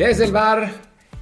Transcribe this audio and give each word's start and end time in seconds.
Desde 0.00 0.24
el 0.24 0.32
bar, 0.32 0.70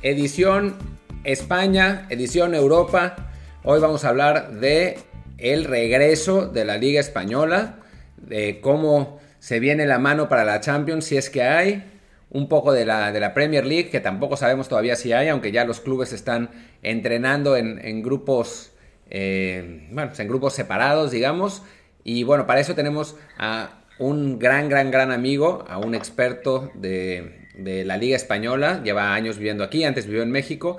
edición 0.02 0.76
España, 1.24 2.06
edición 2.10 2.54
Europa. 2.54 3.32
Hoy 3.64 3.80
vamos 3.80 4.04
a 4.04 4.10
hablar 4.10 4.52
de 4.52 4.98
el 5.36 5.64
regreso 5.64 6.46
de 6.46 6.64
la 6.64 6.76
Liga 6.76 7.00
Española, 7.00 7.80
de 8.18 8.60
cómo 8.60 9.18
se 9.40 9.58
viene 9.58 9.84
la 9.84 9.98
mano 9.98 10.28
para 10.28 10.44
la 10.44 10.60
Champions, 10.60 11.06
si 11.06 11.16
es 11.16 11.28
que 11.28 11.42
hay, 11.42 11.90
un 12.30 12.48
poco 12.48 12.72
de 12.72 12.86
la, 12.86 13.10
de 13.10 13.18
la 13.18 13.34
Premier 13.34 13.66
League, 13.66 13.90
que 13.90 13.98
tampoco 13.98 14.36
sabemos 14.36 14.68
todavía 14.68 14.94
si 14.94 15.12
hay, 15.12 15.26
aunque 15.26 15.50
ya 15.50 15.64
los 15.64 15.80
clubes 15.80 16.12
están 16.12 16.48
entrenando 16.80 17.56
en, 17.56 18.00
grupos, 18.00 18.74
eh, 19.10 19.88
bueno, 19.90 20.12
en 20.16 20.28
grupos 20.28 20.52
separados, 20.52 21.10
digamos. 21.10 21.64
Y 22.04 22.22
bueno, 22.22 22.46
para 22.46 22.60
eso 22.60 22.76
tenemos 22.76 23.16
a 23.38 23.80
un 23.98 24.38
gran, 24.38 24.68
gran, 24.68 24.92
gran 24.92 25.10
amigo, 25.10 25.64
a 25.68 25.78
un 25.78 25.96
experto 25.96 26.70
de, 26.76 27.47
de 27.58 27.84
la 27.84 27.96
Liga 27.96 28.16
Española, 28.16 28.80
lleva 28.82 29.14
años 29.14 29.36
viviendo 29.36 29.64
aquí, 29.64 29.84
antes 29.84 30.06
vivió 30.06 30.22
en 30.22 30.30
México, 30.30 30.78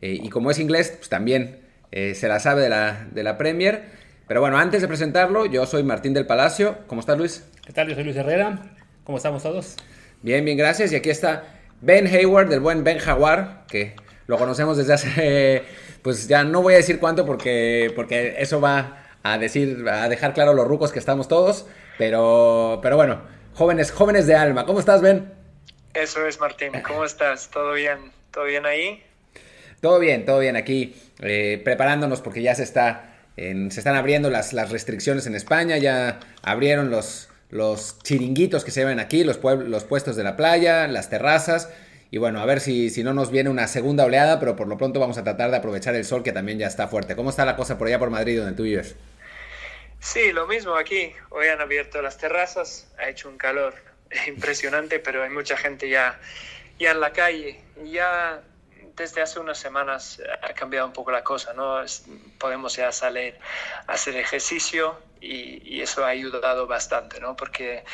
eh, 0.00 0.18
y 0.22 0.28
como 0.30 0.50
es 0.50 0.58
inglés, 0.58 0.94
pues 0.96 1.08
también 1.08 1.58
eh, 1.92 2.14
se 2.14 2.28
la 2.28 2.40
sabe 2.40 2.62
de 2.62 2.68
la, 2.68 3.08
de 3.10 3.22
la 3.22 3.36
Premier. 3.36 3.82
Pero 4.28 4.40
bueno, 4.40 4.58
antes 4.58 4.80
de 4.80 4.88
presentarlo, 4.88 5.46
yo 5.46 5.66
soy 5.66 5.82
Martín 5.82 6.14
del 6.14 6.26
Palacio. 6.26 6.78
¿Cómo 6.86 7.00
estás, 7.00 7.18
Luis? 7.18 7.44
¿Qué 7.66 7.72
tal? 7.72 7.88
Yo 7.88 7.96
soy 7.96 8.04
Luis 8.04 8.16
Herrera. 8.16 8.62
¿Cómo 9.02 9.18
estamos 9.18 9.42
todos? 9.42 9.74
Bien, 10.22 10.44
bien, 10.44 10.56
gracias. 10.56 10.92
Y 10.92 10.96
aquí 10.96 11.10
está 11.10 11.44
Ben 11.80 12.06
Hayward, 12.06 12.48
del 12.48 12.60
buen 12.60 12.84
Ben 12.84 12.98
Jaguar, 12.98 13.64
que 13.68 13.96
lo 14.28 14.38
conocemos 14.38 14.76
desde 14.76 14.92
hace, 14.92 15.62
pues 16.02 16.28
ya 16.28 16.44
no 16.44 16.62
voy 16.62 16.74
a 16.74 16.76
decir 16.76 17.00
cuánto 17.00 17.26
porque, 17.26 17.92
porque 17.96 18.36
eso 18.38 18.60
va 18.60 19.02
a 19.24 19.36
decir, 19.36 19.84
a 19.90 20.08
dejar 20.08 20.32
claro 20.32 20.54
los 20.54 20.66
rucos 20.66 20.92
que 20.92 21.00
estamos 21.00 21.26
todos. 21.26 21.66
Pero, 21.98 22.78
pero 22.82 22.96
bueno, 22.96 23.22
jóvenes, 23.54 23.90
jóvenes 23.90 24.28
de 24.28 24.36
alma. 24.36 24.64
¿Cómo 24.64 24.78
estás, 24.78 25.02
Ben? 25.02 25.39
Eso 25.94 26.26
es, 26.26 26.40
Martín. 26.40 26.72
¿Cómo 26.86 27.04
estás? 27.04 27.50
¿Todo 27.50 27.72
bien? 27.72 28.12
¿Todo 28.30 28.44
bien 28.44 28.64
ahí? 28.64 29.02
Todo 29.80 29.98
bien, 29.98 30.26
todo 30.26 30.38
bien 30.38 30.56
aquí, 30.56 30.94
eh, 31.20 31.60
preparándonos 31.64 32.20
porque 32.20 32.42
ya 32.42 32.54
se 32.54 32.62
está, 32.62 33.14
se 33.36 33.66
están 33.66 33.96
abriendo 33.96 34.28
las, 34.28 34.52
las, 34.52 34.70
restricciones 34.70 35.26
en 35.26 35.34
España, 35.34 35.78
ya 35.78 36.20
abrieron 36.42 36.90
los, 36.90 37.30
los 37.48 37.98
chiringuitos 38.02 38.62
que 38.62 38.72
se 38.72 38.84
ven 38.84 39.00
aquí, 39.00 39.24
los, 39.24 39.40
los 39.42 39.84
puestos 39.84 40.16
de 40.16 40.24
la 40.24 40.36
playa, 40.36 40.86
las 40.86 41.08
terrazas. 41.08 41.70
Y 42.10 42.18
bueno, 42.18 42.40
a 42.40 42.44
ver 42.44 42.60
si, 42.60 42.90
si 42.90 43.02
no 43.02 43.14
nos 43.14 43.30
viene 43.30 43.48
una 43.48 43.68
segunda 43.68 44.04
oleada, 44.04 44.38
pero 44.38 44.54
por 44.54 44.68
lo 44.68 44.76
pronto 44.76 45.00
vamos 45.00 45.16
a 45.16 45.24
tratar 45.24 45.50
de 45.50 45.56
aprovechar 45.56 45.94
el 45.94 46.04
sol 46.04 46.22
que 46.22 46.32
también 46.32 46.58
ya 46.58 46.66
está 46.66 46.86
fuerte. 46.86 47.16
¿Cómo 47.16 47.30
está 47.30 47.44
la 47.46 47.56
cosa 47.56 47.78
por 47.78 47.86
allá 47.86 47.98
por 47.98 48.10
Madrid, 48.10 48.38
donde 48.38 48.56
tú 48.56 48.64
vives? 48.64 48.96
Sí, 50.00 50.32
lo 50.32 50.46
mismo 50.46 50.74
aquí. 50.74 51.12
Hoy 51.30 51.46
han 51.46 51.60
abierto 51.60 52.02
las 52.02 52.18
terrazas, 52.18 52.88
ha 52.98 53.08
hecho 53.08 53.28
un 53.28 53.38
calor 53.38 53.74
impresionante, 54.26 54.98
pero 54.98 55.22
hay 55.22 55.30
mucha 55.30 55.56
gente 55.56 55.88
ya, 55.88 56.18
ya 56.78 56.92
en 56.92 57.00
la 57.00 57.12
calle. 57.12 57.60
Ya 57.84 58.42
desde 58.96 59.22
hace 59.22 59.40
unas 59.40 59.58
semanas 59.58 60.20
ha 60.42 60.52
cambiado 60.52 60.86
un 60.86 60.92
poco 60.92 61.10
la 61.10 61.24
cosa, 61.24 61.52
¿no? 61.54 61.82
podemos 62.38 62.76
ya 62.76 62.92
salir 62.92 63.34
a 63.86 63.92
hacer 63.92 64.16
ejercicio 64.16 64.98
y, 65.20 65.80
eso 65.80 66.04
ha 66.04 66.08
ayudado 66.08 66.66
bastante, 66.66 67.20
¿no? 67.20 67.36
Porque 67.36 67.84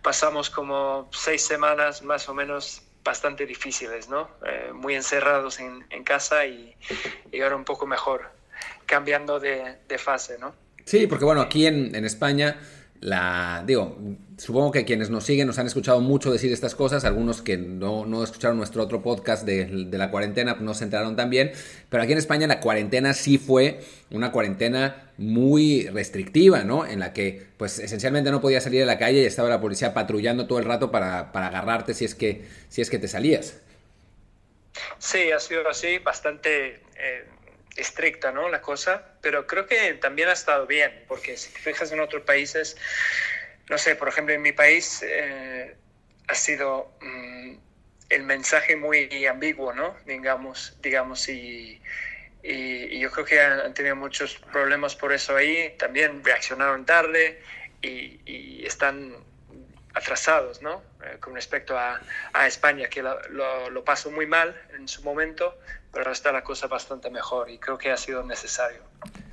pasamos 0.00 0.48
como 0.48 1.08
seis 1.12 1.44
semanas 1.44 2.02
más 2.02 2.28
o 2.28 2.34
menos 2.34 2.82
bastante 3.02 3.46
difíciles, 3.46 4.08
¿no? 4.08 4.30
Eh, 4.46 4.70
muy 4.72 4.94
encerrados 4.94 5.58
en, 5.58 5.82
casa 6.04 6.46
y, 6.46 6.76
y, 7.32 7.40
ahora 7.40 7.56
un 7.56 7.64
poco 7.64 7.84
mejor, 7.84 8.30
cambiando 8.86 9.40
de, 9.40 9.76
fase, 9.98 10.38
¿no? 10.38 10.54
Sí, 10.84 11.08
porque 11.08 11.24
bueno, 11.24 11.40
aquí 11.40 11.66
en 11.66 12.04
España 12.04 12.56
la 13.02 13.64
digo, 13.66 13.98
supongo 14.38 14.70
que 14.70 14.84
quienes 14.84 15.10
nos 15.10 15.24
siguen 15.24 15.48
nos 15.48 15.58
han 15.58 15.66
escuchado 15.66 16.00
mucho 16.00 16.32
decir 16.32 16.52
estas 16.52 16.76
cosas, 16.76 17.04
algunos 17.04 17.42
que 17.42 17.56
no, 17.56 18.06
no 18.06 18.22
escucharon 18.22 18.56
nuestro 18.56 18.80
otro 18.80 19.02
podcast 19.02 19.44
de, 19.44 19.66
la 19.90 20.10
cuarentena 20.12 20.56
no 20.60 20.72
se 20.72 20.84
enteraron 20.84 21.16
también, 21.16 21.50
pero 21.88 22.04
aquí 22.04 22.12
en 22.12 22.18
España 22.18 22.46
la 22.46 22.60
cuarentena 22.60 23.12
sí 23.12 23.38
fue 23.38 23.80
una 24.10 24.30
cuarentena 24.30 25.10
muy 25.18 25.88
restrictiva, 25.88 26.62
¿no? 26.62 26.86
En 26.86 27.00
la 27.00 27.12
que 27.12 27.44
pues 27.56 27.80
esencialmente 27.80 28.30
no 28.30 28.40
podías 28.40 28.62
salir 28.62 28.84
a 28.84 28.86
la 28.86 28.98
calle 28.98 29.22
y 29.22 29.24
estaba 29.24 29.48
la 29.48 29.60
policía 29.60 29.92
patrullando 29.92 30.46
todo 30.46 30.60
el 30.60 30.64
rato 30.64 30.92
para, 30.92 31.32
para 31.32 31.48
agarrarte 31.48 31.94
si 31.94 32.04
es, 32.04 32.14
que, 32.14 32.46
si 32.68 32.82
es 32.82 32.88
que 32.88 33.00
te 33.00 33.08
salías. 33.08 33.60
Sí, 34.98 35.32
ha 35.32 35.40
sido 35.40 35.68
así, 35.68 35.98
bastante... 35.98 36.82
Eh 36.96 37.41
estricta, 37.76 38.32
¿no? 38.32 38.48
La 38.48 38.60
cosa, 38.60 39.14
pero 39.20 39.46
creo 39.46 39.66
que 39.66 39.94
también 39.94 40.28
ha 40.28 40.32
estado 40.32 40.66
bien, 40.66 41.04
porque 41.08 41.36
si 41.36 41.52
te 41.52 41.58
fijas 41.60 41.90
en 41.92 42.00
otros 42.00 42.22
países, 42.22 42.76
no 43.68 43.78
sé, 43.78 43.96
por 43.96 44.08
ejemplo, 44.08 44.34
en 44.34 44.42
mi 44.42 44.52
país 44.52 45.02
eh, 45.02 45.74
ha 46.28 46.34
sido 46.34 46.92
mm, 47.00 47.54
el 48.10 48.22
mensaje 48.24 48.76
muy 48.76 49.26
ambiguo, 49.26 49.72
¿no? 49.72 49.96
Digamos, 50.04 50.76
digamos, 50.82 51.28
y, 51.28 51.80
y, 52.42 52.98
yo 52.98 53.10
creo 53.10 53.24
que 53.24 53.40
han, 53.40 53.72
tenido 53.74 53.96
muchos 53.96 54.36
problemas 54.52 54.94
por 54.94 55.12
eso 55.12 55.36
ahí, 55.36 55.74
también 55.78 56.22
reaccionaron 56.22 56.84
tarde 56.84 57.40
y, 57.80 58.64
están 58.66 59.14
atrasados, 59.94 60.62
¿no? 60.62 60.82
Eh, 61.04 61.16
con 61.20 61.34
respecto 61.34 61.76
a, 61.78 62.00
España, 62.46 62.88
que 62.88 63.02
lo, 63.02 63.70
lo, 63.70 63.84
pasó 63.84 64.10
muy 64.10 64.26
mal 64.26 64.60
en 64.74 64.88
su 64.88 65.02
momento, 65.02 65.58
pero 65.92 66.10
está 66.10 66.32
la 66.32 66.42
cosa 66.42 66.66
bastante 66.66 67.10
mejor 67.10 67.50
y 67.50 67.58
creo 67.58 67.78
que 67.78 67.90
ha 67.90 67.96
sido 67.96 68.22
necesario. 68.24 68.80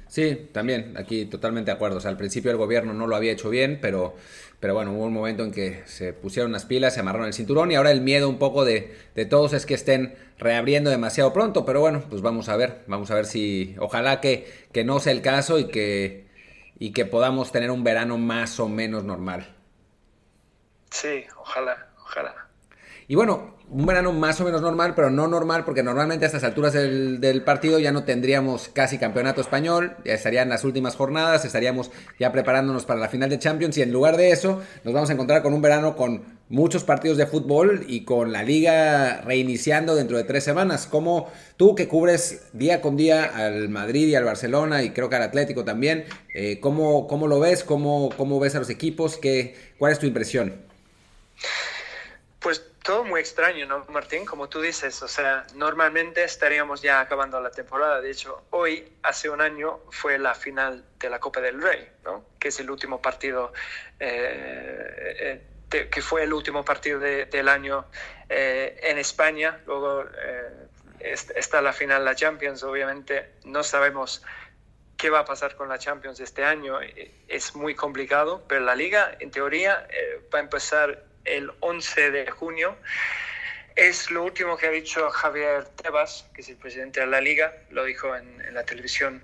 Sí, 0.09 0.49
también, 0.51 0.95
aquí 0.97 1.25
totalmente 1.25 1.69
de 1.69 1.75
acuerdo. 1.75 1.97
O 1.97 2.01
sea, 2.01 2.09
al 2.09 2.17
principio 2.17 2.49
el 2.49 2.57
gobierno 2.57 2.93
no 2.93 3.05
lo 3.05 3.15
había 3.15 3.31
hecho 3.31 3.51
bien, 3.51 3.77
pero, 3.79 4.15
pero 4.59 4.73
bueno, 4.73 4.91
hubo 4.93 5.05
un 5.05 5.13
momento 5.13 5.43
en 5.43 5.51
que 5.51 5.83
se 5.85 6.13
pusieron 6.13 6.51
las 6.51 6.65
pilas, 6.65 6.95
se 6.95 6.99
amarraron 6.99 7.27
el 7.27 7.33
cinturón 7.33 7.71
y 7.71 7.75
ahora 7.75 7.91
el 7.91 8.01
miedo 8.01 8.27
un 8.27 8.39
poco 8.39 8.65
de, 8.65 8.97
de 9.13 9.25
todos 9.25 9.53
es 9.53 9.67
que 9.67 9.75
estén 9.75 10.15
reabriendo 10.39 10.89
demasiado 10.89 11.31
pronto, 11.31 11.63
pero 11.63 11.79
bueno, 11.79 12.03
pues 12.09 12.23
vamos 12.23 12.49
a 12.49 12.57
ver, 12.57 12.83
vamos 12.87 13.11
a 13.11 13.15
ver 13.15 13.27
si, 13.27 13.75
ojalá 13.79 14.19
que, 14.19 14.51
que 14.71 14.83
no 14.83 14.99
sea 14.99 15.13
el 15.13 15.21
caso 15.21 15.59
y 15.59 15.67
que, 15.67 16.27
y 16.79 16.91
que 16.91 17.05
podamos 17.05 17.51
tener 17.51 17.69
un 17.69 17.83
verano 17.83 18.17
más 18.17 18.59
o 18.59 18.67
menos 18.67 19.03
normal. 19.03 19.55
Sí, 20.89 21.23
ojalá, 21.37 21.87
ojalá. 21.99 22.47
Y 23.07 23.13
bueno, 23.13 23.58
un 23.71 23.85
verano 23.85 24.11
más 24.11 24.41
o 24.41 24.45
menos 24.45 24.61
normal, 24.61 24.93
pero 24.95 25.11
no 25.11 25.27
normal 25.27 25.63
porque 25.63 25.83
normalmente 25.83 26.25
a 26.25 26.27
estas 26.27 26.43
alturas 26.43 26.73
del, 26.73 27.43
partido 27.43 27.77
ya 27.79 27.91
no 27.91 28.03
tendríamos 28.03 28.69
casi 28.69 28.97
campeonato 28.97 29.41
español, 29.41 29.95
ya 30.03 30.13
estarían 30.13 30.49
las 30.49 30.63
últimas 30.63 30.95
jornadas, 30.95 31.45
estaríamos 31.45 31.91
ya 32.19 32.31
preparándonos 32.31 32.85
para 32.85 32.99
la 32.99 33.09
final 33.09 33.29
de 33.29 33.37
Champions 33.37 33.77
y 33.77 33.83
en 33.83 33.91
lugar 33.91 34.17
de 34.17 34.31
eso 34.31 34.61
nos 34.83 34.93
vamos 34.93 35.09
a 35.09 35.13
encontrar 35.13 35.43
con 35.43 35.53
un 35.53 35.61
verano 35.61 35.95
con 35.95 36.39
muchos 36.49 36.83
partidos 36.83 37.17
de 37.17 37.27
fútbol 37.27 37.85
y 37.87 38.05
con 38.05 38.31
la 38.31 38.41
liga 38.41 39.21
reiniciando 39.21 39.95
dentro 39.95 40.17
de 40.17 40.23
tres 40.23 40.43
semanas. 40.43 40.87
¿Cómo 40.87 41.29
tú 41.55 41.75
que 41.75 41.87
cubres 41.87 42.47
día 42.53 42.81
con 42.81 42.97
día 42.97 43.23
al 43.23 43.69
Madrid 43.69 44.07
y 44.07 44.15
al 44.15 44.23
Barcelona 44.23 44.81
y 44.81 44.89
creo 44.89 45.09
que 45.09 45.15
al 45.15 45.23
Atlético 45.23 45.63
también, 45.63 46.05
eh, 46.33 46.59
¿cómo, 46.59 47.07
¿cómo, 47.07 47.27
lo 47.27 47.39
ves? 47.39 47.63
¿Cómo, 47.63 48.09
¿Cómo 48.17 48.39
ves 48.39 48.55
a 48.55 48.59
los 48.59 48.71
equipos? 48.71 49.17
¿Qué, 49.17 49.55
¿Cuál 49.77 49.91
es 49.91 49.99
tu 49.99 50.07
impresión? 50.07 50.55
Pues 52.39 52.71
todo 52.83 53.03
muy 53.03 53.19
extraño, 53.19 53.65
¿no, 53.65 53.85
Martín? 53.89 54.25
Como 54.25 54.47
tú 54.47 54.61
dices, 54.61 55.01
o 55.03 55.07
sea, 55.09 55.45
normalmente 55.55 56.23
estaríamos 56.23 56.81
ya 56.81 57.01
acabando 57.01 57.39
la 57.41 57.51
temporada. 57.51 57.99
De 57.99 58.11
hecho, 58.11 58.45
hoy, 58.51 58.93
hace 59.03 59.29
un 59.29 59.41
año, 59.41 59.81
fue 59.91 60.17
la 60.17 60.33
final 60.33 60.85
de 60.97 61.09
la 61.09 61.19
Copa 61.19 61.41
del 61.41 61.61
Rey, 61.61 61.89
¿no? 62.05 62.25
Que 62.39 62.47
es 62.47 62.59
el 62.61 62.71
último 62.71 63.01
partido, 63.01 63.51
eh, 63.99 65.05
eh 65.19 65.45
que 65.69 66.01
fue 66.01 66.23
el 66.23 66.33
último 66.33 66.65
partido 66.65 66.99
de, 66.99 67.25
del 67.25 67.47
año 67.47 67.85
eh, 68.27 68.79
en 68.81 68.97
España. 68.97 69.59
Luego 69.67 70.03
eh, 70.03 70.67
está 70.99 71.61
la 71.61 71.73
final, 71.73 72.03
la 72.03 72.15
Champions, 72.15 72.63
obviamente 72.63 73.33
no 73.43 73.61
sabemos 73.61 74.23
qué 74.97 75.11
va 75.11 75.19
a 75.19 75.25
pasar 75.25 75.55
con 75.55 75.69
la 75.69 75.77
Champions 75.77 76.19
este 76.21 76.43
año. 76.43 76.79
Es 77.27 77.53
muy 77.55 77.75
complicado, 77.75 78.43
pero 78.47 78.61
la 78.61 78.73
liga, 78.73 79.15
en 79.19 79.29
teoría, 79.29 79.87
va 80.33 80.39
a 80.39 80.41
empezar 80.41 81.08
el 81.25 81.51
11 81.59 82.11
de 82.11 82.29
junio. 82.29 82.77
Es 83.75 84.11
lo 84.11 84.23
último 84.23 84.57
que 84.57 84.67
ha 84.67 84.71
dicho 84.71 85.09
Javier 85.09 85.65
Tebas, 85.81 86.29
que 86.33 86.41
es 86.41 86.49
el 86.49 86.57
presidente 86.57 86.99
de 86.99 87.07
la 87.07 87.21
liga, 87.21 87.53
lo 87.69 87.85
dijo 87.85 88.15
en, 88.15 88.41
en 88.41 88.53
la 88.53 88.63
televisión 88.63 89.23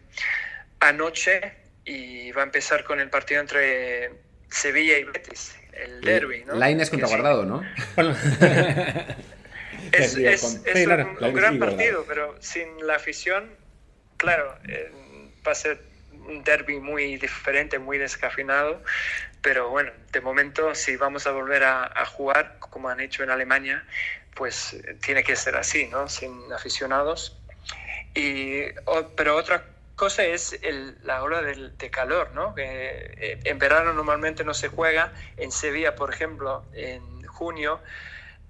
anoche 0.79 1.53
y 1.83 2.31
va 2.31 2.41
a 2.41 2.45
empezar 2.45 2.83
con 2.83 2.99
el 2.99 3.09
partido 3.09 3.41
entre 3.41 4.11
Sevilla 4.49 4.97
y 4.97 5.03
Betis, 5.03 5.55
el 5.73 6.01
derby, 6.01 6.43
¿no? 6.45 6.55
Lainez 6.55 6.89
contra 6.89 7.07
Guardado, 7.07 7.45
¿no? 7.45 7.61
es, 9.91 10.17
es, 10.17 10.61
es 10.65 10.87
un, 10.87 11.17
un, 11.21 11.33
gran 11.33 11.59
partido, 11.59 12.05
pero 12.07 12.35
sin 12.39 12.85
la 12.85 12.95
afición, 12.95 13.49
claro, 14.17 14.57
eh, 14.67 14.91
va 15.45 15.51
a 15.51 15.55
ser 15.55 15.79
un 16.27 16.43
derby 16.43 16.79
muy 16.79 17.17
diferente, 17.17 17.77
muy 17.77 17.97
descafinado, 17.97 18.81
pero 19.45 19.69
bueno, 19.69 19.91
de 20.11 20.21
momento 20.21 20.73
si 20.73 20.97
vamos 20.97 21.27
a 21.27 21.31
volver 21.31 21.63
a, 21.65 21.83
a 21.85 22.03
jugar 22.07 22.57
como 22.59 22.89
han 22.89 22.99
hecho 22.99 23.21
en 23.21 23.29
Alemania, 23.29 23.85
pues 24.33 24.75
tiene 25.03 25.23
que 25.23 25.35
ser 25.35 25.55
así, 25.55 25.85
¿no? 25.85 26.09
Sin 26.09 26.51
aficionados. 26.51 27.37
Y, 28.15 28.63
pero 29.15 29.35
otra 29.35 29.63
cosa 29.95 30.23
es 30.23 30.59
el, 30.63 30.97
la 31.03 31.21
hora 31.21 31.43
del, 31.43 31.77
de 31.77 31.91
calor, 31.91 32.31
¿no? 32.33 32.55
Eh, 32.57 33.39
en 33.43 33.59
verano 33.59 33.93
normalmente 33.93 34.43
no 34.43 34.55
se 34.55 34.69
juega, 34.69 35.13
en 35.37 35.51
Sevilla, 35.51 35.95
por 35.95 36.11
ejemplo, 36.11 36.65
en 36.73 37.23
junio 37.27 37.79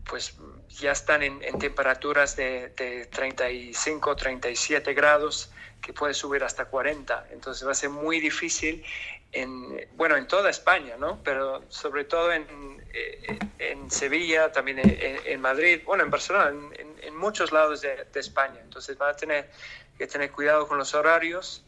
pues 0.06 0.38
ya 0.80 0.92
están 0.92 1.24
en, 1.24 1.40
temperaturas 1.60 2.36
de, 2.36 2.70
de, 2.70 3.06
35, 3.08 4.16
37 4.16 4.94
grados, 4.94 5.52
que 5.82 5.94
puede 5.94 6.14
subir 6.14 6.44
hasta 6.44 6.66
40. 6.66 7.28
Entonces 7.32 7.66
va 7.68 7.72
a 7.72 7.76
ser 7.76 7.90
muy 7.90 8.20
difícil 8.20 8.84
en, 9.32 9.88
bueno, 9.96 10.16
en 10.16 10.28
toda 10.28 10.50
España, 10.50 10.96
¿no? 10.98 11.20
Pero 11.24 11.64
sobre 11.70 12.06
todo 12.06 12.32
en, 12.32 12.46
eh, 12.94 13.38
en 13.60 13.92
Sevilla, 13.92 14.52
también 14.52 14.80
en, 14.82 15.42
Madrid, 15.42 15.82
bueno, 15.86 16.04
en 16.04 16.10
Barcelona, 16.10 16.54
en, 16.78 17.16
muchos 17.16 17.52
lados 17.52 17.82
de, 17.82 18.08
España. 18.16 18.60
Entonces 18.64 18.98
va 19.00 19.10
a 19.10 19.16
tener 19.16 19.50
que 19.98 20.08
tener 20.08 20.32
cuidado 20.32 20.68
con 20.68 20.78
los 20.78 20.94
horarios. 20.94 21.64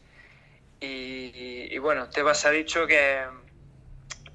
Y, 0.80 1.76
bueno, 1.78 2.08
Tebas 2.08 2.44
ha 2.44 2.50
dicho 2.50 2.86
que, 2.86 3.22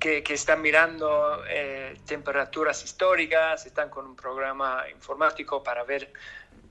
que, 0.03 0.33
están 0.33 0.61
mirando 0.61 1.43
eh, 1.47 1.97
temperaturas 2.05 2.83
históricas, 2.83 3.65
están 3.65 3.89
con 3.89 4.05
un 4.05 4.15
programa 4.17 4.83
informático 4.91 5.63
para 5.63 5.83
ver 5.85 6.11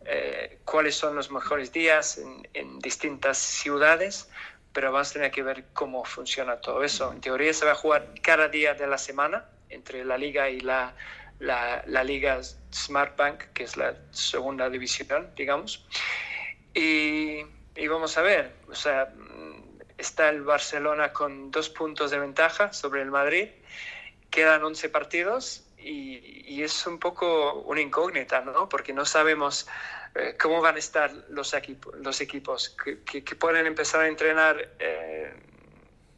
eh, 0.05 0.59
cuáles 0.67 0.97
son 0.97 1.15
los 1.15 1.31
mejores 1.31 1.73
días 1.73 2.19
en, 2.19 2.47
en 2.53 2.79
distintas 2.79 3.39
ciudades 3.39 4.29
pero 4.75 4.91
vamos 4.91 5.11
a 5.11 5.13
tener 5.13 5.31
que 5.31 5.43
ver 5.43 5.67
cómo 5.75 6.03
funciona 6.03 6.57
todo 6.57 6.83
eso. 6.83 7.13
En 7.13 7.21
teoría 7.21 7.53
se 7.53 7.67
va 7.67 7.73
a 7.73 7.75
jugar 7.75 8.09
cada 8.23 8.49
día 8.49 8.73
de 8.73 8.87
la 8.87 8.97
semana 8.97 9.45
entre 9.69 10.03
la 10.03 10.17
liga 10.17 10.49
y 10.49 10.61
la, 10.61 10.95
la, 11.41 11.85
la 11.87 12.05
liga 12.05 12.41
Smart 12.73 13.15
Bank, 13.15 13.45
que 13.53 13.65
es 13.65 13.77
la 13.77 13.95
segunda 14.13 14.71
división, 14.71 15.29
digamos. 15.37 15.85
Y, 16.73 17.41
y, 17.77 17.87
vamos 17.87 18.17
a 18.17 18.23
ver, 18.23 18.55
o 18.71 18.75
sea, 18.75 19.13
está 20.03 20.29
el 20.29 20.43
Barcelona 20.43 21.13
con 21.13 21.51
dos 21.51 21.69
puntos 21.71 22.11
de 22.11 22.19
ventaja 22.19 22.73
sobre 22.73 23.03
el 23.03 23.11
Madrid, 23.11 23.49
quedan 24.31 24.65
11 24.65 24.89
partidos 24.89 25.65
y, 25.79 26.63
es 26.63 26.87
un 26.87 26.99
poco 26.99 27.61
una 27.63 27.81
incógnita, 27.81 28.41
¿no? 28.41 28.69
Porque 28.69 28.93
no 28.93 29.05
sabemos 29.05 29.67
eh, 30.15 30.37
cómo 30.41 30.61
van 30.61 30.77
a 30.77 30.79
estar 30.79 31.13
los, 31.29 31.57
los 32.01 32.21
equipos, 32.21 32.77
que, 33.05 33.23
pueden 33.37 33.67
empezar 33.67 34.03
a 34.03 34.09
entrenar 34.09 34.71
eh, 34.79 35.33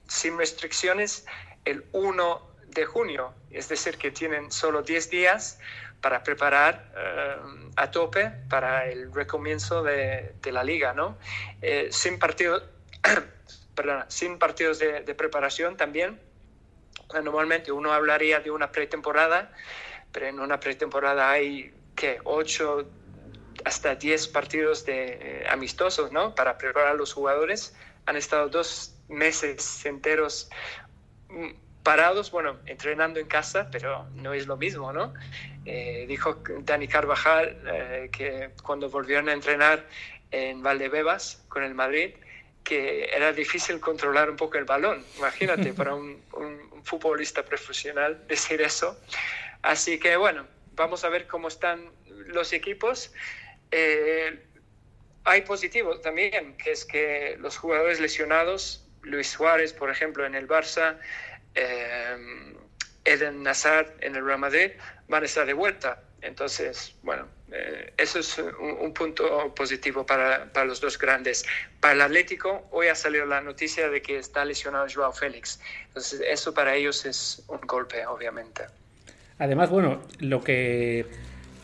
sin 0.09 0.37
restricciones 0.37 1.27
el 1.65 1.85
1 1.93 2.51
de 2.69 2.85
junio, 2.85 3.35
es 3.51 3.69
decir, 3.69 3.97
que 3.97 4.11
tienen 4.11 4.51
solo 4.51 4.83
10 4.83 5.11
días 5.11 5.59
para 6.01 6.23
preparar 6.23 6.93
eh, 6.97 7.37
a 7.77 7.91
tope 7.91 8.31
para 8.51 8.87
el 8.87 9.13
recomienzo 9.13 9.83
de, 9.83 10.35
de 10.43 10.53
la 10.53 10.65
liga, 10.65 10.93
¿no? 10.93 11.17
sin, 11.91 12.19
partido, 12.19 12.63
perdona, 13.75 14.07
sin 14.09 14.39
partidos 14.39 14.79
de, 14.79 15.03
preparación 15.15 15.77
también. 15.77 16.21
Normalmente 17.23 17.73
uno 17.73 17.93
hablaría 17.93 18.41
de 18.41 18.51
una 18.51 18.73
pretemporada, 18.73 19.53
pero 20.13 20.27
en 20.27 20.41
una 20.41 20.61
pretemporada 20.61 21.31
hay 21.31 21.73
que 21.95 22.19
8, 22.25 22.87
hasta 23.65 23.95
10 23.95 24.29
partidos 24.29 24.85
de, 24.85 25.19
eh, 25.21 25.47
amistosos, 25.49 26.13
¿no? 26.13 26.35
Para 26.35 26.59
preparar 26.59 26.91
a 26.91 26.95
los 26.95 27.13
jugadores. 27.13 27.77
Han 28.07 28.17
estado 28.17 28.49
dos 28.49 28.95
meses 29.09 29.85
enteros 29.87 30.51
mm, 31.29 31.51
parados, 31.83 32.31
bueno, 32.31 32.59
entrenando 32.67 33.21
en 33.21 33.27
casa, 33.27 33.69
pero 33.71 34.07
no 34.15 34.33
es 34.33 34.47
lo 34.47 34.57
mismo, 34.57 34.93
¿no? 34.93 35.15
Eh, 35.67 36.05
dijo 36.09 36.43
Dani 36.61 36.89
Carvajal 36.89 37.59
eh, 37.67 38.11
que 38.13 38.51
cuando 38.63 38.91
volvieron 38.91 39.29
a 39.29 39.33
entrenar 39.33 39.87
en 40.31 40.63
Valdebebas 40.63 41.45
con 41.49 41.63
el 41.63 41.75
Madrid, 41.75 42.15
que 42.65 43.05
era 43.15 43.33
difícil 43.33 43.79
controlar 43.79 44.31
un 44.31 44.37
poco 44.37 44.59
el 44.59 44.65
balón. 44.65 45.05
Imagínate, 45.19 45.75
para 45.75 45.95
un, 45.95 46.23
un, 46.33 46.83
futbolista 46.83 47.43
profesional 47.43 48.27
decir 48.27 48.61
eso. 48.61 48.99
Así 49.63 49.99
que 49.99 50.17
bueno, 50.17 50.47
vamos 50.75 51.03
a 51.05 51.09
ver 51.09 51.27
cómo 51.27 51.49
están 51.49 51.91
los 52.27 52.53
equipos. 52.53 53.13
Eh, 53.71 54.39
hay 55.25 55.43
positivo 55.43 55.99
también, 56.01 56.57
que 56.57 56.73
es 56.73 56.85
que 56.85 57.37
los 57.41 57.57
jugadores 57.57 58.01
lesionados, 58.01 58.87
Luis 59.03 59.29
Suárez, 59.29 59.73
por 59.73 59.91
ejemplo, 59.91 60.27
en 60.27 60.35
el 60.35 60.47
Barça, 60.47 60.99
eh, 61.55 62.55
Eden 63.05 63.47
Hazard 63.47 63.93
en 64.01 64.17
el 64.17 64.25
Real 64.25 64.39
Madrid, 64.39 64.73
van 65.09 65.23
a 65.23 65.27
estar 65.27 65.47
de 65.47 65.55
vuelta. 65.55 66.03
Entonces, 66.21 66.95
bueno, 67.03 67.29
eso 67.97 68.19
es 68.19 68.39
un, 68.39 68.93
punto 68.93 69.55
positivo 69.55 70.05
para, 70.05 70.53
para, 70.53 70.67
los 70.67 70.81
dos 70.81 70.99
grandes. 70.99 71.45
Para 71.81 71.95
el 71.95 72.01
Atlético, 72.01 72.67
hoy 72.71 72.89
ha 72.89 72.95
salido 72.95 73.27
la 73.27 73.41
noticia 73.41 73.89
de 73.89 74.03
que 74.03 74.19
está 74.19 74.45
lesionado 74.45 74.87
Joao 74.93 75.13
Félix. 75.13 75.61
Entonces, 75.89 76.23
eso 76.27 76.55
para 76.55 76.75
ellos 76.75 77.05
es 77.07 77.45
un 77.49 77.61
golpe, 77.61 78.07
obviamente. 78.07 78.65
Además, 79.39 79.71
bueno, 79.71 80.03
lo 80.21 80.43
que 80.43 81.07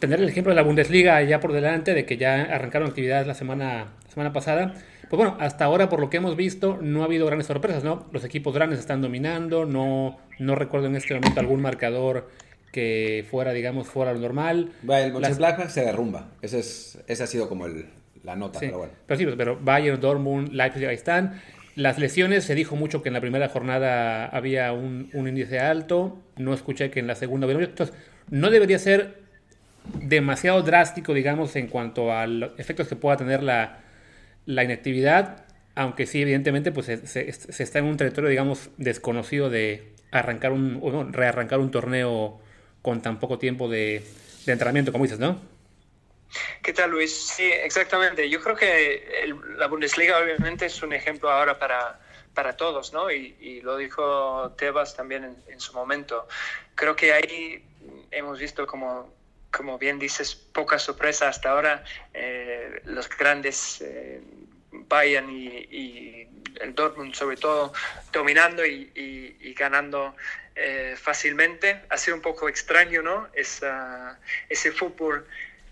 tener 0.01 0.21
el 0.21 0.29
ejemplo 0.29 0.51
de 0.51 0.57
la 0.57 0.63
Bundesliga 0.63 1.23
ya 1.23 1.41
por 1.41 1.53
delante, 1.53 1.95
de 1.95 2.05
que 2.07 2.17
ya 2.17 2.43
arrancaron 2.43 2.89
actividades 2.89 3.27
la 3.27 3.35
semana, 3.35 3.93
semana 4.09 4.33
pasada. 4.33 4.75
Pues 5.09 5.19
bueno, 5.19 5.37
hasta 5.41 5.65
ahora 5.65 5.89
por 5.89 6.01
lo 6.01 6.09
que 6.09 6.19
hemos 6.19 6.37
visto 6.37 6.79
no 6.81 7.03
ha 7.03 7.07
habido 7.07 7.27
grandes 7.27 7.49
sorpresas, 7.49 7.83
¿no? 7.83 8.09
Los 8.13 8.25
equipos 8.25 8.55
grandes 8.55 8.79
están 8.79 9.03
dominando, 9.03 9.67
no, 9.67 10.19
no 10.39 10.55
recuerdo 10.55 10.87
en 10.87 10.97
este 10.97 11.15
momento 11.15 11.41
algún 11.41 11.61
marcador 11.61 12.29
que 12.73 13.27
fuera, 13.31 13.53
digamos, 13.53 13.89
fuera 13.89 14.13
lo 14.13 14.21
normal. 14.21 14.73
el 14.83 15.13
Mönchengladbach 15.13 15.69
se 15.71 15.85
derrumba, 15.85 16.31
ese, 16.43 16.61
es, 16.61 16.99
ese 17.07 17.23
ha 17.23 17.27
sido 17.27 17.49
como 17.49 17.67
el, 17.67 17.87
la 18.23 18.37
nota, 18.37 18.61
pero 18.61 18.79
bueno. 18.79 18.93
Pero 19.07 19.19
sí, 19.19 19.27
pero 19.37 19.59
Bayern, 19.61 20.01
Dortmund, 20.01 20.53
Leipzig, 20.53 20.87
ahí 20.87 20.95
están. 20.95 21.41
Las 21.77 21.99
lesiones, 21.99 22.45
se 22.45 22.55
dijo 22.55 22.77
mucho 22.77 23.03
que 23.03 23.09
en 23.09 23.15
la 23.15 23.21
primera 23.21 23.49
jornada 23.49 24.27
había 24.27 24.73
un, 24.73 25.09
un 25.15 25.29
índice 25.29 25.61
alto, 25.61 26.19
no 26.37 26.53
escuché 26.53 26.91
que 26.91 27.01
en 27.01 27.07
la 27.07 27.15
segunda... 27.15 27.51
Entonces, 27.51 27.97
no 28.29 28.51
debería 28.51 28.79
ser 28.79 29.21
demasiado 29.95 30.63
drástico, 30.63 31.15
digamos, 31.15 31.57
en 31.57 31.69
cuanto 31.69 32.13
a 32.13 32.27
los 32.27 32.59
efectos 32.59 32.89
que 32.89 32.97
pueda 32.97 33.17
tener 33.17 33.43
la, 33.43 33.79
la 34.47 34.65
inactividad, 34.65 35.45
aunque 35.75 36.07
sí, 36.07 36.21
evidentemente, 36.23 36.73
pues 36.73 36.87
se, 36.87 37.29
está 37.63 37.79
en 37.79 37.85
un 37.85 37.97
territorio, 37.97 38.29
digamos, 38.29 38.71
desconocido 38.77 39.49
de 39.49 39.93
arrancar 40.11 40.53
un, 40.53 40.79
o 40.83 41.05
rearrancar 41.05 41.61
un 41.61 41.71
torneo 41.71 42.41
con 42.83 43.03
tan 43.03 43.19
poco 43.19 43.39
tiempo 43.39 43.69
de, 43.69 44.05
entrenamiento, 44.47 44.93
como 44.93 45.05
dices, 45.05 45.19
¿no? 45.19 45.41
¿Qué 46.63 46.73
tal, 46.73 46.91
Luis? 46.91 47.15
Sí, 47.15 47.45
exactamente. 47.45 48.29
Yo 48.29 48.41
creo 48.41 48.57
que 48.57 49.33
la 49.57 49.67
Bundesliga 49.67 50.19
obviamente 50.19 50.67
es 50.67 50.83
un 50.83 50.93
ejemplo 50.93 51.31
ahora 51.31 51.59
para, 51.59 52.01
para 52.35 52.57
todos, 52.57 52.93
¿no? 52.93 53.11
Y, 53.11 53.61
lo 53.63 53.77
dijo 53.77 54.53
Tebas 54.57 54.97
también 54.97 55.25
en, 55.25 55.37
en, 55.49 55.61
su 55.61 55.73
momento. 55.73 56.27
Creo 56.75 56.97
que 56.97 57.13
ahí 57.13 57.65
hemos 58.11 58.39
visto 58.39 58.67
como 58.67 59.13
como 59.51 59.79
bien 59.79 59.99
dices, 59.99 60.35
poca 60.35 60.79
sorpresa 60.79 61.29
hasta 61.29 61.51
ahora. 61.51 61.85
Eh, 62.15 62.83
los 62.85 63.09
grandes 63.09 63.81
eh, 63.81 64.21
Bayern 64.73 65.29
y, 65.31 66.27
el 66.61 66.75
Dortmund, 66.75 67.15
sobre 67.15 67.37
todo, 67.37 67.73
dominando 68.13 68.65
y, 68.67 69.55
ganando 69.57 70.15
eh, 70.63 70.95
fácilmente. 70.97 71.81
Ha 71.89 71.97
sido 71.97 72.17
un 72.17 72.23
poco 72.23 72.49
extraño, 72.49 73.03
¿no? 73.03 73.29
ese 73.35 74.73
fútbol 74.73 75.27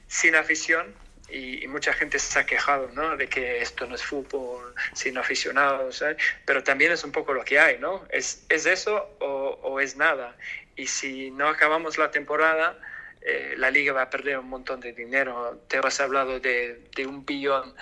sin 0.06 0.34
afición. 0.34 0.94
Y, 1.30 1.66
mucha 1.66 1.92
gente 1.92 2.18
se 2.18 2.38
ha 2.38 2.46
quejado, 2.46 2.90
¿no? 2.94 3.18
De 3.18 3.28
que 3.28 3.60
esto 3.60 3.86
no 3.86 3.94
es 3.94 4.02
fútbol 4.02 4.74
sin 4.94 5.18
aficionados, 5.18 6.02
pero 6.46 6.64
también 6.64 6.90
es 6.92 7.04
un 7.04 7.12
poco 7.12 7.34
lo 7.34 7.44
que 7.44 7.58
hay, 7.60 7.78
¿no? 7.78 8.06
¿Es, 8.08 8.46
es 8.48 8.64
eso 8.64 9.14
o, 9.20 9.58
o 9.62 9.78
es 9.78 9.96
nada? 9.96 10.34
Y 10.74 10.86
si 10.86 11.30
no 11.30 11.48
acabamos 11.48 11.98
la 11.98 12.10
temporada, 12.10 12.78
eh, 13.20 13.54
la 13.58 13.70
liga 13.70 13.92
va 13.92 14.02
a 14.02 14.10
perder 14.10 14.38
un 14.38 14.48
montón 14.48 14.80
de 14.80 14.92
dinero. 14.92 15.60
Te 15.68 15.78
has 15.78 16.00
hablado 16.00 16.40
de, 16.40 16.80
de, 16.96 17.06
un 17.06 17.26
billón 17.26 17.74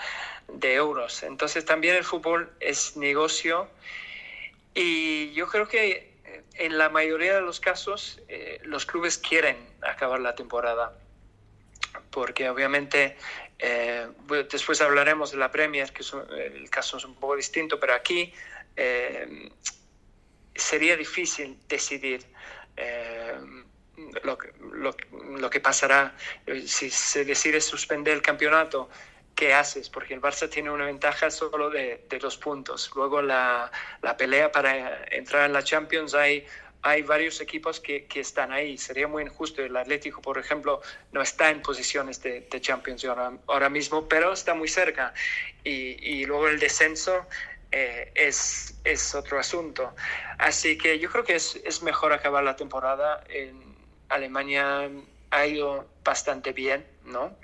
de 0.48 0.74
euros. 0.74 1.22
Entonces 1.22 1.64
también 1.64 1.94
el 1.94 2.04
fútbol 2.04 2.50
es 2.58 2.96
negocio 2.96 3.68
y 4.74 5.32
yo 5.34 5.46
creo 5.48 5.68
que 5.68 6.05
en 6.54 6.78
la 6.78 6.88
mayoría 6.88 7.34
de 7.34 7.40
los 7.40 7.60
casos 7.60 8.20
eh, 8.28 8.60
los 8.64 8.86
clubes 8.86 9.18
quieren 9.18 9.56
acabar 9.82 10.20
la 10.20 10.34
temporada 10.34 10.98
porque 12.10 12.48
obviamente 12.48 13.16
eh, 13.58 14.06
después 14.50 14.80
hablaremos 14.80 15.30
de 15.32 15.38
la 15.38 15.50
Premier, 15.50 15.92
que 15.92 16.02
el 16.54 16.68
caso 16.70 16.98
es 16.98 17.04
un 17.04 17.14
poco 17.14 17.36
distinto, 17.36 17.80
pero 17.80 17.94
aquí 17.94 18.32
sería 20.54 20.96
difícil 20.96 21.58
decidir 21.66 22.26
lo, 24.22 25.50
que 25.50 25.60
pasará 25.60 26.14
si 26.66 26.90
se 26.90 27.24
decide 27.24 27.60
suspender 27.60 28.14
el 28.14 28.22
campeonato. 28.22 28.90
¿Qué 29.36 29.54
haces? 29.54 29.90
Porque 29.90 30.14
el 30.14 30.20
Barça 30.20 30.48
tiene 30.48 30.70
una 30.70 30.86
ventaja 30.86 31.30
solo 31.30 31.70
de, 31.70 32.04
de 32.08 32.18
puntos. 32.42 32.90
Luego 32.96 33.22
la, 33.22 33.70
la, 34.02 34.16
pelea 34.16 34.50
para 34.50 35.04
entrar 35.10 35.44
en 35.46 35.52
la 35.52 35.62
Champions 35.62 36.14
hay, 36.14 36.46
hay 36.82 37.02
varios 37.02 37.40
equipos 37.40 37.78
que, 37.78 38.06
que, 38.06 38.20
están 38.20 38.50
ahí. 38.50 38.78
Sería 38.78 39.06
muy 39.06 39.22
injusto. 39.22 39.62
El 39.62 39.76
Atlético, 39.76 40.22
por 40.22 40.38
ejemplo, 40.38 40.80
no 41.12 41.22
está 41.22 41.50
en 41.50 41.62
posiciones 41.62 42.22
de, 42.22 42.48
de 42.50 42.60
Champions 42.60 43.04
ahora, 43.04 43.32
ahora, 43.46 43.68
mismo, 43.68 44.08
pero 44.08 44.32
está 44.32 44.54
muy 44.54 44.68
cerca. 44.68 45.12
Y, 45.62 45.98
y 46.00 46.24
luego 46.24 46.48
el 46.48 46.58
descenso 46.58 47.26
eh, 47.72 48.10
es, 48.14 48.74
es, 48.84 49.14
otro 49.14 49.38
asunto. 49.38 49.94
Así 50.38 50.78
que 50.78 50.98
yo 50.98 51.10
creo 51.12 51.24
que 51.24 51.36
es, 51.36 51.60
es 51.62 51.82
mejor 51.82 52.12
acabar 52.12 52.42
la 52.42 52.56
temporada 52.56 53.22
en, 53.28 53.76
Alemania 54.08 54.88
ha 55.30 55.46
ido 55.46 55.86
bastante 56.04 56.52
bien, 56.52 56.86
¿no? 57.04 57.36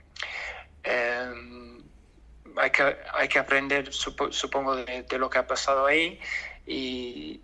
Em, 0.84 1.72
hay, 2.56 2.71
que, 2.71 2.97
hay 3.14 3.28
que 3.28 3.38
aprender, 3.38 3.92
supongo, 3.92 4.76
de, 4.76 5.18
lo 5.18 5.30
que 5.30 5.38
ha 5.38 5.47
pasado 5.47 5.87
ahí 5.87 6.21
y, 6.66 7.40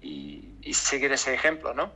seguir 0.72 1.12
ese 1.12 1.34
ejemplo, 1.34 1.74
¿no? 1.74 1.92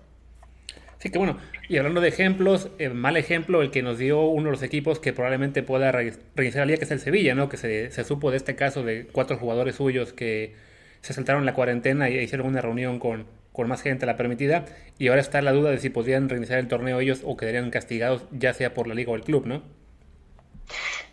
Sí, 0.99 1.11
que 1.11 1.19
bueno, 1.19 1.39
y 1.69 1.77
hablando 1.79 2.01
de 2.01 2.09
ejemplos, 2.09 2.69
el 2.79 2.95
mal 2.95 3.17
ejemplo, 3.17 3.61
el 3.63 3.71
que 3.71 3.83
nos 3.83 3.99
dio 3.99 4.21
uno 4.23 4.47
de 4.47 4.51
los 4.53 4.63
equipos 4.63 4.99
que 4.99 5.13
probablemente 5.13 5.63
pueda 5.63 5.91
reiniciar 5.91 6.63
la 6.63 6.67
liga, 6.67 6.79
que 6.79 6.85
es 6.85 6.91
el 6.91 7.01
Sevilla, 7.01 7.35
¿no? 7.35 7.49
Que 7.49 7.57
se, 7.57 8.05
supo 8.05 8.31
de 8.31 8.37
este 8.37 8.55
caso 8.55 8.83
de 8.83 9.07
cuatro 9.11 9.37
jugadores 9.37 9.77
suyos 9.77 10.13
que 10.13 10.55
se 11.01 11.13
saltaron 11.13 11.45
la 11.45 11.55
cuarentena 11.55 12.09
y 12.09 12.19
hicieron 12.19 12.47
una 12.47 12.61
reunión 12.61 12.99
con, 12.99 13.27
con 13.53 13.69
más 13.69 13.83
gente 13.83 14.07
la 14.07 14.17
permitida, 14.17 14.65
y 14.99 15.09
ahora 15.09 15.21
está 15.21 15.43
la 15.43 15.53
duda 15.53 15.71
de 15.71 15.79
si 15.79 15.91
podrían 15.91 16.29
reiniciar 16.29 16.61
el 16.61 16.69
torneo 16.69 17.01
ellos 17.01 17.23
o 17.25 17.37
quedarían 17.37 17.71
castigados, 17.71 18.25
ya 18.31 18.55
sea 18.55 18.73
por 18.73 18.87
la 18.87 18.95
liga 18.95 19.11
o 19.11 19.17
el 19.17 19.23
club, 19.23 19.47
¿no? 19.47 19.82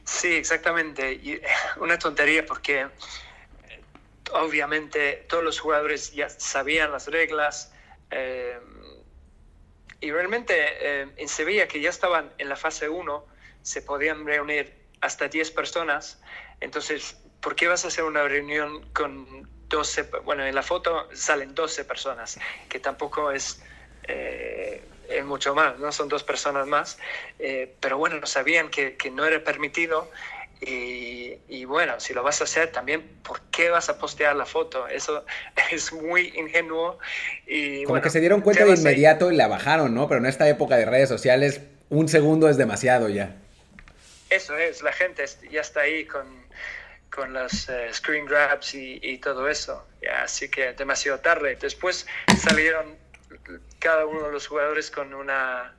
Sí, 0.09 0.33
exactamente. 0.35 1.13
Y 1.13 1.39
una 1.77 1.97
tontería 1.99 2.45
porque 2.45 2.87
obviamente 4.33 5.25
todos 5.29 5.43
los 5.43 5.59
jugadores 5.59 6.11
ya 6.11 6.29
sabían 6.29 6.91
las 6.91 7.07
reglas. 7.07 7.71
Eh, 8.09 8.59
y 10.01 10.11
realmente 10.11 10.55
eh, 10.57 11.07
en 11.15 11.29
Sevilla, 11.29 11.67
que 11.67 11.79
ya 11.79 11.89
estaban 11.89 12.33
en 12.37 12.49
la 12.49 12.55
fase 12.55 12.89
1, 12.89 13.25
se 13.61 13.81
podían 13.81 14.25
reunir 14.25 14.73
hasta 15.01 15.27
10 15.27 15.51
personas. 15.51 16.21
Entonces, 16.59 17.17
¿por 17.39 17.55
qué 17.55 17.67
vas 17.67 17.85
a 17.85 17.89
hacer 17.89 18.03
una 18.03 18.23
reunión 18.27 18.89
con 18.91 19.47
12? 19.67 20.09
Bueno, 20.23 20.45
en 20.45 20.55
la 20.55 20.63
foto 20.63 21.07
salen 21.13 21.53
12 21.53 21.85
personas, 21.85 22.39
que 22.67 22.79
tampoco 22.79 23.31
es, 23.31 23.61
eh, 24.03 24.83
mucho 25.23 25.55
más, 25.55 25.79
¿no? 25.79 25.91
Son 25.91 26.07
dos 26.09 26.23
personas 26.23 26.67
más. 26.67 26.97
Eh, 27.39 27.73
pero 27.79 27.97
bueno, 27.97 28.25
sabían 28.25 28.69
que, 28.69 28.95
que 28.95 29.11
no 29.11 29.25
era 29.25 29.43
permitido 29.43 30.09
y, 30.61 31.63
bueno, 31.65 31.99
si 31.99 32.13
lo 32.13 32.21
vas 32.21 32.41
a 32.41 32.43
hacer 32.43 32.71
también, 32.71 33.01
¿por 33.23 33.41
qué 33.49 33.69
vas 33.69 33.87
a 33.87 33.97
postear 33.97 34.35
la 34.35 34.45
foto? 34.45 34.87
Eso 34.87 35.25
es 35.71 35.93
muy 35.93 36.33
ingenuo. 36.35 36.99
Y, 37.47 37.83
Como 37.85 38.01
que 38.01 38.09
se 38.09 38.19
dieron 38.19 38.41
cuenta 38.41 38.65
de 38.65 38.73
inmediato 38.73 39.31
y 39.31 39.35
la 39.35 39.47
bajaron, 39.47 39.93
¿no? 39.93 40.07
Pero 40.07 40.19
en 40.19 40.25
esta 40.25 40.49
época 40.49 40.75
de 40.75 40.85
redes 40.85 41.07
sociales, 41.07 41.61
un 41.89 42.09
segundo 42.09 42.49
es 42.49 42.57
demasiado 42.57 43.07
ya. 43.09 43.35
Eso 44.29 44.57
es, 44.57 44.83
la 44.83 44.91
gente 44.91 45.25
ya 45.49 45.61
está 45.61 45.81
ahí 45.81 46.05
con, 46.05 46.27
con 47.09 47.33
los 47.33 47.69
eh, 47.69 47.89
screen 47.93 48.25
grabs 48.25 48.75
y, 48.75 48.99
y, 49.01 49.17
todo 49.17 49.47
eso. 49.47 49.87
así 50.21 50.49
que 50.49 50.73
demasiado 50.73 51.19
tarde. 51.19 51.57
Después 51.59 52.05
salieron 52.37 52.98
cada 53.79 54.05
uno 54.05 54.27
de 54.27 54.31
los 54.31 54.47
jugadores 54.47 54.91
con 54.91 55.13
una 55.13 55.73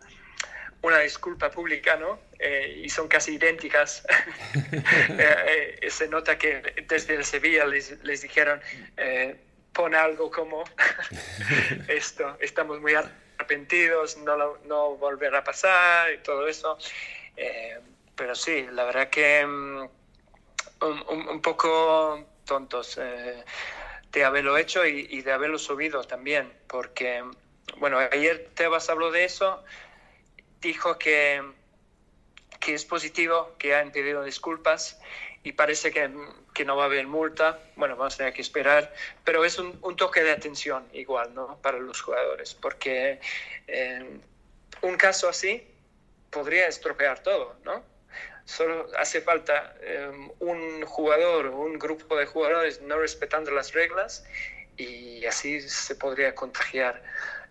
una 0.83 0.99
disculpa 1.01 1.51
pública, 1.51 1.97
¿no? 1.97 2.19
Eh, 2.39 2.83
y 2.85 2.89
son 2.89 3.09
casi 3.09 3.35
idénticas. 3.35 4.05
Eh, 5.19 5.79
eh, 5.83 5.91
se 5.91 6.09
nota 6.09 6.39
que 6.39 6.85
desde 6.87 7.15
el 7.15 7.25
Sevilla 7.25 7.65
les, 7.67 8.03
les 8.03 8.23
dijeron, 8.23 8.61
pon 9.73 9.95
algo 9.95 10.31
como 10.31 10.65
esto, 11.89 12.37
estamos 12.41 12.81
muy 12.81 12.95
arrepentidos, 12.95 14.17
no, 14.19 14.59
no 14.65 14.97
volverá 14.97 15.39
a 15.39 15.45
pasar 15.45 16.13
y 16.13 16.19
todo 16.19 16.49
eso. 16.49 16.79
pero 18.17 18.35
sí, 18.35 18.67
la 18.73 18.85
verdad 18.85 19.11
que 19.11 19.45
mm, 19.45 19.89
un, 20.83 21.29
un, 21.29 21.43
poco 21.43 22.27
tontos 22.45 22.99
de 24.13 24.25
haberlo 24.25 24.57
hecho 24.57 24.87
y, 24.87 25.07
y 25.11 25.23
de 25.23 25.33
haberlo 25.33 25.59
subido 25.59 26.03
también, 26.05 26.53
porque, 26.67 27.23
bueno, 27.79 27.99
ayer 27.99 28.51
Tebas 28.55 28.89
habló 28.91 29.11
de 29.11 29.25
eso 29.25 29.63
dijo 30.61 30.99
que, 30.99 31.43
que 32.59 32.75
es 32.75 32.85
positivo, 32.85 33.55
que 33.59 33.75
han 33.75 33.93
pedido 33.93 34.23
disculpas 34.23 35.01
y 35.43 35.53
parece 35.53 35.91
que, 35.91 36.11
que, 36.55 36.65
no 36.65 36.77
va 36.77 36.85
a 36.85 36.87
haber 36.87 37.07
multa. 37.07 37.59
Bueno, 37.77 37.97
vamos 37.97 38.15
a 38.15 38.19
tener 38.19 38.33
que 38.33 38.43
esperar, 38.43 38.93
pero 39.25 39.45
es 39.45 39.59
un, 39.59 39.79
un 39.83 39.97
toque 39.97 40.23
de 40.23 40.33
atención 40.33 40.87
igual, 40.93 41.35
¿no? 41.35 41.59
Para 41.63 41.79
los 41.79 42.01
jugadores, 42.03 42.55
porque 42.55 43.21
eh, 43.67 44.21
un 44.83 44.97
caso 44.97 45.29
así 45.29 45.67
podría 46.31 46.67
estropear 46.69 47.23
todo, 47.23 47.57
¿no? 47.65 47.83
Solo 48.45 48.89
hace 48.99 49.21
falta 49.21 49.77
eh, 49.81 50.11
un 50.41 50.83
jugador 50.85 51.47
un 51.47 51.79
grupo 51.79 52.17
de 52.17 52.27
jugadores 52.27 52.81
no 52.83 52.99
respetando 52.99 53.53
las 53.53 53.73
reglas 53.73 54.25
y 54.81 55.27
así 55.27 55.61
se 55.61 55.95
podría 55.95 56.35
contagiar 56.35 57.03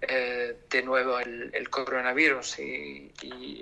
eh, 0.02 0.56
de 0.70 0.82
nuevo 0.84 1.20
el, 1.20 1.52
el 1.54 1.70
coronavirus 1.70 2.60
y, 2.60 3.12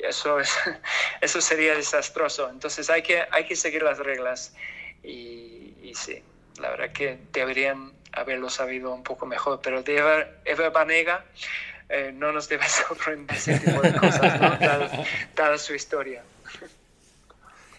eso, 0.08 0.40
es, 0.40 0.52
eso 1.22 1.42
sería 1.42 1.76
desastroso. 1.76 2.50
Entonces 2.50 2.90
hay 2.90 3.02
que, 3.02 3.24
hay 3.32 3.46
que 3.46 3.56
seguir 3.56 3.82
las 3.82 3.98
reglas 3.98 4.54
y, 5.04 5.74
y 5.82 5.94
sí, 5.96 6.22
la 6.60 6.70
verdad 6.70 6.92
que 6.92 7.18
deberían 7.34 7.92
haberlo 8.12 8.50
sabido 8.50 8.94
un 8.94 9.04
poco 9.04 9.26
mejor, 9.26 9.62
pero 9.64 9.84
de 9.84 9.98
Eva, 9.98 10.28
Eva 10.46 10.70
Banega 10.70 11.26
eh, 11.90 12.12
no 12.14 12.32
nos 12.32 12.48
debe 12.50 12.66
sorprender 12.68 13.36
ese 13.36 13.60
tipo 13.60 13.82
de 13.82 13.94
cosas, 13.94 14.40
¿no? 14.40 14.58
dada, 15.36 15.58
su 15.58 15.74
historia. 15.74 16.22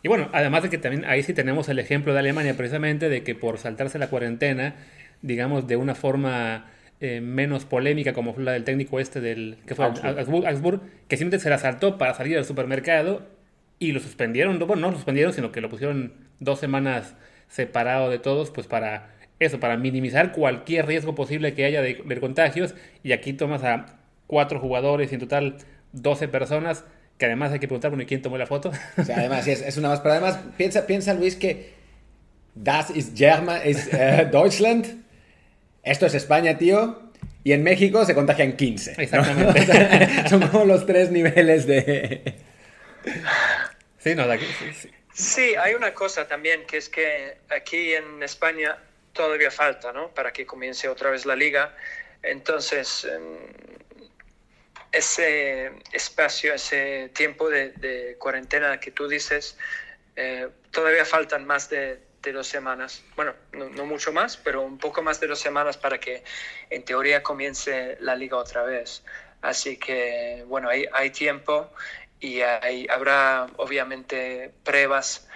Y 0.02 0.08
bueno, 0.08 0.28
además 0.32 0.62
de 0.62 0.70
que 0.70 0.78
también 0.78 1.04
ahí 1.04 1.22
sí 1.22 1.32
tenemos 1.34 1.68
el 1.68 1.78
ejemplo 1.78 2.12
de 2.12 2.20
Alemania, 2.20 2.56
precisamente 2.56 3.08
de 3.08 3.22
que 3.22 3.34
por 3.34 3.58
saltarse 3.58 3.98
la 3.98 4.08
cuarentena, 4.08 4.74
digamos, 5.22 5.66
de 5.66 5.76
una 5.76 5.94
forma 5.94 6.66
eh, 7.00 7.20
menos 7.20 7.64
polémica 7.64 8.12
como 8.12 8.34
fue 8.34 8.42
la 8.42 8.52
del 8.52 8.64
técnico 8.64 8.98
este 8.98 9.20
del 9.20 9.58
que 9.66 9.74
fue 9.74 9.86
Augsburg, 9.86 10.80
que 11.08 11.16
simplemente 11.16 11.38
se 11.38 11.50
la 11.50 11.58
saltó 11.58 11.98
para 11.98 12.14
salir 12.14 12.36
al 12.36 12.44
supermercado 12.44 13.26
y 13.78 13.92
lo 13.92 14.00
suspendieron, 14.00 14.58
bueno, 14.58 14.82
no 14.82 14.90
lo 14.90 14.96
suspendieron, 14.96 15.32
sino 15.32 15.52
que 15.52 15.60
lo 15.60 15.68
pusieron 15.68 16.12
dos 16.40 16.58
semanas 16.58 17.14
separado 17.48 18.10
de 18.10 18.18
todos, 18.18 18.50
pues 18.50 18.66
para 18.66 19.10
eso, 19.38 19.60
para 19.60 19.76
minimizar 19.76 20.32
cualquier 20.32 20.86
riesgo 20.86 21.14
posible 21.14 21.54
que 21.54 21.64
haya 21.64 21.80
de, 21.80 22.20
contagios. 22.20 22.74
Y 23.02 23.12
aquí 23.12 23.32
tomas 23.32 23.62
a 23.62 24.00
cuatro 24.26 24.58
jugadores 24.58 25.12
y 25.12 25.14
en 25.14 25.20
total 25.20 25.56
12 25.92 26.28
personas, 26.28 26.84
que 27.18 27.26
además 27.26 27.52
hay 27.52 27.60
que 27.60 27.68
preguntar, 27.68 27.90
bueno, 27.90 28.04
¿quién 28.06 28.22
tomó 28.22 28.36
la 28.36 28.46
foto? 28.46 28.72
además, 28.96 29.46
es, 29.46 29.62
es, 29.62 29.76
una 29.76 29.88
más, 29.88 30.00
pero 30.00 30.14
además 30.14 30.40
piensa, 30.56 30.86
piensa 30.86 31.14
Luis 31.14 31.36
que 31.36 31.78
das 32.54 32.90
ist 32.90 33.16
German, 33.16 33.60
ist 33.64 33.92
äh, 33.94 34.26
Deutschland 34.26 35.04
esto 35.90 36.06
es 36.06 36.14
España, 36.14 36.58
tío. 36.58 37.02
Y 37.44 37.52
en 37.52 37.62
México 37.62 38.04
se 38.04 38.14
contagian 38.14 38.56
15. 38.56 38.94
Exactamente. 38.98 40.28
son 40.28 40.46
como 40.48 40.64
los 40.64 40.86
tres 40.86 41.10
niveles 41.10 41.66
de... 41.66 42.34
Sí, 44.00 44.14
no, 44.14 44.24
sí, 45.12 45.56
hay 45.56 45.74
una 45.74 45.92
cosa 45.92 46.28
también, 46.28 46.64
que 46.66 46.76
es 46.76 46.88
que 46.88 47.36
aquí 47.50 47.94
en 47.94 48.22
España 48.22 48.78
todavía 49.12 49.50
falta, 49.50 49.92
¿no? 49.92 50.14
Para 50.14 50.32
que 50.32 50.46
comience 50.46 50.88
otra 50.88 51.10
vez 51.10 51.26
la 51.26 51.34
liga. 51.34 51.74
Entonces, 52.22 53.04
em, 53.04 53.38
ese 54.92 55.72
espacio, 55.92 56.54
ese 56.54 57.10
tiempo 57.12 57.50
de, 57.50 58.16
cuarentena 58.18 58.78
que 58.78 58.92
tú 58.92 59.08
dices, 59.08 59.58
eh, 60.16 60.48
todavía 60.70 61.04
faltan 61.04 61.44
más 61.44 61.68
de 61.68 61.98
de 62.22 62.32
dos 62.32 62.46
semanas, 62.46 63.02
bueno, 63.16 63.34
no, 63.52 63.86
mucho 63.86 64.12
más, 64.12 64.36
pero 64.36 64.62
un 64.62 64.78
poco 64.78 65.02
más 65.02 65.20
de 65.20 65.28
dos 65.28 65.38
semanas 65.38 65.76
para 65.76 65.98
que 65.98 66.24
en 66.70 66.84
teoría 66.84 67.22
comience 67.22 67.96
la 68.00 68.16
liga 68.16 68.36
otra 68.36 68.62
vez. 68.62 69.02
Así 69.40 69.76
que, 69.76 70.44
bueno, 70.48 70.68
hay, 70.68 70.86
hay 70.92 71.10
tiempo 71.10 71.70
y 72.20 72.40
hay, 72.40 72.86
habrá 72.88 73.46
obviamente 73.56 74.52
pruebas 74.64 75.28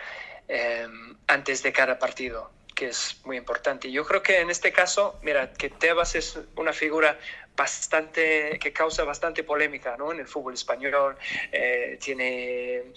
em, 0.49 1.17
antes 1.29 1.63
de 1.63 1.73
cada 1.73 1.99
partido, 1.99 2.51
que 2.75 2.89
es 2.89 3.21
muy 3.25 3.37
importante. 3.37 3.91
Yo 3.93 4.05
creo 4.05 4.23
que 4.23 4.41
en 4.41 4.51
este 4.51 4.73
caso, 4.73 5.19
mira, 5.23 5.53
que 5.53 5.71
Tebas 5.71 6.17
es 6.17 6.39
una 6.57 6.73
figura 6.73 7.17
bastante 7.57 8.59
que 8.61 8.73
causa 8.73 9.05
bastante 9.05 9.45
polémica 9.45 9.97
¿no? 9.97 10.11
en 10.13 10.21
el 10.21 10.27
fútbol 10.27 10.55
español, 10.55 11.17
eh, 11.53 11.99
tiene 12.03 12.93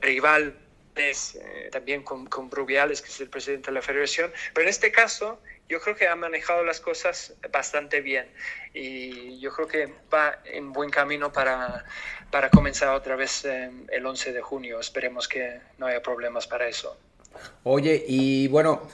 rival 0.00 0.54
eh, 1.00 1.68
también 1.70 2.02
con, 2.02 2.26
con 2.26 2.50
Rubiales, 2.50 3.02
que 3.02 3.08
es 3.08 3.20
el 3.20 3.28
presidente 3.28 3.70
de 3.70 3.74
la 3.74 3.82
federación, 3.82 4.32
pero 4.54 4.64
en 4.64 4.70
este 4.70 4.92
caso 4.92 5.40
yo 5.68 5.80
creo 5.80 5.94
que 5.94 6.08
ha 6.08 6.16
manejado 6.16 6.64
las 6.64 6.80
cosas 6.80 7.34
bastante 7.52 8.00
bien 8.00 8.26
y 8.74 9.38
yo 9.38 9.52
creo 9.52 9.68
que 9.68 9.94
va 10.12 10.40
en 10.44 10.72
buen 10.72 10.90
camino 10.90 11.32
para, 11.32 11.84
para 12.30 12.50
comenzar 12.50 12.88
otra 12.88 13.14
vez 13.14 13.44
el 13.44 14.04
11 14.04 14.32
de 14.32 14.40
junio. 14.40 14.80
Esperemos 14.80 15.28
que 15.28 15.60
no 15.78 15.86
haya 15.86 16.02
problemas 16.02 16.48
para 16.48 16.66
eso. 16.68 16.96
Oye, 17.62 18.04
y 18.06 18.48
bueno, 18.48 18.88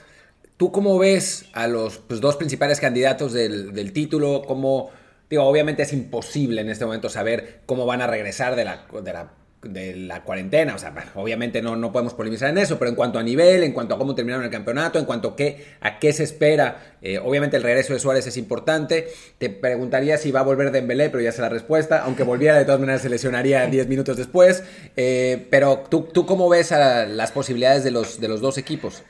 ¿tú 0.57 0.71
cómo 0.71 0.99
ves 0.99 1.45
a 1.53 1.67
los 1.67 1.97
pues, 1.97 2.21
dos 2.21 2.35
principales 2.35 2.79
candidatos 2.79 3.33
del, 3.33 3.73
del 3.73 3.91
título? 3.91 4.43
¿Cómo, 4.45 4.91
digo, 5.31 5.43
obviamente 5.45 5.81
es 5.81 5.93
imposible 5.93 6.61
en 6.61 6.69
este 6.69 6.85
momento 6.85 7.09
saber 7.09 7.61
cómo 7.65 7.87
van 7.87 8.01
a 8.01 8.07
regresar 8.07 8.55
de 8.55 8.65
la, 8.65 8.85
de 9.01 9.13
la 9.13 9.31
de 9.63 9.95
la 9.95 10.23
cuarentena, 10.23 10.75
o 10.75 10.77
sea, 10.77 10.93
obviamente 11.15 11.61
no, 11.63 11.75
no 11.75 11.91
podemos 11.91 12.13
polemizar 12.13 12.49
en 12.49 12.59
eso, 12.59 12.77
pero 12.77 12.89
en 12.89 12.95
cuanto 12.95 13.17
a 13.17 13.23
nivel, 13.23 13.63
en 13.63 13.73
cuanto 13.73 13.95
a 13.95 13.97
cómo 13.97 14.13
terminaron 14.13 14.45
el 14.45 14.51
campeonato, 14.51 14.99
en 14.99 15.05
cuanto 15.05 15.29
a 15.29 15.35
qué, 15.35 15.65
a 15.81 15.97
qué 15.97 16.13
se 16.13 16.23
espera, 16.23 16.95
eh, 17.01 17.17
obviamente 17.17 17.57
el 17.57 17.63
regreso 17.63 17.93
de 17.93 17.99
Suárez 17.99 18.27
es 18.27 18.37
importante, 18.37 19.07
te 19.39 19.49
preguntaría 19.49 20.17
si 20.17 20.31
va 20.31 20.41
a 20.41 20.43
volver 20.43 20.71
Dembélé, 20.71 21.09
pero 21.09 21.23
ya 21.23 21.31
sé 21.31 21.41
la 21.41 21.49
respuesta, 21.49 22.03
aunque 22.03 22.21
volviera 22.21 22.57
de 22.57 22.65
todas 22.65 22.79
maneras 22.79 23.01
se 23.01 23.09
lesionaría 23.09 23.65
10 23.65 23.87
minutos 23.87 24.15
después, 24.15 24.63
eh, 24.95 25.47
pero 25.49 25.85
¿tú, 25.89 26.03
¿tú 26.03 26.27
cómo 26.27 26.49
ves 26.49 26.71
a 26.71 27.07
las 27.07 27.31
posibilidades 27.31 27.83
de 27.83 27.91
los, 27.91 28.21
de 28.21 28.27
los 28.27 28.41
dos 28.41 28.59
equipos? 28.59 29.03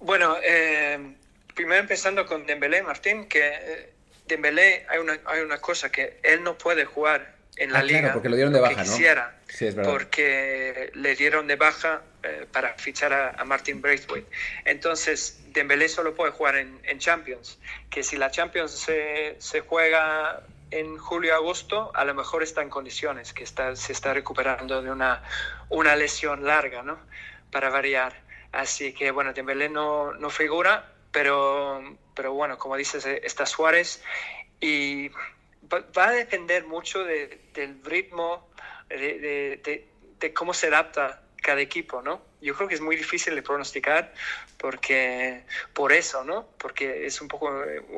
Bueno, 0.00 0.36
eh, 0.46 0.98
primero 1.54 1.80
empezando 1.80 2.26
con 2.26 2.44
Dembélé, 2.44 2.82
Martín, 2.82 3.26
que 3.26 3.94
Dembélé 4.26 4.84
hay 4.90 4.98
una, 4.98 5.18
hay 5.24 5.40
una 5.40 5.58
cosa 5.58 5.90
que 5.90 6.18
él 6.22 6.44
no 6.44 6.58
puede 6.58 6.84
jugar 6.84 7.33
en 7.56 7.72
la 7.72 7.80
ah, 7.80 7.82
liga. 7.82 8.12
porque 8.12 8.28
lo 8.28 8.36
dieron 8.36 8.52
de 8.52 8.60
baja, 8.60 8.82
quisiera, 8.82 9.36
Porque 9.84 10.90
le 10.94 11.14
dieron 11.14 11.46
de 11.46 11.56
baja 11.56 12.02
eh, 12.22 12.46
para 12.50 12.74
fichar 12.74 13.12
a, 13.12 13.44
Martin 13.44 13.80
Braithwaite. 13.80 14.28
Entonces, 14.64 15.40
Dembélé 15.52 15.88
solo 15.88 16.14
puede 16.14 16.32
jugar 16.32 16.56
en, 16.56 16.98
Champions. 16.98 17.58
Que 17.90 18.02
si 18.02 18.16
la 18.16 18.30
Champions 18.30 18.72
se, 18.72 19.36
se 19.38 19.60
juega 19.60 20.42
en 20.70 20.98
julio-agosto, 20.98 21.92
a 21.94 22.04
lo 22.04 22.14
mejor 22.14 22.42
está 22.42 22.62
en 22.62 22.70
condiciones, 22.70 23.32
que 23.32 23.44
está, 23.44 23.76
se 23.76 23.92
está 23.92 24.12
recuperando 24.12 24.82
de 24.82 24.90
una, 24.90 25.22
una 25.68 25.94
lesión 25.94 26.44
larga, 26.44 26.82
¿no? 26.82 26.98
Para 27.52 27.70
variar. 27.70 28.20
Así 28.50 28.92
que, 28.92 29.10
bueno, 29.10 29.32
Dembélé 29.32 29.68
no, 29.68 30.12
no 30.14 30.30
figura, 30.30 30.92
pero, 31.12 31.96
pero 32.14 32.32
bueno, 32.32 32.58
como 32.58 32.76
dices, 32.76 33.06
eh, 33.06 33.20
está 33.22 33.46
Suárez 33.46 34.02
y 34.60 35.10
va 35.96 36.08
a 36.08 36.12
depender 36.12 36.64
mucho 36.64 37.04
de, 37.04 37.40
del 37.54 37.82
ritmo, 37.84 38.48
de, 38.88 39.82
cómo 40.34 40.54
se 40.54 40.68
adapta 40.68 41.22
cada 41.42 41.60
equipo, 41.60 42.00
¿no? 42.00 42.22
Yo 42.40 42.54
creo 42.54 42.68
que 42.68 42.74
es 42.74 42.80
muy 42.80 42.96
difícil 42.96 43.34
de 43.34 43.42
pronosticar 43.42 44.14
porque 44.56 45.44
por 45.74 45.92
eso, 45.92 46.24
¿no? 46.24 46.48
Porque 46.58 47.06
es 47.06 47.20
un 47.20 47.28
poco 47.28 47.52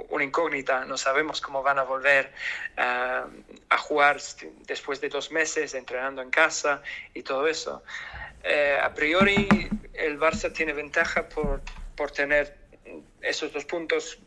una 0.09 0.25
incógnita, 0.25 0.85
no 0.85 0.97
sabemos 0.97 1.41
cómo 1.41 1.63
van 1.63 1.79
a 1.79 1.85
volver 1.85 2.33
a 2.77 3.79
jugar 3.79 4.19
después 4.67 5.01
de 5.01 5.09
dos 5.09 5.31
meses 5.31 5.75
entrenando 5.75 6.23
en 6.23 6.31
casa 6.31 6.83
y 7.15 7.23
todo 7.23 7.47
eso. 7.47 7.85
Eh, 8.49 8.79
a 8.81 8.95
priori 8.95 9.49
el 9.93 10.21
Barça 10.21 10.53
tiene 10.53 10.73
ventaja 10.73 11.29
por, 11.29 11.63
por 11.97 12.13
tener 12.13 12.57
esos 13.21 13.53
dos 13.53 13.65
puntos 13.65 14.19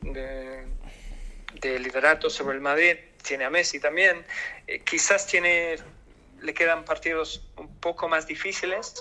de 1.60 1.80
liderato 1.80 2.30
sobre 2.30 2.56
el 2.56 2.62
Madrid 2.62 2.98
tiene 3.22 3.46
a 3.46 3.50
Messi 3.50 3.80
también. 3.80 4.26
Eh, 4.68 4.80
quizás 4.80 5.28
tiene, 5.28 5.76
le 6.42 6.54
quedan 6.54 6.86
partidos 6.86 7.44
un 7.58 7.80
poco 7.80 8.08
más 8.08 8.28
difíciles. 8.28 8.94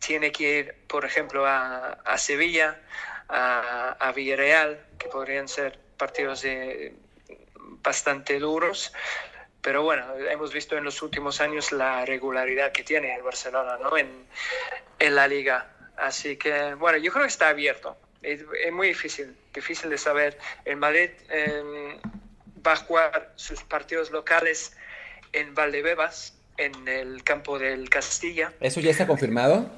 Tiene 0.00 0.30
que 0.30 0.58
ir, 0.58 0.74
por 0.86 1.04
ejemplo, 1.04 1.46
a, 1.46 1.92
a 2.04 2.18
Sevilla, 2.18 2.80
a, 3.28 3.96
a, 3.98 4.12
Villarreal, 4.12 4.86
que 4.98 5.08
podrían 5.08 5.48
ser 5.48 5.78
partidos 5.96 6.42
de, 6.42 6.94
bastante 7.82 8.38
duros. 8.38 8.92
Pero 9.60 9.82
bueno, 9.82 10.14
hemos 10.30 10.52
visto 10.52 10.76
en 10.76 10.84
los 10.84 11.02
últimos 11.02 11.40
años 11.40 11.72
la 11.72 12.04
regularidad 12.04 12.70
que 12.72 12.84
tiene 12.84 13.14
el 13.14 13.22
Barcelona 13.22 13.76
¿no? 13.76 13.96
en, 13.96 14.26
en 14.98 15.14
la 15.14 15.26
liga. 15.26 15.72
Así 15.96 16.36
que, 16.36 16.74
bueno, 16.74 16.98
yo 16.98 17.10
creo 17.10 17.24
que 17.24 17.30
está 17.30 17.48
abierto. 17.48 17.96
Es, 18.22 18.40
es 18.64 18.72
muy 18.72 18.88
difícil, 18.88 19.36
difícil 19.58 19.90
de 19.90 19.98
saber. 19.98 20.38
El 20.64 20.76
Madrid 20.76 21.10
eh, 21.30 21.98
va 22.66 22.72
a 22.72 22.76
jugar 22.76 23.32
sus 23.36 23.62
partidos 23.64 24.10
locales 24.10 24.76
en 25.32 25.54
Valdebebas, 25.54 26.34
en 26.56 26.88
el 26.88 27.22
campo 27.24 27.58
del 27.58 27.88
Castilla. 27.90 28.52
¿Eso 28.60 28.80
ya 28.80 28.90
está 28.90 29.06
confirmado? 29.06 29.70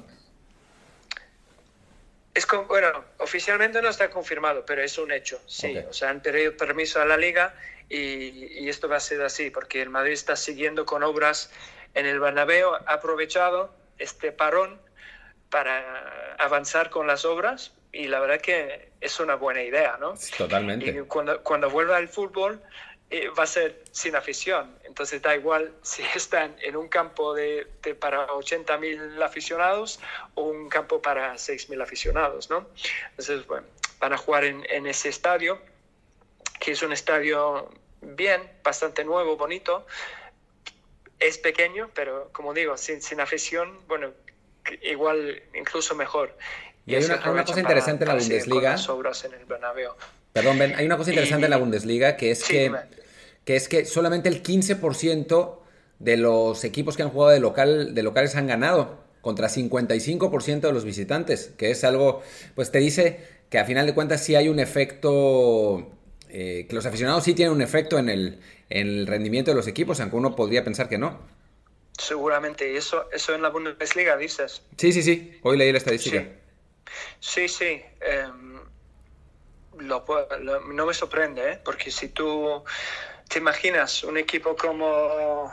Es 2.33 2.47
bueno, 2.67 3.03
oficialmente 3.17 3.81
no 3.81 3.89
está 3.89 4.09
confirmado, 4.09 4.65
pero 4.65 4.81
es 4.81 4.97
un 4.97 5.11
hecho, 5.11 5.41
sí. 5.47 5.77
O 5.89 5.93
sea, 5.93 6.09
han 6.09 6.21
pedido 6.21 6.55
permiso 6.55 7.01
a 7.01 7.05
la 7.05 7.17
liga 7.17 7.53
y, 7.89 8.69
esto 8.69 8.87
va 8.87 8.97
a 8.97 9.01
ser 9.01 9.21
así, 9.21 9.49
porque 9.49 9.81
el 9.81 9.89
Madrid 9.89 10.13
está 10.13 10.37
siguiendo 10.37 10.85
con 10.85 11.03
obras 11.03 11.51
en 11.93 12.05
el 12.05 12.21
Bernabéu, 12.21 12.73
ha 12.73 12.93
aprovechado 12.93 13.73
este 13.97 14.31
parón 14.31 14.79
para 15.49 16.35
avanzar 16.39 16.89
con 16.89 17.05
las 17.05 17.25
obras 17.25 17.73
y 17.91 18.07
la 18.07 18.19
verdad 18.19 18.39
que 18.39 18.91
es 19.01 19.19
una 19.19 19.35
buena 19.35 19.61
idea, 19.61 19.97
¿no? 19.99 20.13
Totalmente. 20.37 20.89
Y 20.89 21.01
cuando, 21.01 21.41
cuando 21.43 21.69
vuelva 21.69 21.99
el 21.99 22.07
fútbol 22.07 22.61
eh, 23.09 23.27
va 23.29 23.43
a 23.43 23.47
ser 23.47 23.83
sin 23.91 24.15
afición, 24.15 24.77
entonces 24.83 25.21
da 25.21 25.35
igual 25.35 25.73
si 25.81 26.03
están 26.15 26.55
en 26.61 26.75
un 26.75 26.87
campo 26.87 27.33
de, 27.33 27.67
de 27.83 27.95
para 27.95 28.27
80.000 28.27 29.21
aficionados 29.23 29.99
o 30.35 30.43
un 30.43 30.69
campo 30.69 31.01
para 31.01 31.33
6.000 31.35 31.81
aficionados, 31.81 32.49
¿no? 32.49 32.67
Entonces, 33.11 33.45
bueno, 33.47 33.67
van 33.99 34.13
a 34.13 34.17
jugar 34.17 34.45
en, 34.45 34.65
en 34.69 34.87
ese 34.87 35.09
estadio, 35.09 35.59
que 36.59 36.71
es 36.71 36.81
un 36.81 36.93
estadio 36.93 37.69
bien, 38.01 38.41
bastante 38.63 39.03
nuevo, 39.03 39.37
bonito, 39.37 39.85
es 41.19 41.37
pequeño, 41.37 41.89
pero 41.93 42.29
como 42.33 42.53
digo, 42.53 42.77
sin, 42.77 43.01
sin 43.01 43.19
afición, 43.19 43.79
bueno, 43.87 44.11
igual 44.81 45.41
incluso 45.53 45.95
mejor. 45.95 46.35
Y, 46.85 46.95
hay 46.95 47.03
una, 47.05 47.43
cosa 47.45 47.59
interesante 47.59 48.03
en 48.03 48.07
la 48.09 48.15
Bundesliga. 48.15 48.75
Perdón, 50.33 50.57
Ben, 50.59 50.75
hay 50.75 50.85
una 50.85 50.97
cosa 50.97 51.11
interesante 51.11 51.45
en 51.45 51.51
la 51.51 51.57
Bundesliga 51.57 52.17
que 52.17 52.31
es 52.31 52.43
que, 52.43 52.71
que 53.45 53.55
es 53.55 53.67
que 53.67 53.85
solamente 53.85 54.29
el 54.29 54.41
15% 54.41 55.59
de 55.99 56.17
los 56.17 56.63
equipos 56.63 56.97
que 56.97 57.03
han 57.03 57.09
jugado 57.09 57.31
de 57.31 57.39
local 57.39 57.93
de 57.93 58.03
locales 58.03 58.35
han 58.35 58.47
ganado 58.47 59.01
contra 59.21 59.49
55% 59.49 60.61
de 60.61 60.73
los 60.73 60.83
visitantes, 60.83 61.53
que 61.57 61.69
es 61.69 61.83
algo 61.83 62.23
pues 62.55 62.71
te 62.71 62.79
dice 62.79 63.19
que 63.49 63.59
a 63.59 63.65
final 63.65 63.85
de 63.85 63.93
cuentas 63.93 64.23
sí 64.23 64.35
hay 64.35 64.49
un 64.49 64.59
efecto 64.59 65.91
eh, 66.29 66.65
que 66.67 66.75
los 66.75 66.85
aficionados 66.85 67.25
sí 67.25 67.33
tienen 67.33 67.53
un 67.53 67.61
efecto 67.61 67.99
en 67.99 68.09
el, 68.09 68.39
en 68.69 68.87
el 68.87 69.07
rendimiento 69.07 69.51
de 69.51 69.55
los 69.55 69.67
equipos, 69.67 69.99
aunque 69.99 70.15
uno 70.15 70.35
podría 70.35 70.63
pensar 70.63 70.87
que 70.87 70.97
no. 70.97 71.19
Seguramente, 71.99 72.71
y 72.71 72.77
eso, 72.77 73.09
eso 73.11 73.35
en 73.35 73.41
la 73.41 73.49
Bundesliga 73.49 74.15
dices. 74.15 74.63
Sí, 74.77 74.93
sí, 74.93 75.03
sí, 75.03 75.37
hoy 75.43 75.57
leí 75.57 75.73
la 75.73 75.79
estadística. 75.79 76.21
Sí, 76.21 76.27
sí. 77.19 77.83
Em, 78.01 78.59
no 79.79 80.85
me 80.85 80.93
sorprende, 80.93 81.53
¿eh? 81.53 81.59
porque 81.63 81.91
si 81.91 82.09
tú 82.09 82.63
te 83.29 83.39
imaginas 83.39 84.03
un 84.03 84.17
equipo 84.17 84.55
como, 84.55 85.51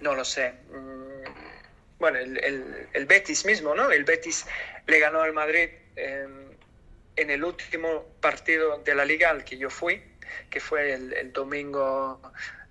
no 0.00 0.14
lo 0.14 0.24
sé, 0.24 0.54
mm, 0.70 1.04
bueno, 1.98 2.18
el, 2.18 2.88
el, 2.92 3.06
Betis 3.06 3.44
mismo, 3.44 3.74
¿no? 3.74 3.90
El 3.90 4.04
Betis 4.04 4.46
le 4.86 4.98
ganó 4.98 5.22
al 5.22 5.32
Madrid 5.32 5.70
em, 5.96 6.50
en 7.16 7.30
el 7.30 7.44
último 7.44 8.06
partido 8.20 8.78
de 8.78 8.94
la 8.94 9.04
liga 9.04 9.30
al 9.30 9.44
que 9.44 9.56
yo 9.56 9.70
fui, 9.70 10.02
que 10.50 10.60
fue 10.60 10.92
el, 10.92 11.32
domingo 11.32 12.20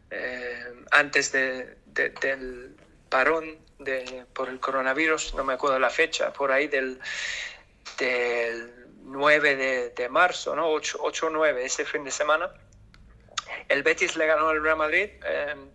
em, 0.09 0.85
antes 0.91 1.31
de, 1.31 1.77
del 1.85 2.75
parón 3.09 3.57
de, 3.79 4.25
por 4.33 4.49
el 4.49 4.59
coronavirus, 4.59 5.35
no 5.35 5.43
me 5.43 5.53
acuerdo 5.53 5.79
la 5.79 5.89
fecha, 5.89 6.33
por 6.33 6.51
ahí 6.51 6.67
del 6.67 6.99
del 7.97 8.87
9 9.03 9.91
de, 9.95 10.09
marzo, 10.09 10.55
¿no? 10.55 10.69
8 10.69 10.99
o 11.01 11.29
9, 11.29 11.65
ese 11.65 11.85
fin 11.85 12.03
de 12.03 12.11
semana. 12.11 12.51
El 13.69 13.83
Betis 13.83 14.15
le 14.15 14.25
ganó 14.25 14.49
al 14.49 14.63
Real 14.63 14.77
Madrid 14.77 15.09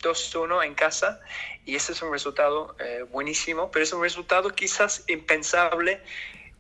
2-1 0.01 0.63
eh, 0.63 0.67
en 0.67 0.75
casa 0.75 1.21
y 1.65 1.77
ese 1.77 1.93
es 1.93 2.03
un 2.03 2.13
resultado 2.13 2.77
eh, 2.81 3.05
buenísimo, 3.11 3.71
pero 3.71 3.85
es 3.85 3.93
un 3.93 4.03
resultado 4.03 4.51
quizás 4.51 5.05
impensable 5.07 6.03